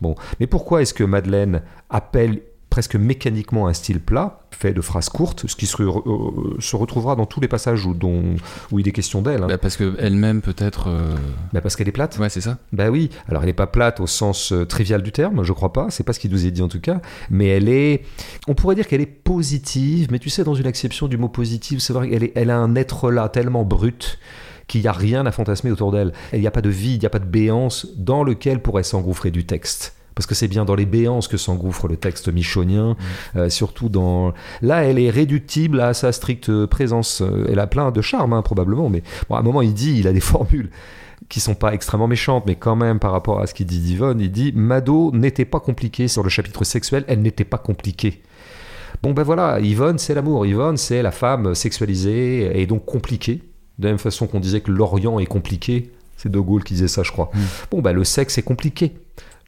[0.00, 2.42] Bon, mais pourquoi est-ce que Madeleine appelle
[2.72, 7.16] presque mécaniquement un style plat, fait de phrases courtes, ce qui se, euh, se retrouvera
[7.16, 8.36] dans tous les passages où, dont,
[8.70, 9.42] où il est question d'elle.
[9.42, 9.46] Hein.
[9.46, 10.88] Bah parce qu'elle-même peut-être...
[10.88, 11.14] Euh,
[11.52, 12.56] bah parce qu'elle est plate Ouais, c'est ça.
[12.72, 15.74] Bah oui, alors elle n'est pas plate au sens euh, trivial du terme, je crois
[15.74, 18.04] pas, c'est pas ce qui nous est dit en tout cas, mais elle est...
[18.48, 21.78] On pourrait dire qu'elle est positive, mais tu sais, dans une acception du mot positive,
[21.78, 24.18] c'est vrai qu'elle elle a un être là tellement brut
[24.66, 26.14] qu'il n'y a rien à fantasmer autour d'elle.
[26.32, 28.82] Il n'y a pas de vide, il n'y a pas de béance dans lequel pourrait
[28.82, 29.94] s'engouffrer du texte.
[30.22, 32.96] Parce que c'est bien dans les béances que s'engouffre le texte michonien,
[33.34, 34.32] euh, surtout dans...
[34.60, 37.22] Là, elle est réductible à sa stricte présence.
[37.22, 39.98] Euh, Elle a plein de charme, hein, probablement, mais bon, à un moment, il dit,
[39.98, 40.70] il a des formules
[41.28, 44.20] qui sont pas extrêmement méchantes, mais quand même par rapport à ce qu'il dit d'Yvonne,
[44.20, 48.22] il dit Mado n'était pas compliquée sur le chapitre sexuel, elle n'était pas compliquée.
[49.02, 53.40] Bon ben voilà, Yvonne c'est l'amour, Yvonne c'est la femme sexualisée et donc compliquée,
[53.78, 56.88] de la même façon qu'on disait que l'Orient est compliqué, c'est De Gaulle qui disait
[56.88, 57.30] ça je crois.
[57.32, 57.38] Mm.
[57.70, 58.92] Bon ben le sexe est compliqué,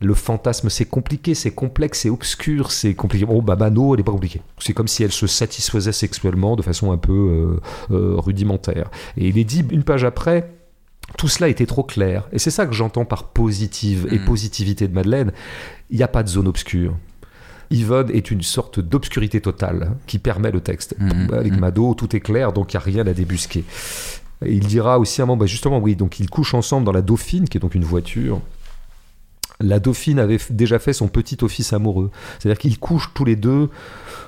[0.00, 3.24] le fantasme c'est compliqué, c'est complexe, c'est obscur, c'est compliqué.
[3.24, 6.62] Bon bah Mano elle est pas compliquée, c'est comme si elle se satisfaisait sexuellement de
[6.62, 7.60] façon un peu euh,
[7.94, 8.90] euh, rudimentaire.
[9.16, 10.50] Et il est dit une page après,
[11.18, 12.28] tout cela était trop clair.
[12.32, 14.24] Et c'est ça que j'entends par positive et Mm.
[14.24, 15.32] positivité de Madeleine.
[15.90, 16.96] Il n'y a pas de zone obscure.
[17.70, 20.94] Yvonne est une sorte d'obscurité totale qui permet le texte.
[20.98, 21.60] Mm, Avec mm.
[21.60, 23.64] Mado, tout est clair, donc il n'y a rien à débusquer.
[24.44, 27.02] Et il dira aussi un moment, bah justement, oui, donc ils couchent ensemble dans la
[27.02, 28.40] Dauphine, qui est donc une voiture.
[29.60, 32.10] La Dauphine avait déjà fait son petit office amoureux.
[32.38, 33.70] C'est-à-dire qu'ils couchent tous les deux.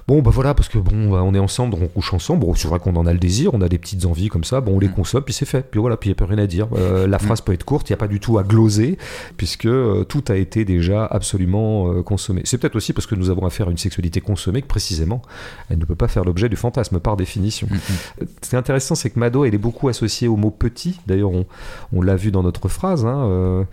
[0.06, 2.40] Bon, bah voilà, parce que bon, bah, on est ensemble, donc on couche ensemble.
[2.42, 4.60] Bon, c'est vrai qu'on en a le désir, on a des petites envies comme ça.
[4.60, 4.92] Bon, on les Mm.
[4.92, 5.68] consomme, puis c'est fait.
[5.68, 6.68] Puis voilà, puis il n'y a plus rien à dire.
[6.76, 8.98] Euh, la phrase peut être courte, il n'y a pas du tout à gloser,
[9.36, 12.42] puisque euh, tout a été déjà absolument euh, consommé.
[12.44, 15.22] C'est peut-être aussi parce que nous avons affaire à une sexualité consommée que précisément,
[15.70, 17.66] elle ne peut pas faire l'objet du fantasme par définition.
[17.68, 18.26] Mm, mm.
[18.42, 21.00] Ce qui est intéressant, c'est que Mado, elle est beaucoup associée au mot petit.
[21.08, 21.46] D'ailleurs, on,
[21.92, 23.04] on l'a vu dans notre phrase.
[23.04, 23.66] hein,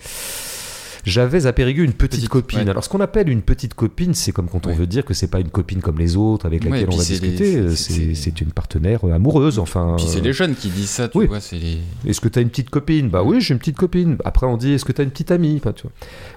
[1.04, 2.60] J'avais à Périgueux une petite, Petite, copine.
[2.60, 2.70] ouais.
[2.70, 4.76] Alors, ce qu'on appelle une petite copine, c'est comme quand on Ouais.
[4.76, 7.58] veut dire que c'est pas une copine comme les autres avec laquelle on va discuter.
[7.58, 9.60] euh, c'est- une partenaire euh, amoureuse.
[9.60, 11.28] Enfin, Puis c'est euh, les jeunes qui disent ça, tu oui.
[11.28, 11.40] vois.
[11.52, 11.80] Les...
[12.10, 13.10] est-ce que tu as une petite copine?
[13.10, 14.18] Bah oui, j'ai une petite copine.
[14.26, 15.56] Après, on dit est-ce que tu as une petite amie?
[15.58, 15.92] Enfin, tu vois.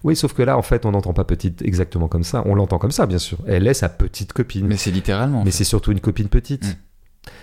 [0.04, 2.42] Oui, sauf que là, en fait, on n'entend pas petite exactement comme ça.
[2.46, 3.38] On l'entend comme ça, bien sûr.
[3.46, 4.66] Elle est sa petite copine.
[4.66, 5.40] Mais c'est littéralement.
[5.40, 6.64] en Mais c'est surtout une copine petite.
[6.64, 6.74] Mm.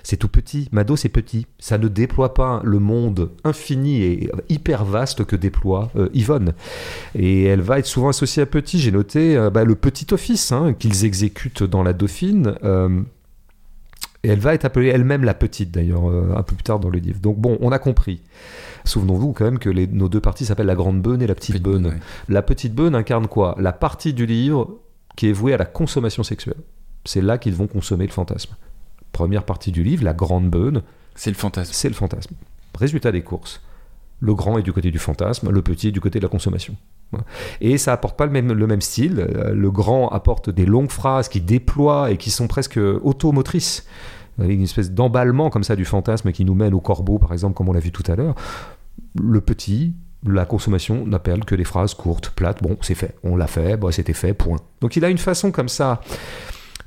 [0.03, 0.67] C'est tout petit.
[0.71, 1.47] Mado, c'est petit.
[1.59, 6.53] Ça ne déploie pas le monde infini et hyper vaste que déploie euh, Yvonne.
[7.15, 8.79] Et elle va être souvent associée à petit.
[8.79, 12.55] J'ai noté euh, bah, le petit office hein, qu'ils exécutent dans la Dauphine.
[12.63, 13.01] euh,
[14.25, 16.89] et elle va être appelée elle-même la petite, d'ailleurs, euh, un peu plus tard dans
[16.89, 17.19] le livre.
[17.19, 18.21] Donc bon, on a compris.
[18.85, 21.55] Souvenons-vous quand même que les- nos deux parties s'appellent la grande beune et la petite
[21.55, 21.87] Petite beune.
[21.87, 21.97] ouais.
[22.29, 23.55] La petite beune incarne quoi?
[23.59, 24.77] La partie du livre
[25.17, 26.55] qui est vouée à la consommation sexuelle.
[27.03, 28.55] C'est là qu'ils vont consommer le fantasme.
[29.13, 30.81] Première partie du livre, la grande beune,
[31.15, 31.71] C'est le fantasme.
[31.73, 32.35] c'est le fantasme.
[32.77, 33.61] Résultat des courses.
[34.19, 36.75] Le grand est du côté du fantasme, le petit est du côté de la consommation.
[37.61, 39.19] Et ça apporte pas le même, le même style.
[39.19, 43.85] Euh, Le grand apporte des longues phrases qui déploient et qui sont presque automotrices.
[44.39, 47.53] Avec une espèce d'emballement comme ça du fantasme qui nous mène au corbeau, par exemple,
[47.55, 48.33] comme on l'a vu tout à l'heure.
[49.21, 49.93] Le petit,
[50.25, 52.63] la consommation n'appelle que des phrases courtes, plates.
[52.63, 53.15] Bon, c'est fait.
[53.23, 54.57] On l'a fait, bon, c'était fait, point.
[54.81, 56.01] Donc il a une façon comme ça.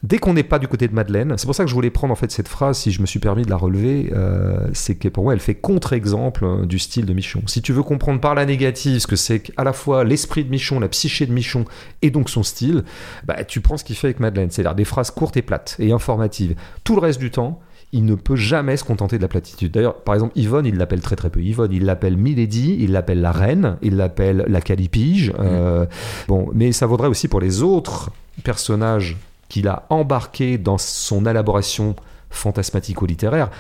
[0.07, 2.13] Dès qu'on n'est pas du côté de Madeleine, c'est pour ça que je voulais prendre
[2.13, 5.09] en fait cette phrase, si je me suis permis de la relever, euh, c'est que
[5.09, 7.43] pour moi elle fait contre-exemple euh, du style de Michon.
[7.47, 10.51] Si tu veux comprendre par la négative ce que c'est qu'à la fois l'esprit de
[10.51, 11.65] Michon, la psyché de Michon
[12.03, 12.85] et donc son style,
[13.25, 15.91] bah, tu prends ce qu'il fait avec Madeleine, c'est-à-dire des phrases courtes et plates et
[15.91, 16.55] informatives.
[16.85, 17.59] Tout le reste du temps,
[17.91, 19.73] il ne peut jamais se contenter de la platitude.
[19.73, 21.41] D'ailleurs, par exemple, Yvonne, il l'appelle très très peu.
[21.41, 25.33] Yvonne, il l'appelle Milady, il l'appelle la reine, il l'appelle la calipige.
[25.41, 25.87] euh,
[26.29, 28.11] Bon, mais ça vaudrait aussi pour les autres
[28.45, 29.17] personnages
[29.49, 31.95] qu'il a embarqués dans son élaboration
[32.31, 33.51] fantasmatico-littéraire.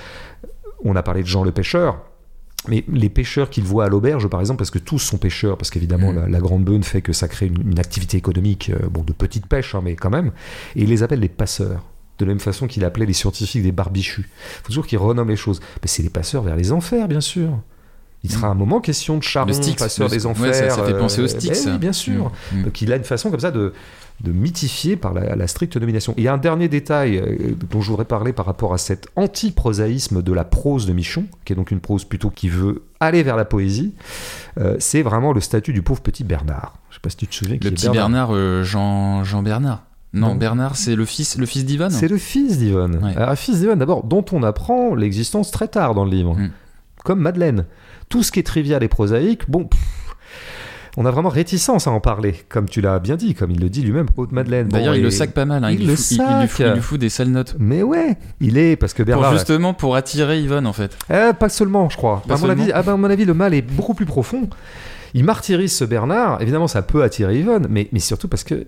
[0.84, 1.98] On a parlé de Jean le pêcheur.
[2.68, 5.70] Mais les pêcheurs qu'il voit à l'auberge, par exemple, parce que tous sont pêcheurs, parce
[5.70, 6.16] qu'évidemment Mm.
[6.22, 9.12] la, la grande beune fait que ça crée une, une activité économique, euh, bon, de
[9.12, 10.32] petite pêche, hein, mais quand même,
[10.74, 11.82] et il les appelle les passeurs,
[12.18, 14.22] de la même façon qu'il appelait les scientifiques des barbichus.
[14.28, 15.60] Il faut toujours qu'il renomme les choses.
[15.82, 17.50] Mais c'est les passeurs vers les enfers, bien sûr.
[18.24, 20.52] Il sera un moment question de Charon, Le Styx, passeur le- des ouais, enfers.
[20.54, 22.32] ça- ça fait euh, penser au eh Styx, oui, bien sûr.
[22.52, 22.62] Mm, mm.
[22.64, 23.72] Donc il a une façon comme ça de,
[24.22, 26.14] de mythifier par la, la stricte nomination.
[26.16, 29.08] Il y a un dernier détail euh, dont je voudrais parler par rapport à cet
[29.16, 33.22] anti-prosaïsme de la prose de Michon, qui est donc une prose plutôt qui veut aller
[33.22, 33.92] vers la poésie.
[34.58, 36.78] Euh, c'est vraiment le statut du pauvre petit Bernard.
[36.90, 37.58] Je sais pas si tu te souviens.
[37.62, 39.84] Le petit Bernard, euh, Jean, Jean Bernard.
[40.14, 40.34] Non, Non.
[40.34, 41.90] Bernard, c'est le fils, le fils d'Yvonne.
[41.90, 43.04] C'est le fils d'Yvonne.
[43.04, 43.14] Ouais.
[43.18, 46.34] Un fils d'Yvonne, d'abord, dont on apprend l'existence très tard dans le livre.
[46.36, 46.50] Mm.
[47.04, 47.66] Comme Madeleine.
[48.08, 49.64] Tout ce qui est trivial et prosaïque, bon.
[49.64, 50.16] pff,
[50.96, 53.68] on a vraiment réticence à en parler, comme tu l'as bien dit, comme il le
[53.68, 54.68] dit lui-même, Haute Madeleine.
[54.68, 55.62] Bon, D'ailleurs, il le sac pas mal.
[55.64, 55.70] hein.
[55.70, 56.66] il Il, le fout, il- lui fout- sac.
[56.68, 57.54] il lui fout des sales notes.
[57.58, 59.32] Mais ouais, il est parce que Pour Bernard.
[59.34, 60.96] justement pour attirer Yvonne en fait.
[61.10, 62.22] Eh, pas seulement, je crois.
[62.26, 64.06] Pas à, mon avis, seulement ah ben, à mon avis, le mal est beaucoup plus
[64.06, 64.48] profond.
[65.14, 66.40] Il martyrise ce Bernard.
[66.42, 68.66] Évidemment, ça peut attirer Yvonne, mais, mais surtout parce que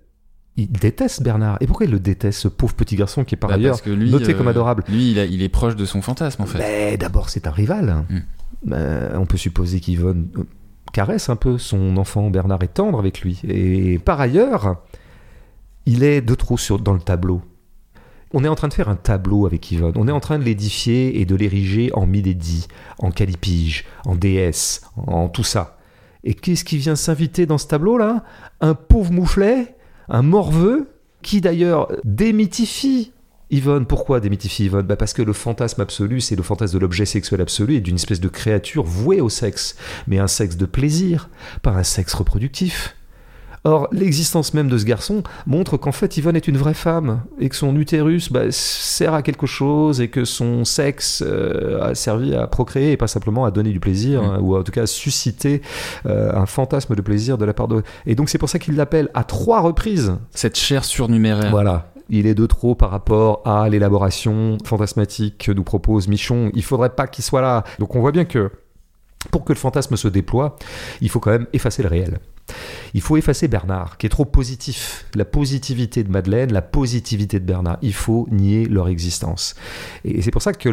[0.56, 1.56] il déteste Bernard.
[1.60, 3.82] Et pourquoi il le déteste, ce pauvre petit garçon qui est par Bah, ailleurs parce
[3.82, 4.82] que lui, noté euh, comme adorable?
[4.88, 6.58] Lui, il, a- il est proche de son fantasme en fait.
[6.58, 8.04] Mais d'abord, c'est un rival.
[8.10, 8.18] Mm.
[8.72, 10.42] Euh, on peut supposer qu'Yvonne euh,
[10.92, 13.40] caresse un peu son enfant Bernard est tendre avec lui.
[13.46, 14.76] Et par ailleurs,
[15.86, 17.40] il est de trop sur, dans le tableau.
[18.34, 19.94] On est en train de faire un tableau avec Yvonne.
[19.96, 24.82] On est en train de l'édifier et de l'ériger en Milady, en Calipige, en déesse,
[24.96, 25.78] en tout ça.
[26.24, 28.24] Et qu'est-ce qui vient s'inviter dans ce tableau-là?
[28.60, 29.76] Un pauvre mouflet?
[30.08, 30.90] Un morveux?
[31.22, 33.12] Qui d'ailleurs démythifie
[33.50, 37.06] Yvonne, pourquoi démythifie Yvonne bah Parce que le fantasme absolu, c'est le fantasme de l'objet
[37.06, 39.76] sexuel absolu et d'une espèce de créature vouée au sexe,
[40.06, 41.30] mais un sexe de plaisir,
[41.62, 42.94] pas un sexe reproductif.
[43.64, 47.48] Or, l'existence même de ce garçon montre qu'en fait, Yvonne est une vraie femme et
[47.48, 52.34] que son utérus bah, sert à quelque chose et que son sexe euh, a servi
[52.34, 54.24] à procréer et pas simplement à donner du plaisir Mm.
[54.26, 55.60] hein, ou en tout cas à susciter
[56.06, 57.82] euh, un fantasme de plaisir de la part de.
[58.06, 61.50] Et donc, c'est pour ça qu'il l'appelle à trois reprises Cette chair surnuméraire.
[61.50, 61.90] voilà.
[62.10, 66.50] Il est de trop par rapport à l'élaboration fantasmatique que nous propose Michon.
[66.54, 67.64] Il faudrait pas qu'il soit là.
[67.78, 68.50] Donc on voit bien que
[69.30, 70.56] pour que le fantasme se déploie,
[71.00, 72.18] il faut quand même effacer le réel.
[72.94, 75.04] Il faut effacer Bernard, qui est trop positif.
[75.14, 77.78] La positivité de Madeleine, la positivité de Bernard.
[77.82, 79.54] Il faut nier leur existence.
[80.04, 80.68] Et c'est pour ça que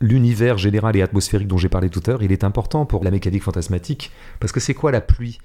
[0.00, 3.10] l'univers général et atmosphérique dont j'ai parlé tout à l'heure, il est important pour la
[3.10, 4.10] mécanique fantasmatique.
[4.38, 5.38] Parce que c'est quoi la pluie?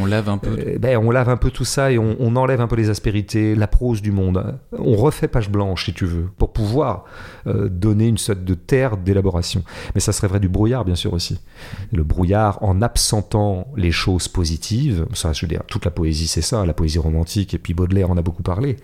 [0.00, 0.50] On lave un peu.
[0.50, 2.90] euh, ben, on lave un peu tout ça et on, on enlève un peu les
[2.90, 4.58] aspérités, la prose du monde.
[4.72, 7.04] On refait page blanche, si tu veux, pour pouvoir
[7.46, 9.62] euh, donner une sorte de terre d'élaboration.
[9.94, 11.40] Mais ça serait vrai du brouillard, bien sûr, aussi.
[11.92, 16.42] Le brouillard, en absentant les choses positives, ça, je veux dire, toute la poésie, c'est
[16.42, 18.76] ça, la poésie romantique, et puis Baudelaire en a beaucoup parlé.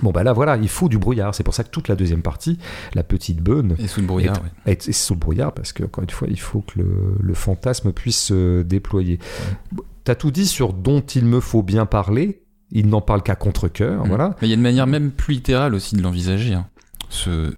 [0.00, 1.34] Bon, ben là, voilà, il faut du brouillard.
[1.34, 2.56] C'est pour ça que toute la deuxième partie,
[2.94, 4.72] la petite beune, Et sous le brouillard, est- ouais.
[4.72, 6.88] est, est sous le brouillard parce que, encore une fois, il faut que le,
[7.20, 9.18] le fantasme puisse se déployer.
[10.04, 12.42] T'as tout dit sur dont il me faut bien parler.
[12.70, 14.08] Il n'en parle qu'à contre-coeur, Mm.
[14.08, 14.36] voilà.
[14.40, 16.54] Mais il y a une manière même plus littérale aussi de l'envisager.
[16.54, 16.66] hein.
[17.08, 17.52] Ce...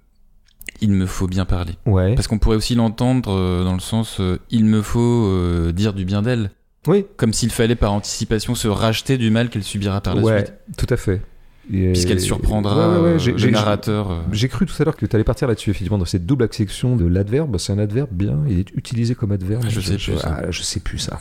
[0.81, 1.73] Il me faut bien parler.
[1.85, 2.15] Ouais.
[2.15, 5.93] Parce qu'on pourrait aussi l'entendre euh, dans le sens euh, il me faut euh, dire
[5.93, 6.51] du bien d'elle.
[6.87, 10.45] Oui, Comme s'il fallait par anticipation se racheter du mal qu'elle subira par la ouais,
[10.45, 10.53] suite.
[10.77, 11.21] tout à fait.
[11.69, 14.11] Puisqu'elle surprendra Ouais, ouais, ouais, euh, le narrateur.
[14.11, 14.19] euh.
[14.31, 16.95] J'ai cru tout à l'heure que tu allais partir là-dessus, effectivement, dans cette double acception
[16.95, 17.57] de l'adverbe.
[17.57, 19.63] C'est un adverbe bien, il est utilisé comme adverbe.
[19.65, 20.39] Ah, je sais plus, ça.
[20.43, 21.19] ah, je sais plus ça.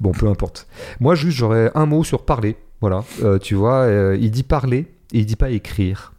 [0.00, 0.66] Bon, peu importe.
[1.00, 2.56] Moi, juste, j'aurais un mot sur parler.
[2.80, 6.12] Voilà, Euh, tu vois, euh, il dit parler et il dit pas écrire.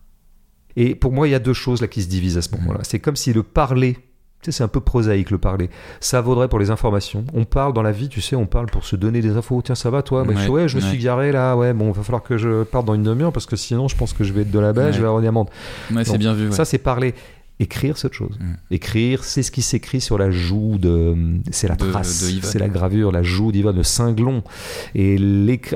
[0.75, 2.79] Et pour moi, il y a deux choses là qui se divisent à ce moment-là.
[2.83, 3.97] C'est comme si le parler,
[4.45, 5.69] tu sais, c'est un peu prosaïque le parler.
[5.99, 7.25] Ça vaudrait pour les informations.
[7.33, 9.61] On parle dans la vie, tu sais, on parle pour se donner des infos.
[9.63, 10.23] Tiens, ça va toi?
[10.23, 10.87] Bah, Ouais, je me ouais.
[10.89, 11.55] suis garé là.
[11.55, 14.13] Ouais, bon, va falloir que je parte dans une demi-heure parce que sinon, je pense
[14.13, 14.93] que je vais être de là-bas, Ouais.
[14.93, 15.49] je vais avoir une amende.
[15.93, 16.51] Ouais, c'est Donc, bien vu.
[16.51, 17.13] Ça, c'est parler.
[17.59, 18.37] Écrire, c'est autre chose.
[18.39, 18.53] Mm.
[18.71, 21.15] Écrire, c'est ce qui s'écrit sur la joue de.
[21.51, 24.43] C'est la De- trace, de c'est la gravure, la joue d'Yvonne, le cinglon.
[24.93, 25.17] Et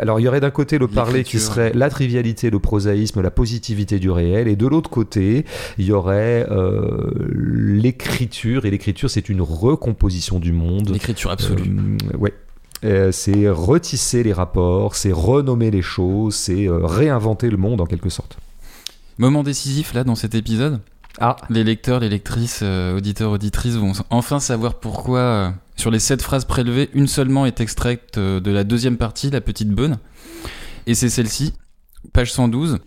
[0.01, 3.31] Alors, il y aurait d'un côté le parler qui serait la trivialité, le prosaïsme, la
[3.31, 4.49] positivité du réel.
[4.49, 5.45] Et de l'autre côté,
[5.77, 8.65] il y aurait euh, l'écriture.
[8.65, 10.89] Et l'écriture, c'est une recomposition du monde.
[10.89, 11.63] L'écriture absolue.
[12.13, 12.33] Euh, ouais.
[12.85, 17.85] Euh, c'est retisser les rapports, c'est renommer les choses, c'est euh, réinventer le monde en
[17.85, 18.37] quelque sorte.
[19.17, 20.79] Moment décisif là dans cet épisode?
[21.21, 25.99] Ah, Les lecteurs, les lectrices, euh, auditeurs, auditrices vont enfin savoir pourquoi, euh, sur les
[25.99, 29.97] sept phrases prélevées, une seulement est extraite euh, de la deuxième partie, la petite bonne.
[30.87, 31.53] Et c'est celle-ci,
[32.13, 32.77] page 112.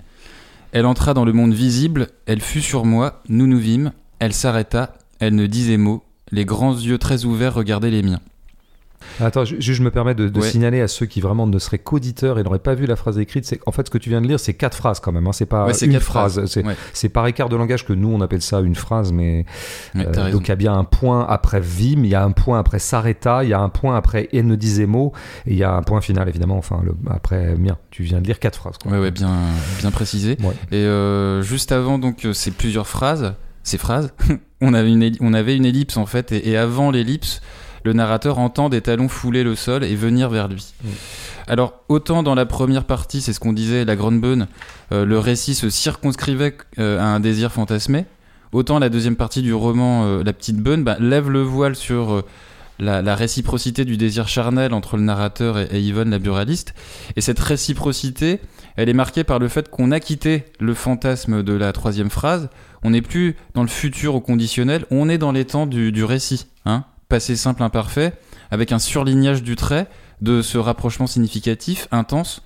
[0.73, 4.95] Elle entra dans le monde visible, elle fut sur moi, nous nous vîmes, elle s'arrêta,
[5.19, 8.21] elle ne disait mot, les grands yeux très ouverts regardaient les miens.
[9.21, 10.49] Attends, juste je me permets de, de Ouais.
[10.49, 13.45] signaler à ceux qui vraiment ne seraient qu'auditeurs et n'auraient pas vu la phrase écrite,
[13.45, 15.27] c'est en fait ce que tu viens de lire, c'est quatre phrases quand même.
[15.27, 16.45] Hein, c'est pas Ouais, une phrase.
[16.47, 17.09] C'est, Ouais.
[17.11, 19.45] par écart de langage que nous on appelle ça une phrase, mais
[19.97, 22.59] euh, donc il y a bien un point après vim, il y a un point
[22.59, 25.13] après s'arrêta, il y a un point après et ne disait mot,
[25.47, 26.57] et il y a un point final évidemment.
[26.59, 28.79] Enfin le, après mien, tu viens de lire quatre phrases.
[28.83, 28.93] Quoi.
[28.93, 29.33] Ouais, ouais, bien,
[29.81, 30.37] bien précisé.
[30.71, 34.13] Et euh, juste avant, donc, euh, ces plusieurs phrases, ces phrases,
[34.61, 37.41] on avait une, on avait une ellipse en fait, et, et avant l'ellipse,
[37.85, 40.73] le narrateur entend des talons fouler le sol et venir vers lui.
[40.83, 40.89] Mm.
[41.49, 44.47] Alors, autant dans la première partie, c'est ce qu'on disait, la grande bonne,
[44.93, 48.07] euh, le récit se circonscrivait euh, à un désir fantasmé,
[48.53, 52.23] autant la deuxième partie du roman, euh, La petite bonne, bah, lève le voile sur
[52.79, 56.75] la, la réciprocité du désir charnel entre le narrateur et, et Yvonne, la buraliste.
[57.17, 58.41] Et cette réciprocité,
[58.77, 62.49] elle est marquée par le fait qu'on a quitté le fantasme de la troisième phrase.
[62.85, 66.05] On n'est plus dans le futur au conditionnel, on est dans les temps du, du
[66.05, 68.15] récit, hein, passé simple imparfait,
[68.51, 69.87] avec un surlignage du trait
[70.23, 72.41] de ce rapprochement significatif, intense,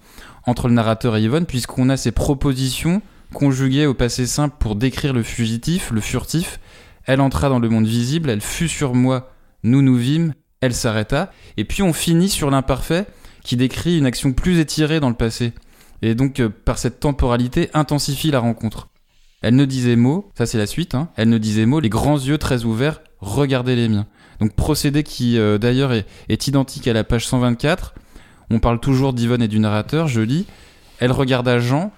[0.45, 3.01] entre le narrateur et Yvonne, puisqu'on a ces propositions
[3.33, 6.59] conjuguées au passé simple pour décrire le fugitif, le furtif.
[7.05, 9.31] Elle entra dans le monde visible, elle fut sur moi,
[9.63, 13.07] nous nous vîmes, elle s'arrêta, et puis on finit sur l'imparfait
[13.45, 15.53] qui décrit une action plus étirée dans le passé,
[16.03, 18.89] et donc euh, par cette temporalité intensifie la rencontre.
[19.43, 22.19] Elle ne disait mot, ça c'est la suite, hein, elle ne disait mot, les grands
[22.19, 24.09] yeux très ouverts regardaient les miens.
[24.41, 27.95] Donc procédé qui euh, d'ailleurs est, identique à la page 124,
[28.51, 30.47] on parle toujours d'Yvonne et du narrateur, je lis,
[30.99, 31.93] elle regarda Jean,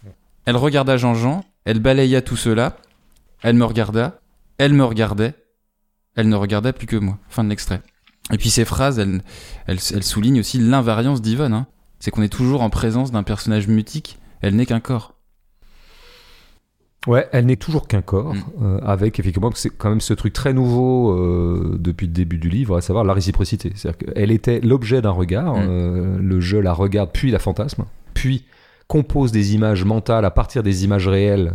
[0.45, 2.77] elle regarda Jean-Jean, elle balaya tout cela,
[3.43, 4.21] elle me regarda,
[4.59, 5.35] elle me regardait,
[6.17, 7.19] elle ne regardait plus que moi.
[7.29, 7.83] Fin de l'extrait.
[8.33, 9.23] Et puis ces phrases, elles,
[9.67, 11.55] elles, elles soulignent aussi l'invariance d'Yvonne.
[11.55, 11.67] Hein.
[12.01, 15.18] C'est qu'on est toujours en présence d'un personnage mutique, elle n'est qu'un corps.
[17.07, 18.43] Ouais, elle n'est toujours qu'un corps, Mm.
[18.63, 22.49] euh, avec effectivement, c'est quand même ce truc très nouveau euh, depuis le début du
[22.51, 23.73] livre, à savoir la réciprocité.
[23.75, 25.67] C'est-à-dire qu'elle était l'objet d'un regard, Mm.
[25.69, 27.85] euh, le jeu la regarde, puis la fantasme,
[28.15, 28.45] puis
[28.89, 31.55] compose des images mentales à partir des images réelles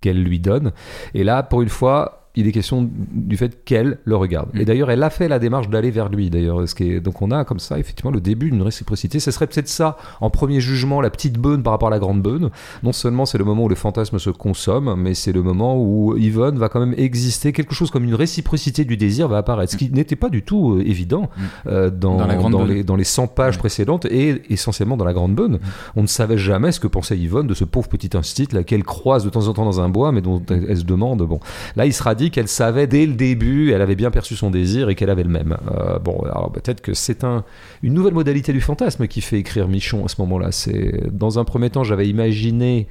[0.00, 0.72] qu'elle lui donne.
[1.14, 4.48] Et là, pour une fois, il est question du fait qu'elle le regarde.
[4.54, 4.60] Mm.
[4.60, 6.30] Et d'ailleurs, elle a fait la démarche d'aller vers lui.
[6.30, 7.00] D'ailleurs, ce qui est...
[7.00, 9.20] donc on a comme ça effectivement le début d'une réciprocité.
[9.20, 12.22] Ce serait peut-être ça, en premier jugement, la petite beune par rapport à la grande
[12.22, 12.50] beune.
[12.82, 16.16] Non seulement c'est le moment où le fantasme se consomme, mais c'est le moment où
[16.16, 17.52] Yvonne va quand même exister.
[17.52, 20.74] Quelque chose comme une réciprocité du désir va apparaître, ce qui n'était pas du tout
[20.74, 21.42] euh, évident Mm.
[21.68, 22.68] euh, dans, Dans la Grande dans Beune.
[22.76, 25.58] les, dans les 100 pages précédentes et essentiellement dans la grande beune.
[25.96, 28.84] On ne savait jamais ce que pensait Yvonne de ce pauvre petit instit là qu'elle
[28.84, 31.22] croise de temps en temps dans un bois, mais dont elle, elle se demande.
[31.22, 31.40] Bon,
[31.76, 34.88] là, il sera dit qu'elle savait dès le début, elle avait bien perçu son désir
[34.88, 35.56] et qu'elle avait le même.
[35.70, 37.44] Euh, bon, alors peut-être que c'est un,
[37.82, 40.52] une nouvelle modalité du fantasme qui fait écrire Michon à ce moment-là.
[40.52, 42.88] C'est dans un premier temps, j'avais imaginé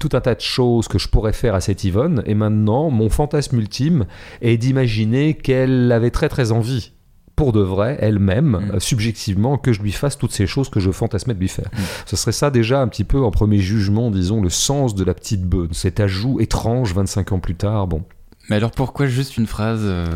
[0.00, 3.08] tout un tas de choses que je pourrais faire à cette Yvonne, et maintenant, mon
[3.08, 4.04] fantasme ultime
[4.42, 6.92] est d'imaginer qu'elle avait très très envie
[7.36, 8.70] pour de vrai, elle-même, Mm.
[8.74, 11.68] euh, subjectivement, que je lui fasse toutes ces choses que je fantasmais de lui faire.
[11.72, 11.82] Mm.
[12.06, 15.12] Ce serait ça déjà un petit peu en premier jugement, disons, le sens de la
[15.12, 17.86] petite beune, cet ajout étrange 25 ans plus tard.
[17.88, 18.04] Bon,
[18.50, 20.06] Mais alors pourquoi juste une phrase euh,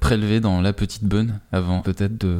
[0.00, 2.36] prélevée dans la petite bonne avant peut-être de...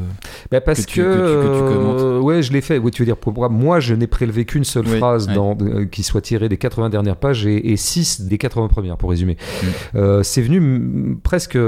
[0.51, 2.01] Bah, parce que, tu- que tu- que tu commentes?
[2.01, 2.78] euh, ouais, je l'ai fait.
[2.78, 5.35] Oui, tu veux dire pour moi, je n'ai prélevé qu'une seule Oui, phrase ouais.
[5.35, 9.10] dans, euh, qui soit tirée des 80 dernières pages et, 6 des 80 premières, pour
[9.10, 9.36] résumer.
[9.36, 9.66] Mm.
[9.97, 11.59] Euh, c'est venu mm, presque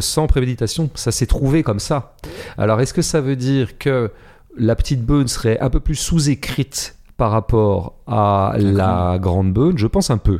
[0.00, 0.90] sans préméditation.
[0.94, 2.16] Ça s'est trouvé comme ça.
[2.58, 4.10] Alors, est-ce que ça veut dire que
[4.56, 9.86] la petite beune serait un peu plus sous-écrite par rapport à la grande beune Je
[9.86, 10.38] pense un peu.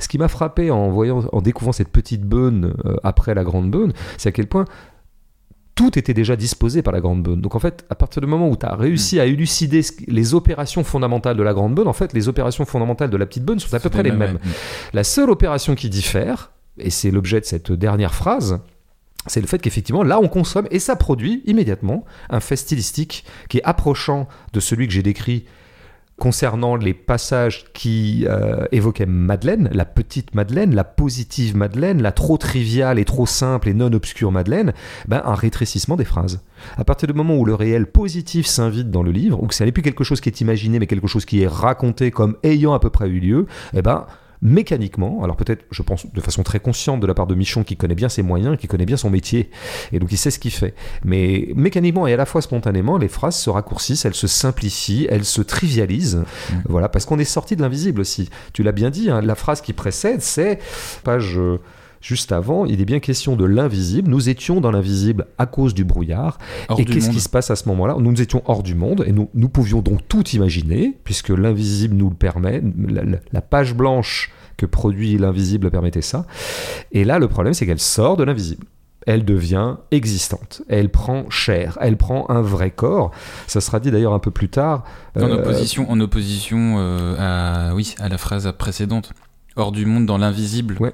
[0.00, 3.70] Ce qui m'a frappé en voyant, en découvrant cette petite beune euh, après la grande
[3.70, 4.64] beune, c'est à quel point
[5.74, 7.40] tout était déjà disposé par la grande beune.
[7.40, 10.84] Donc en fait, à partir du moment où tu as réussi à élucider les opérations
[10.84, 13.74] fondamentales de la grande beune, en fait, les opérations fondamentales de la petite beune sont
[13.74, 14.34] à peu près les mêmes.
[14.34, 14.50] Ouais.
[14.92, 18.60] La seule opération qui diffère, et c'est l'objet de cette dernière phrase,
[19.26, 23.58] c'est le fait qu'effectivement, là, on consomme et ça produit immédiatement un fait stylistique qui
[23.58, 25.44] est approchant de celui que j'ai décrit
[26.20, 32.36] concernant les passages qui euh, évoquaient Madeleine, la petite Madeleine, la positive Madeleine, la trop
[32.36, 34.74] triviale et trop simple et non obscure Madeleine,
[35.08, 36.44] ben, un rétrécissement des phrases.
[36.76, 39.64] À partir du moment où le réel positif s'invite dans le livre, ou que ça
[39.64, 42.74] n'est plus quelque chose qui est imaginé, mais quelque chose qui est raconté comme ayant
[42.74, 44.04] à peu près eu lieu, eh ben,
[44.42, 47.76] mécaniquement, alors peut-être, je pense, de façon très consciente de la part de Michon, qui
[47.76, 49.50] connaît bien ses moyens, qui connaît bien son métier,
[49.92, 50.74] et donc il sait ce qu'il fait.
[51.04, 55.24] Mais mécaniquement et à la fois spontanément, les phrases se raccourcissent, elles se simplifient, elles
[55.24, 56.24] se trivialisent.
[56.68, 58.30] Voilà, parce qu'on est sorti de l'invisible aussi.
[58.52, 60.58] Tu l'as bien dit, hein, la phrase qui précède, c'est
[61.04, 61.38] page.
[61.38, 61.58] euh,
[62.00, 64.10] Juste avant, il est bien question de l'invisible.
[64.10, 66.38] Nous étions dans l'invisible à cause du brouillard.
[66.68, 67.96] Hors et qu'est-ce qui se passe à ce moment-là?
[67.98, 72.08] Nous étions hors du monde et nous, nous pouvions donc tout imaginer, puisque l'invisible nous
[72.08, 72.62] le permet.
[73.32, 76.26] La, page blanche que produit l'invisible permettait ça.
[76.92, 78.66] Et là, le problème, c'est qu'elle sort de l'invisible.
[79.06, 80.62] Elle devient existante.
[80.68, 81.76] Elle prend chair.
[81.80, 83.10] Elle prend un vrai corps.
[83.46, 84.84] Ça sera dit d'ailleurs un peu plus tard.
[85.16, 89.12] En Euh, opposition, en opposition euh, à, oui, à la phrase précédente.
[89.56, 90.76] Hors du monde, dans l'invisible.
[90.80, 90.92] Ouais.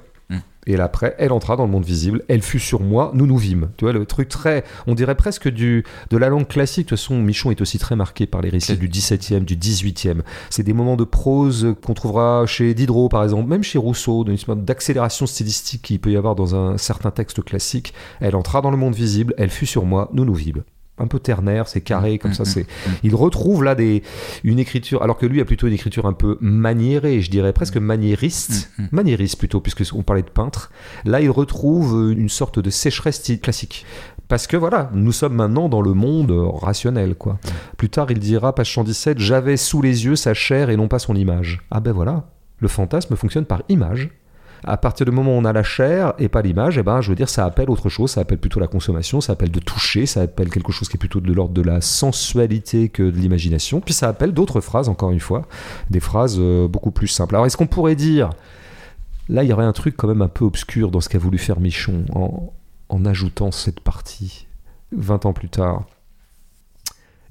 [0.67, 2.23] Et après, elle entra dans le monde visible.
[2.27, 3.11] Elle fut sur moi.
[3.13, 3.69] Nous nous vîmes.
[3.77, 4.63] Tu vois, le truc très.
[4.85, 6.85] On dirait presque du, de la langue classique.
[6.85, 10.19] De toute façon, Michon est aussi très marqué par les récits du 17e, du 18e.
[10.49, 14.37] C'est des moments de prose qu'on trouvera chez Diderot, par exemple, même chez Rousseau, d'une
[14.37, 17.93] sorte d'accélération stylistique qu'il peut y avoir dans un certain texte classique.
[18.19, 19.33] Elle entra dans le monde visible.
[19.37, 20.09] Elle fut sur moi.
[20.13, 20.63] Nous nous vîmes.
[20.99, 22.43] Un peu ternaire, c'est carré, comme Mm, ça.
[22.43, 22.61] mm, C'est.
[22.63, 22.91] mm.
[23.03, 24.01] Il retrouve là des,
[24.43, 27.77] une écriture, alors que lui a plutôt une écriture un peu maniérée, je dirais presque
[27.77, 28.87] maniériste, Mm, mm.
[28.91, 30.71] maniériste plutôt, puisque on parlait de peintre.
[31.05, 33.85] Là, il retrouve une sorte de sécheresse classique.
[34.27, 37.37] Parce que voilà, nous sommes maintenant dans le monde euh, rationnel, quoi.
[37.77, 40.99] Plus tard, il dira, page 117, j'avais sous les yeux sa chair et non pas
[40.99, 41.61] son image.
[41.71, 42.25] Ah ben voilà,
[42.59, 44.09] le fantasme fonctionne par image.
[44.63, 47.09] À partir du moment où on a la chair et pas l'image, eh ben, je
[47.09, 50.05] veux dire, ça appelle autre chose, ça appelle plutôt la consommation, ça appelle de toucher,
[50.05, 53.81] ça appelle quelque chose qui est plutôt de l'ordre de la sensualité que de l'imagination.
[53.81, 55.43] Puis ça appelle d'autres phrases, encore une fois,
[55.89, 57.35] des phrases euh, beaucoup plus simples.
[57.35, 58.31] Alors est-ce qu'on pourrait dire,
[59.29, 61.37] là il y aurait un truc quand même un peu obscur dans ce qu'a voulu
[61.37, 62.53] faire Michon en,
[62.89, 64.47] en ajoutant cette partie
[64.91, 65.85] 20 ans plus tard?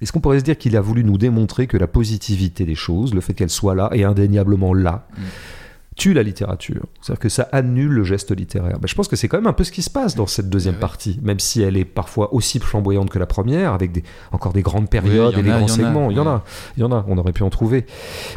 [0.01, 3.15] Est-ce qu'on pourrait se dire qu'il a voulu nous démontrer que la positivité des choses,
[3.15, 5.23] le fait qu'elle soit là, et indéniablement là, Mm.
[5.97, 8.79] Tue la littérature C'est-à-dire que ça annule le geste littéraire.
[8.79, 10.49] Ben, je pense que c'est quand même un peu ce qui se passe dans cette
[10.51, 10.81] deuxième Ouais.
[10.81, 14.63] partie, même si elle est parfois aussi flamboyante que la première, avec des, encore des
[14.63, 16.11] grandes périodes Oui, et des a, grands il y en a, segments.
[16.11, 16.45] Il y en a,
[16.77, 17.87] il y en a, on aurait pu en trouver.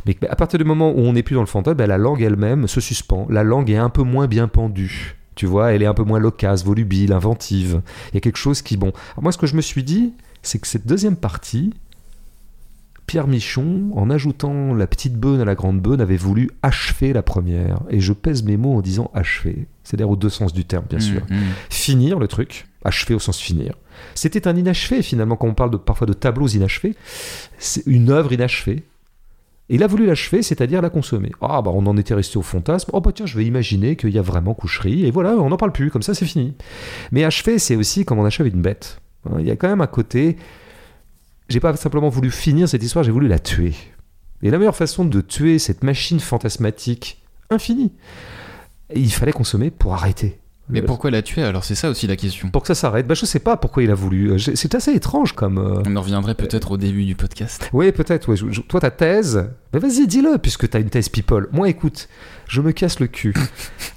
[0.05, 2.21] Mais à partir du moment où on n'est plus dans le fantasme, ben, la langue
[2.21, 3.27] elle-même se suspend.
[3.29, 5.15] La langue est un peu moins bien pendue.
[5.35, 7.81] Tu vois, elle est un peu moins loquace, volubile, inventive.
[8.11, 8.91] Il y a quelque chose qui, bon.
[9.13, 10.13] Alors moi, ce que je me suis dit,
[10.43, 11.73] c'est que cette deuxième partie,
[13.09, 17.23] Pierre Michon, en ajoutant la petite bonne à la grande bonne, avait voulu achever la
[17.23, 17.79] première.
[17.89, 19.65] Et je pèse mes mots en disant achever.
[19.83, 21.21] C'est-à-dire aux deux sens du terme, bien sûr.
[21.27, 21.47] Mm, mm.
[21.71, 23.73] Finir le truc, achever au sens finir.
[24.13, 26.93] C'était un inachevé, finalement, quand on parle de, parfois de tableaux inachevés.
[27.57, 28.83] C'est une œuvre inachevée.
[29.69, 31.31] Et il a voulu l'achever, c'est-à-dire la consommer.
[31.41, 32.91] Ah, bah on en était resté au fantasme.
[32.93, 35.07] Oh, bah tiens, je vais imaginer qu'il y a vraiment coucherie.
[35.07, 36.53] Et voilà, on n'en parle plus, comme ça, c'est fini.
[37.11, 39.01] Mais achever, c'est aussi comme on achève une bête.
[39.25, 40.37] Hein, Il y a quand même un côté.
[41.49, 43.73] J'ai pas simplement voulu finir cette histoire, j'ai voulu la tuer.
[44.41, 47.91] Et la meilleure façon de tuer cette machine fantasmatique infinie,
[48.95, 50.39] il fallait consommer pour arrêter.
[50.71, 51.41] Mais pourquoi la tuer?
[51.41, 52.51] Alors C'est ça aussi la question.
[52.51, 54.33] pour que ça s'arrête bah, Je sais pas pourquoi il a voulu.
[54.33, 55.57] Euh, C'est assez étrange comme.
[55.57, 57.67] euh, On en reviendrait peut-être au début du podcast.
[57.73, 58.29] Oui, peut-être.
[58.29, 58.35] ouais.
[58.35, 61.49] Je- je- Toi, ta thèse, bah, vas-y, dis-le, puisque tu as une thèse people.
[61.51, 62.07] Moi, écoute,
[62.47, 63.33] je me casse le cul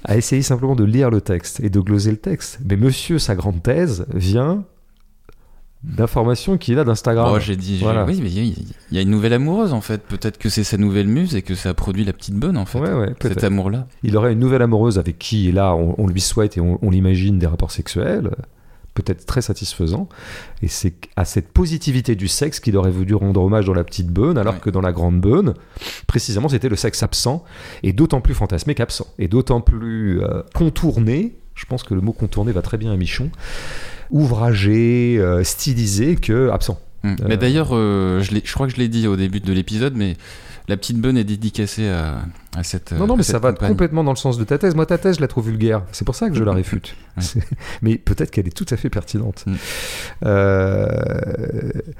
[0.03, 2.57] à essayer simplement de lire le texte et de gloser le texte.
[2.67, 4.65] Mais monsieur, sa grande thèse vient
[5.83, 7.29] d'informations qu'il a d'Instagram.
[7.35, 8.05] Oh, j'ai dit, Voilà.
[8.05, 8.55] oui, mais il
[8.91, 10.01] y, a- une nouvelle amoureuse en fait.
[10.03, 12.65] Peut-être que c'est sa nouvelle muse et que ça a produit la petite bonne en
[12.65, 12.79] fait.
[12.79, 13.87] Ouais, ouais, Cet amour-là.
[14.03, 16.89] Il aurait une nouvelle amoureuse avec qui, là, on, on lui souhaite et on, on
[16.89, 18.31] l'imagine des rapports sexuels,
[18.93, 20.07] peut-être très satisfaisants.
[20.61, 24.07] Et c'est à cette positivité du sexe qu'il aurait voulu rendre hommage dans la petite
[24.07, 24.59] bonne, alors Ouais.
[24.61, 25.53] que dans la grande bonne,
[26.07, 27.43] précisément, c'était le sexe absent,
[27.81, 31.35] et d'autant plus fantasmé qu'absent, et d'autant plus euh, contourné.
[31.55, 33.29] Je pense que le mot contourné va très bien à Michon.
[34.13, 36.79] Ouvragé, euh, stylisé que absent.
[37.03, 37.09] Mm.
[37.09, 40.15] Euh, Mais d'ailleurs, euh, je, crois que je l'ai dit au début de l'épisode, mais
[40.69, 42.19] la petite bonne est dédicacée à,
[42.55, 42.93] à cette.
[42.93, 44.75] Non, non, mais ça va complètement dans le sens de ta thèse.
[44.75, 45.81] Moi, ta thèse, je la trouve vulgaire.
[45.91, 46.95] C'est pour ça que je la réfute.
[47.15, 47.43] Ouais.
[47.83, 49.43] Mais peut-être qu'elle est tout à fait pertinente.
[49.45, 49.53] Mm.
[50.25, 50.87] Euh,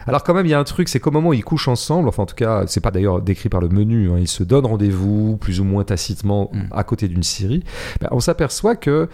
[0.07, 2.07] Alors, quand même, il y a un truc, c'est qu'au moment où ils couchent ensemble,
[2.09, 4.65] enfin, en tout cas, c'est pas d'ailleurs décrit par le menu, hein, ils se donnent
[4.65, 6.61] rendez-vous, plus ou moins tacitement, Mm.
[6.71, 7.63] à côté d'une Syrie,
[8.01, 9.07] ben, on s'aperçoit que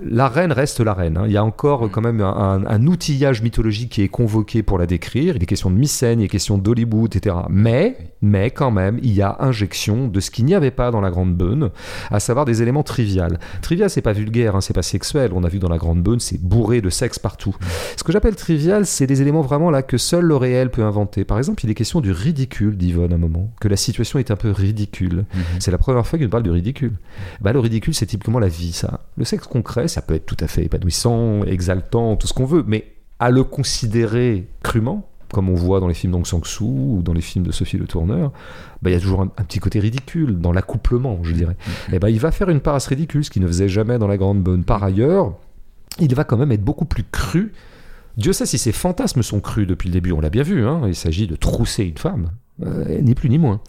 [0.00, 1.16] la reine reste la reine.
[1.16, 1.24] hein.
[1.26, 1.90] Il y a encore Mm.
[1.90, 5.36] quand même un, un- un outillage mythologique qui est convoqué pour la décrire.
[5.36, 7.36] Il est question de Mycène, il est question d'Hollywood, etc.
[7.50, 11.00] Mais, mais quand même, il y a injection de ce qu'il n'y avait pas dans
[11.00, 11.70] la Grande Beune,
[12.10, 13.38] à savoir des éléments triviales.
[13.60, 15.32] Trivial, c'est pas vulgaire, hein, c'est pas sexuel.
[15.34, 17.54] On a vu dans la Grande Beune, c'est bourré de sexe partout.
[17.96, 21.24] Ce que j'appelle trivial, c'est des éléments vraiment là que seul le réel peut inventer.
[21.24, 24.18] Par exemple, il est question du ridicule, dit Yvonne à un moment, que la situation
[24.18, 25.24] est un peu ridicule.
[25.34, 25.42] Mhm.
[25.58, 26.92] C'est la première fois qu'il parle du ridicule.
[27.40, 29.00] Bah, le ridicule, c'est typiquement la vie, ça.
[29.16, 32.64] Le sexe concret, ça peut être tout à fait épanouissant, exaltant, tout ce qu'on veut,
[32.66, 37.02] mais à le considérer crûment, comme on voit dans les films d'Aung San Suu ou
[37.02, 38.32] dans les films de Sophie Le Tourneur,
[38.82, 41.56] bah, il y a toujours un, un petit côté ridicule dans l'accouplement, je dirais.
[41.92, 44.16] Et ben il va faire une ce ridicule, ce qu'il ne faisait jamais dans la
[44.16, 44.64] Grande Bonne.
[44.64, 45.34] Par ailleurs,
[45.98, 47.52] il va quand même être beaucoup plus cru.
[48.16, 50.82] Dieu sait si ses fantasmes sont crus depuis le début, on l'a bien vu, hein.
[50.86, 52.30] il s'agit de trousser une femme,
[52.64, 53.60] euh, ni plus ni moins.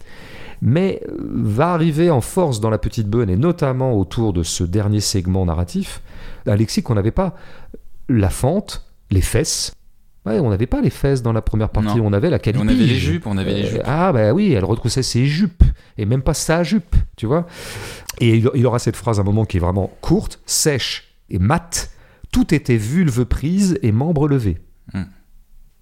[0.62, 4.64] Mais euh, va arriver en force dans la petite bonne, et notamment autour de ce
[4.64, 6.00] dernier segment narratif,
[6.46, 7.34] un lexique qu'on n'avait pas.
[8.08, 9.72] La fente, les fesses.
[10.26, 12.06] Ouais, on n'avait pas les fesses dans la première partie, Non.
[12.06, 12.70] on avait la On calipige.
[12.70, 13.82] avait les jupes, on avait les Euh, jupes.
[13.84, 15.62] Ah bah oui, elle retroussait ses jupes
[15.98, 17.46] et même pas sa jupe, tu vois.
[18.20, 21.90] Et il, aura cette phrase à un moment qui est vraiment courte, sèche et mate.
[22.32, 24.56] Tout était vulve prise et membres levés.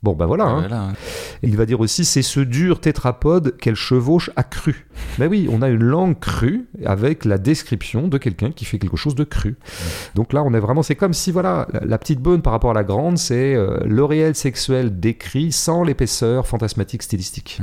[0.03, 0.47] Bon bah voilà.
[0.47, 0.61] hein.
[0.61, 0.93] Voilà, hein.
[1.45, 4.87] Il va dire aussi c'est ce dur tétrapode qu'elle chevauche à cru.
[5.19, 8.97] Ben oui, on a une langue crue avec la description de quelqu'un qui fait quelque
[8.97, 9.57] chose de cru.
[10.17, 12.73] Donc là, on est vraiment, c'est comme si voilà, la, la petite bonne par rapport
[12.73, 17.61] à la grande, c'est euh, le réel sexuel décrit sans l'épaisseur fantasmatique stylistique.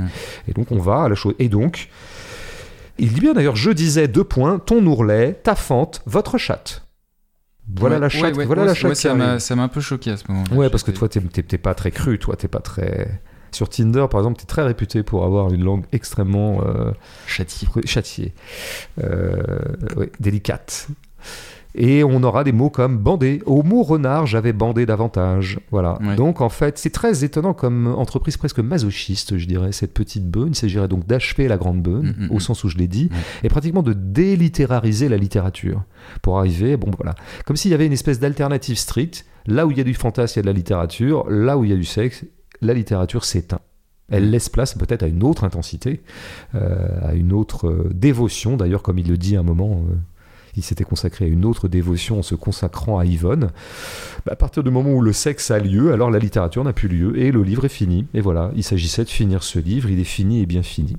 [0.48, 1.34] Et donc on va à la chose.
[1.38, 1.88] Et donc,
[2.98, 6.86] il dit bien d'ailleurs, je disais deux points, ton ourlet, ta fente, votre chatte.
[7.76, 10.10] Voilà Ouais, la chatte, ouais, voilà la chatte ça m'a ça m'a un peu choqué
[10.10, 10.54] à ce moment-là.
[10.56, 11.20] Ouais, parce que toi, t'es-
[11.58, 13.20] pas très cru, toi, t'es pas très.
[13.52, 16.92] Sur Tinder, par exemple, t'es très réputé pour avoir une langue extrêmement euh,
[17.26, 17.68] Châtié.
[17.84, 18.32] châtiée,
[19.02, 19.42] euh,
[19.96, 20.86] ouais, délicate.
[21.74, 23.42] Et on aura des mots comme bandé.
[23.46, 25.60] Au mot renard, j'avais bandé davantage.
[25.70, 25.98] Voilà.
[26.02, 26.16] Ouais.
[26.16, 30.48] Donc en fait, c'est très étonnant comme entreprise presque masochiste, je dirais, cette petite beune.
[30.48, 32.40] Il s'agirait donc d'achever la grande beune, Mm, mm, au mm.
[32.40, 33.08] sens où je l'ai dit,
[33.44, 35.82] et pratiquement de délitérariser la littérature.
[36.22, 37.14] Pour arriver, bon voilà.
[37.46, 39.26] Comme s'il y avait une espèce d'alternative stricte.
[39.46, 41.24] Là où il y a du fantasme, il y a de la littérature.
[41.30, 42.24] Là où il y a du sexe,
[42.60, 43.60] la littérature s'éteint.
[44.10, 44.30] Elle Mm.
[44.30, 46.02] laisse place peut-être à une autre intensité,
[46.54, 48.56] euh, à une autre euh, dévotion.
[48.56, 49.94] D'ailleurs, comme il le dit à un moment, euh,
[50.56, 53.50] il s'était consacré à une autre dévotion en se consacrant à Yvonne.
[54.26, 56.88] Bah, à partir du moment où le sexe a lieu, alors la littérature n'a plus
[56.88, 58.06] lieu et le livre est fini.
[58.14, 59.90] Et voilà, il s'agissait de finir ce livre.
[59.90, 60.96] Il est fini et bien fini.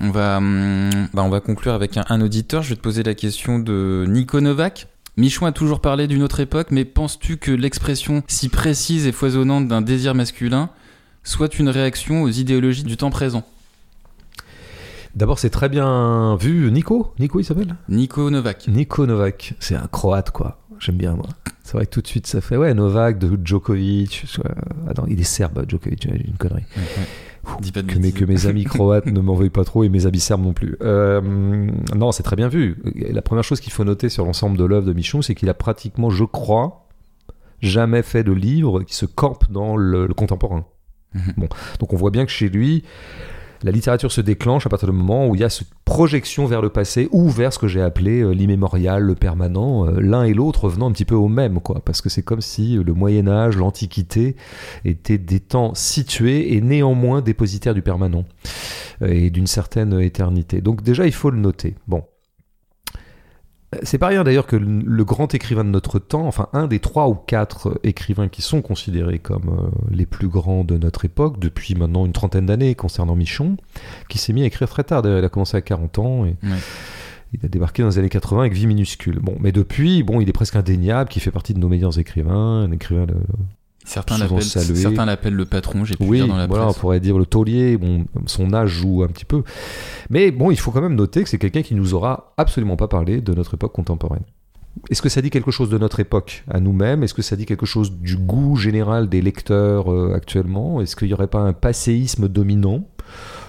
[0.00, 2.62] On va, hum, bah, on va conclure avec un, un auditeur.
[2.62, 4.88] Je vais te poser la question de Nico Novak.
[5.16, 9.68] Michon a toujours parlé d'une autre époque, mais penses-tu que l'expression si précise et foisonnante
[9.68, 10.70] d'un désir masculin
[11.22, 13.44] soit une réaction aux idéologies du temps présent?
[15.14, 16.70] D'abord, c'est très bien vu.
[16.72, 17.76] Nico Nico, il s'appelle?
[17.88, 18.66] Nico Novak.
[18.68, 19.54] Nico Novak.
[19.60, 20.58] C'est un croate, quoi.
[20.78, 21.26] J'aime bien, moi.
[21.62, 24.24] C'est vrai que tout de suite, ça fait, ouais, Novak, de Djokovic.
[24.44, 24.48] euh,
[24.88, 26.64] Attends, il est serbe, Djokovic, une connerie.
[26.76, 27.56] Ouais, ouais.
[27.60, 29.88] Dis pas de que, mes, que mes amis croates ne m'en veuillent pas trop et
[29.88, 30.76] mes amis serbes non plus.
[30.80, 31.20] Euh,
[31.94, 32.80] non, c'est très bien vu.
[32.94, 35.54] La première chose qu'il faut noter sur l'ensemble de l'œuvre de Michon, c'est qu'il a
[35.54, 36.88] pratiquement, je crois,
[37.60, 40.64] jamais fait de livre qui se campe dans le, le contemporain.
[41.14, 41.32] Mhm.
[41.36, 41.48] Bon,
[41.80, 42.84] donc on voit bien que chez lui,
[43.64, 46.62] la littérature se déclenche à partir du moment où il y a cette projection vers
[46.62, 50.32] le passé ou vers ce que j'ai appelé euh, l'immémorial, le permanent, euh, l'un et
[50.32, 51.80] l'autre venant un petit peu au même, quoi.
[51.84, 54.36] Parce que c'est comme si euh, le Moyen Âge, l'Antiquité
[54.84, 58.24] étaient des temps situés et néanmoins dépositaires du permanent
[59.04, 60.60] et d'une certaine éternité.
[60.60, 61.74] Donc déjà, il faut le noter.
[61.86, 62.04] Bon.
[63.82, 67.08] C'est pas rien d'ailleurs que le grand écrivain de notre temps, enfin un des trois
[67.08, 71.38] ou quatre euh, écrivains qui sont considérés comme euh, les plus grands de notre époque,
[71.38, 73.56] depuis maintenant une trentaine d'années concernant Michon,
[74.10, 75.00] qui s'est mis à écrire très tard.
[75.00, 76.58] D'ailleurs, il a commencé à 40 ans et Ouais.
[77.32, 79.20] il a débarqué dans les années 80 avec Vie minuscule.
[79.20, 82.64] Bon, mais depuis, bon, il est presque indéniable, qui fait partie de nos meilleurs écrivains,
[82.64, 83.14] un écrivain de,
[83.84, 84.76] Certains l'appellent, salué.
[84.76, 87.76] certains l'appellent le patron, j'ai pu oui, dans la voilà, on pourrait dire le taulier.
[87.76, 89.42] Bon, son âge joue un petit peu.
[90.08, 92.88] Mais bon, il faut quand même noter que c'est quelqu'un qui nous aura absolument pas
[92.88, 94.22] parlé de notre époque contemporaine.
[94.90, 97.02] Est-ce que ça dit quelque chose de notre époque à nous-mêmes?
[97.02, 100.80] Est-ce que ça dit quelque chose du goût général des lecteurs euh, actuellement?
[100.80, 102.84] Est-ce qu'il n'y aurait pas un passéisme dominant?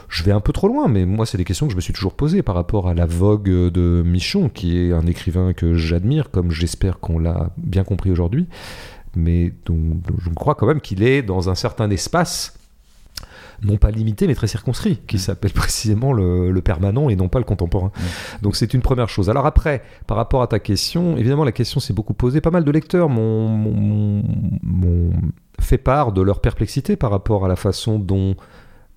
[0.10, 1.94] Je vais un peu trop loin, mais moi, c'est des questions que je me suis
[1.94, 6.30] toujours posées par rapport à la vogue de Michon, qui est un écrivain que j'admire,
[6.30, 8.46] comme j'espère qu'on l'a bien compris aujourd'hui,
[9.16, 12.58] mais dont, dont je crois quand même qu'il est dans un certain espace,
[13.62, 17.40] non pas limité, mais très circonscrit, qui s'appelle précisément le, le permanent et non pas
[17.40, 17.92] le contemporain.
[18.42, 19.30] Donc c'est une première chose.
[19.30, 22.42] Alors après, par rapport à ta question, évidemment, la question s'est beaucoup posée.
[22.42, 24.24] Pas mal de lecteurs m'ont
[25.62, 28.36] fait part de leur perplexité par rapport à la façon dont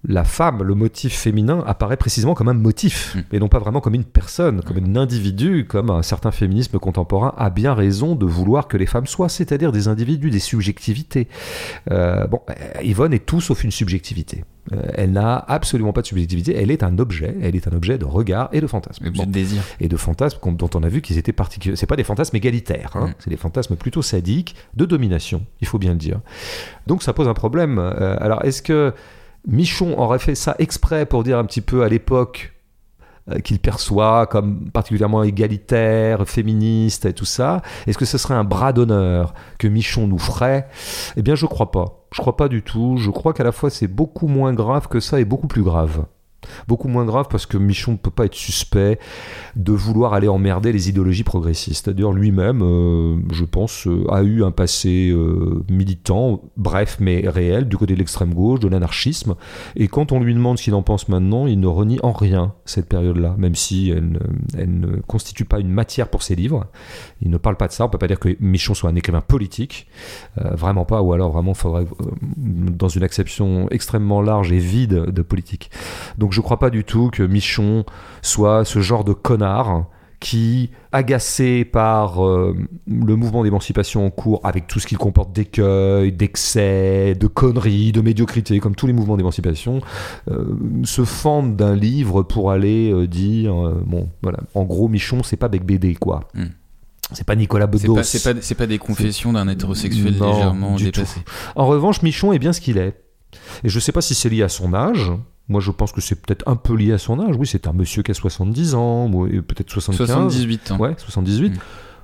[0.09, 3.21] la femme, le motif féminin, apparaît précisément comme un motif, Mm.
[3.35, 7.35] et non pas vraiment comme une personne, comme un individu, comme un certain féminisme contemporain
[7.37, 11.29] a bien raison de vouloir que les femmes soient, c'est-à-dire des individus, des subjectivités.
[11.91, 14.45] Euh, bon, euh, Yvonne est tout sauf une subjectivité.
[14.73, 17.99] Euh, elle n'a absolument pas de subjectivité, elle est un objet, elle est un objet
[17.99, 19.09] de regard et de fantasme.
[19.11, 19.63] Bon de désir.
[19.81, 21.77] et de fantasmes dont on a vu qu'ils étaient particuliers.
[21.77, 23.09] C'est pas des fantasmes égalitaires, hein.
[23.09, 23.15] Mm.
[23.21, 26.21] c'est des fantasmes plutôt sadiques, de domination, il faut bien le dire.
[26.89, 27.79] Donc ça pose un problème.
[27.79, 28.93] Euh, alors est-ce que
[29.47, 32.55] Michon aurait fait ça exprès pour dire un petit peu à l'époque
[33.31, 38.45] euh, qu'il perçoit comme particulièrement égalitaire, féministe et tout ça Est-ce que ce serait un
[38.45, 40.69] bras d'honneur que Michon nous ferait?
[41.17, 42.07] Eh bien je crois pas.
[42.13, 42.97] Je crois pas du tout.
[42.99, 46.07] Je crois qu'à la fois c'est beaucoup moins grave que ça et beaucoup plus grave.
[46.69, 48.99] Beaucoup moins grave parce que Michon ne peut pas être suspect
[49.57, 51.91] de vouloir aller emmerder les idéologies progressistes.
[51.91, 57.69] D'ailleurs, lui-même, euh, je pense, euh, a eu un passé euh, militant, bref, mais réel,
[57.69, 59.35] du côté de l'extrême gauche, de l'anarchisme.
[59.77, 62.55] Et quand on lui demande ce qu'il en pense maintenant, il ne renie en rien
[62.65, 66.67] cette période-là, même si elle ne, ne constitue pas une matière pour ses livres.
[67.23, 67.87] Il ne parle pas de ça.
[67.87, 69.89] On peut pas dire que Michon soit un écrivain politique.
[70.37, 71.03] Vraiment pas.
[71.03, 71.87] Ou alors, vraiment, faudrait,
[72.37, 75.71] dans une acception extrêmement large et vide de politique.
[76.19, 77.85] Donc je crois pas du tout que Michon
[78.21, 79.87] soit ce genre de connard
[80.21, 82.55] qui, agacé par euh,
[82.87, 88.01] le mouvement d'émancipation en cours, avec tout ce qu'il comporte d'écueils, d'excès, de conneries, de
[88.03, 89.81] médiocrité, comme tous les mouvements d'émancipation,
[90.31, 90.45] euh,
[90.85, 93.55] se fendent d'un livre pour aller euh, dire,
[93.87, 96.21] bon, voilà, en gros, Michon, c'est pas Bec BD, quoi.
[96.35, 96.47] Hmm.
[97.13, 98.03] C'est pas Nicolas Bedos.
[98.03, 101.21] c'est pas, pas des confessions d'un hétérosexuel Non, légèrement du dépassé.
[101.55, 103.01] En revanche, Michon est bien ce qu'il est.
[103.65, 105.13] Et je sais pas si c'est lié à son âge.
[105.49, 107.37] Moi, je pense que c'est peut-être un peu lié à son âge.
[107.39, 110.07] Oui, c'est un monsieur qui a 70 ans, et peut-être 75.
[110.07, 110.79] 78 ans.
[110.79, 111.55] Ouais, 78.
[111.55, 111.59] Mm.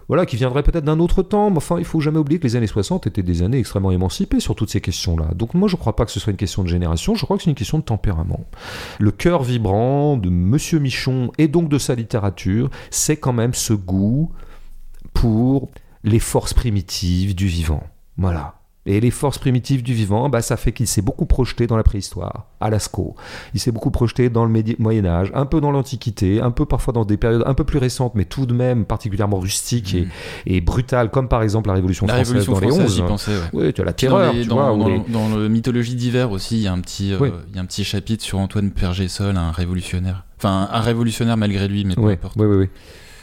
[0.09, 2.56] Voilà, qui viendrait peut-être d'un autre temps, mais enfin, il faut jamais oublier que les
[2.56, 5.31] années 60 étaient des années extrêmement émancipées sur toutes ces questions-là.
[5.35, 7.44] Donc moi, je crois pas que ce soit une question de génération, je crois que
[7.44, 8.44] c'est une question de tempérament.
[8.98, 13.73] Le cœur vibrant de Monsieur Michon et donc de sa littérature, c'est quand même ce
[13.73, 14.31] goût
[15.14, 15.70] pour
[16.05, 17.82] les forces primitives du vivant.
[18.19, 18.61] Voilà.
[18.84, 21.84] Et les forces primitives du vivant, bah, ça fait qu'il s'est beaucoup projeté dans la
[21.84, 23.14] préhistoire, à Lascaux.
[23.54, 26.92] Il s'est beaucoup projeté dans le Moyen Âge, un peu dans l'Antiquité, un peu parfois
[26.92, 30.09] dans des périodes un peu plus récentes, mais tout de même particulièrement rustiques et,
[30.46, 32.09] et brutales, comme par exemple la Révolution Mm.
[32.09, 32.96] La française Révolution dans les française, 11.
[32.96, 33.66] j'y pensais, ouais.
[33.66, 35.48] Oui, tu as la Puis dans terreur, les- tu dans, vois, dans- les- dans le
[35.48, 37.30] mythologie d'hiver aussi, il y a un petit, euh, Oui.
[37.50, 40.24] il y a un petit chapitre sur Antoine Pergessol, un révolutionnaire.
[40.38, 42.34] Enfin, un révolutionnaire malgré lui, mais peu Oui, importe.
[42.36, 42.68] oui, oui, oui.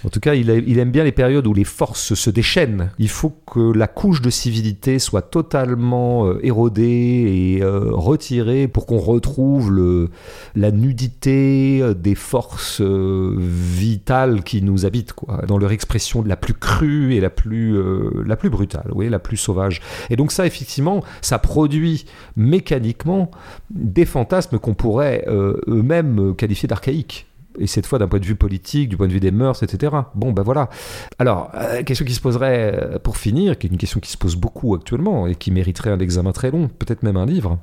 [0.05, 2.91] En tout cas, il, aime bien les périodes où les forces se déchaînent.
[2.99, 8.85] Il faut que la couche de civilité soit totalement euh, érodée et euh, retirée pour
[8.85, 10.09] qu'on retrouve
[10.55, 16.53] la nudité euh, des forces vitales qui nous habitent, quoi, dans leur expression la plus
[16.53, 17.77] crue et la plus,
[18.25, 19.81] la plus brutale, oui, la plus sauvage.
[20.09, 22.05] Et donc ça, effectivement, ça produit
[22.37, 23.31] mécaniquement
[23.69, 28.89] des fantasmes qu'on pourrait eux-mêmes qualifier d'archaïques et cette fois d'un point de vue politique,
[28.89, 29.95] du point de vue des mœurs, etc.
[30.13, 30.69] Bon, ben voilà.
[31.17, 34.17] Alors, euh, question qui se poserait euh, pour finir, qui est une question qui se
[34.17, 37.59] pose beaucoup actuellement et qui mériterait un examen très long, peut-être même un livre.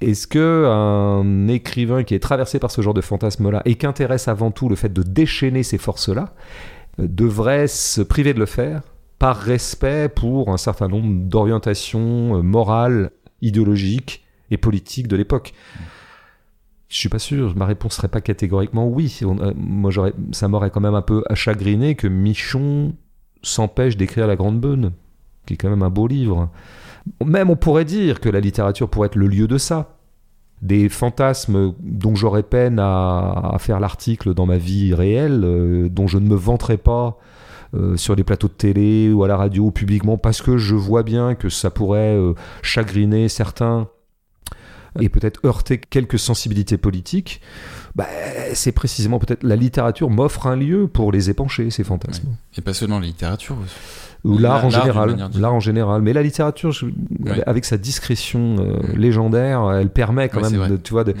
[0.00, 4.28] Est-ce que un écrivain qui est traversé par ce genre de fantasme-là et qui intéresse
[4.28, 6.34] avant tout le fait de déchaîner ces forces-là
[7.00, 8.82] euh, devrait se priver de le faire
[9.18, 13.10] par respect pour un certain nombre d'orientations morales,
[13.40, 15.54] idéologiques et politiques de l'époque?
[16.94, 17.56] Je suis pas sûr.
[17.56, 19.18] Ma réponse serait pas catégoriquement oui.
[19.22, 19.90] Euh, moi,
[20.30, 22.94] ça m'aurait quand même un peu chagriné que Michon
[23.42, 24.92] s'empêche d'écrire La Grande Beune,
[25.44, 26.50] qui est quand même un beau livre.
[27.24, 29.96] Même on pourrait dire que la littérature pourrait être le lieu de ça.
[30.62, 36.18] Des fantasmes dont j'aurais peine à, faire l'article dans ma vie réelle, euh, dont je
[36.18, 37.18] ne me vanterai pas
[37.74, 40.76] euh, sur les plateaux de télé ou à la radio ou publiquement, parce que je
[40.76, 42.16] vois bien que ça pourrait
[42.62, 43.88] chagriner certains
[45.00, 47.40] et peut-être heurter quelques sensibilités politiques.
[47.96, 48.06] Bah,
[48.54, 52.28] c'est précisément peut-être la littérature m'offre un lieu pour les épancher, ces fantasmes.
[52.56, 53.56] Et pas seulement la littérature.
[54.24, 55.16] Ou l'art en général.
[55.38, 56.00] L'art en général.
[56.02, 57.42] Mais la littérature, je- Ouais.
[57.46, 58.96] avec sa discrétion euh, Mm.
[58.98, 61.16] légendaire, elle permet quand Ouais, même, de, tu vois, de- Mm.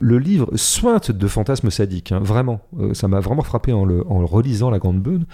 [0.00, 2.60] le livre sointe de fantasmes sadiques, hein, vraiment.
[2.80, 5.26] Euh, ça m'a vraiment frappé en le, en le relisant, La Grande Beune.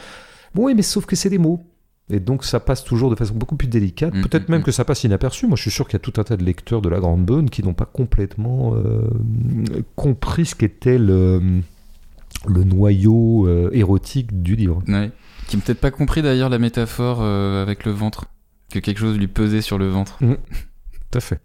[0.55, 1.65] Bon, oui, mais sauf que c'est des mots.
[2.11, 4.15] Et donc ça passe toujours de façon beaucoup plus délicate.
[4.15, 4.65] Mm, Peut-être mm, même mm.
[4.65, 5.47] que ça passe inaperçu.
[5.47, 7.24] Moi, je suis sûr qu'il y a tout un tas de lecteurs de La Grande
[7.24, 9.09] Beune qui n'ont pas complètement euh,
[9.97, 11.61] compris ce qu'était le,
[12.47, 14.82] le noyau euh, érotique du livre.
[14.89, 15.11] Ouais.
[15.47, 18.27] Qui n'a peut-être pas compris d'ailleurs la métaphore euh, avec le ventre.
[18.70, 20.19] Que quelque chose lui pesait sur le ventre.
[20.19, 21.41] Tout à fait.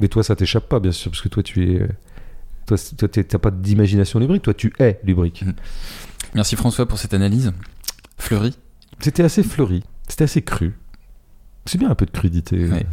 [0.00, 1.88] Mais toi, ça t'échappe pas, bien sûr, parce que toi, tu es.
[2.66, 5.44] Toi, t'as pas d'imagination lubrique, toi, tu es lubrique.
[6.34, 7.52] Merci François pour cette analyse.
[8.18, 8.56] Fleury.
[8.98, 10.74] C'était assez fleuri, c'était assez cru.
[11.64, 12.68] C'est bien un peu de crudité.
[12.68, 12.86] Ouais.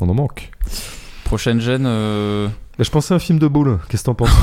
[0.00, 0.50] On en manque.
[1.24, 1.84] Prochaine gêne.
[1.86, 2.48] euh,
[2.78, 3.78] je pensais à un film de boule.
[3.88, 4.36] Qu'est-ce que t'en penses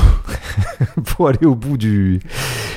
[1.04, 2.20] Pour aller au bout du.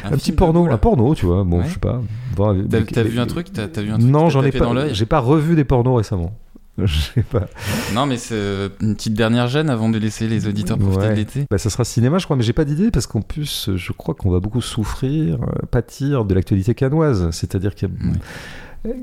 [0.04, 0.70] Un, petit porno.
[0.70, 1.44] Un porno, tu vois.
[1.44, 1.68] Bon, Ouais.
[1.68, 2.02] je sais pas.
[2.36, 4.44] Bon, T'as mais- t'as mais- vu un truc T'as t'as vu un truc Non, j'en
[4.44, 4.94] ai pas.
[4.94, 6.38] J'ai pas revu des pornos récemment.
[6.84, 7.46] Je sais pas.
[7.94, 11.12] Non, mais c'est euh, une petite dernière gêne avant de laisser les auditeurs profiter Ouais.
[11.12, 11.46] de l'été.
[11.52, 14.16] Bah, ça sera cinéma, je crois, mais j'ai pas d'idée parce qu'en plus, je crois
[14.16, 17.30] qu'on va beaucoup souffrir, euh, pâtir de l'actualité canoise.
[17.30, 18.12] C'est-à-dire qu'il y a-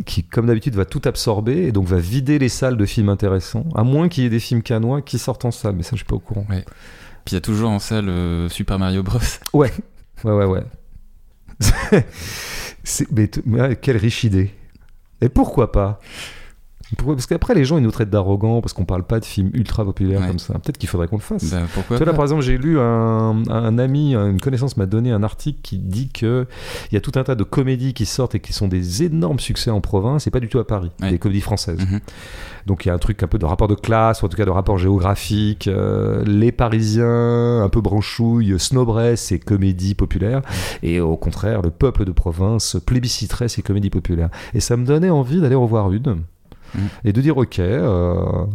[0.04, 3.64] qui, comme d'habitude, va tout absorber et donc va vider les salles de films intéressants,
[3.74, 5.96] à moins qu'il y ait des films canois qui sortent en salle, mais ça, je
[5.96, 6.44] suis pas au courant.
[6.48, 9.18] Puis il y a toujours en salle euh, Super Mario Bros.
[9.52, 9.72] Ouais,
[10.24, 10.64] ouais, ouais, ouais.
[12.84, 14.50] C'est- mais, ouais, quelle riche idée.
[15.20, 16.00] Et pourquoi pas?
[16.96, 19.50] Pourquoi Parce qu'après, les gens, ils nous traitent d'arrogants parce qu'on parle pas de films
[19.54, 20.26] ultra populaires Ouais.
[20.28, 20.54] comme ça.
[20.54, 21.50] Peut-être qu'il faudrait qu'on le fasse.
[21.50, 24.86] Bah, pourquoi Tu vois, là, par exemple, j'ai lu un, un ami, une connaissance m'a
[24.86, 26.46] donné un article qui dit que
[26.90, 29.38] il y a tout un tas de comédies qui sortent et qui sont des énormes
[29.40, 31.10] succès en province et pas du tout à Paris, Ouais.
[31.10, 31.78] des comédies françaises.
[31.80, 32.00] Mhm.
[32.66, 34.36] Donc il y a un truc un peu de rapport de classe, ou en tout
[34.36, 35.68] cas de rapport géographique.
[35.68, 40.42] euh, les Parisiens, un peu branchouilles, snoberaient ces comédies populaires,
[40.82, 44.30] et au contraire, le peuple de province plébisciterait ces comédies populaires.
[44.54, 46.18] Et ça me donnait envie d'aller en voir une
[46.74, 46.88] Mhm.
[47.04, 47.58] et de dire ok.
[47.58, 48.46] euh,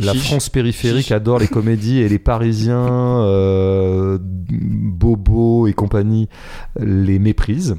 [0.00, 0.24] la Chiche.
[0.26, 1.12] France périphérique Chiche.
[1.12, 6.28] adore les comédies et les Parisiens, euh, Bobo et compagnie,
[6.78, 7.76] les méprisent.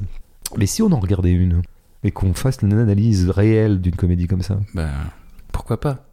[0.58, 1.62] Mais si on en regardait une
[2.02, 4.88] et qu'on fasse une analyse réelle d'une comédie comme ça, Bah,
[5.52, 6.06] pourquoi pas?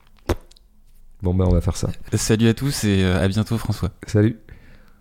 [1.23, 1.89] Bon ben on va faire ça.
[2.13, 3.89] Salut à tous et euh, à bientôt François.
[4.05, 4.37] Salut.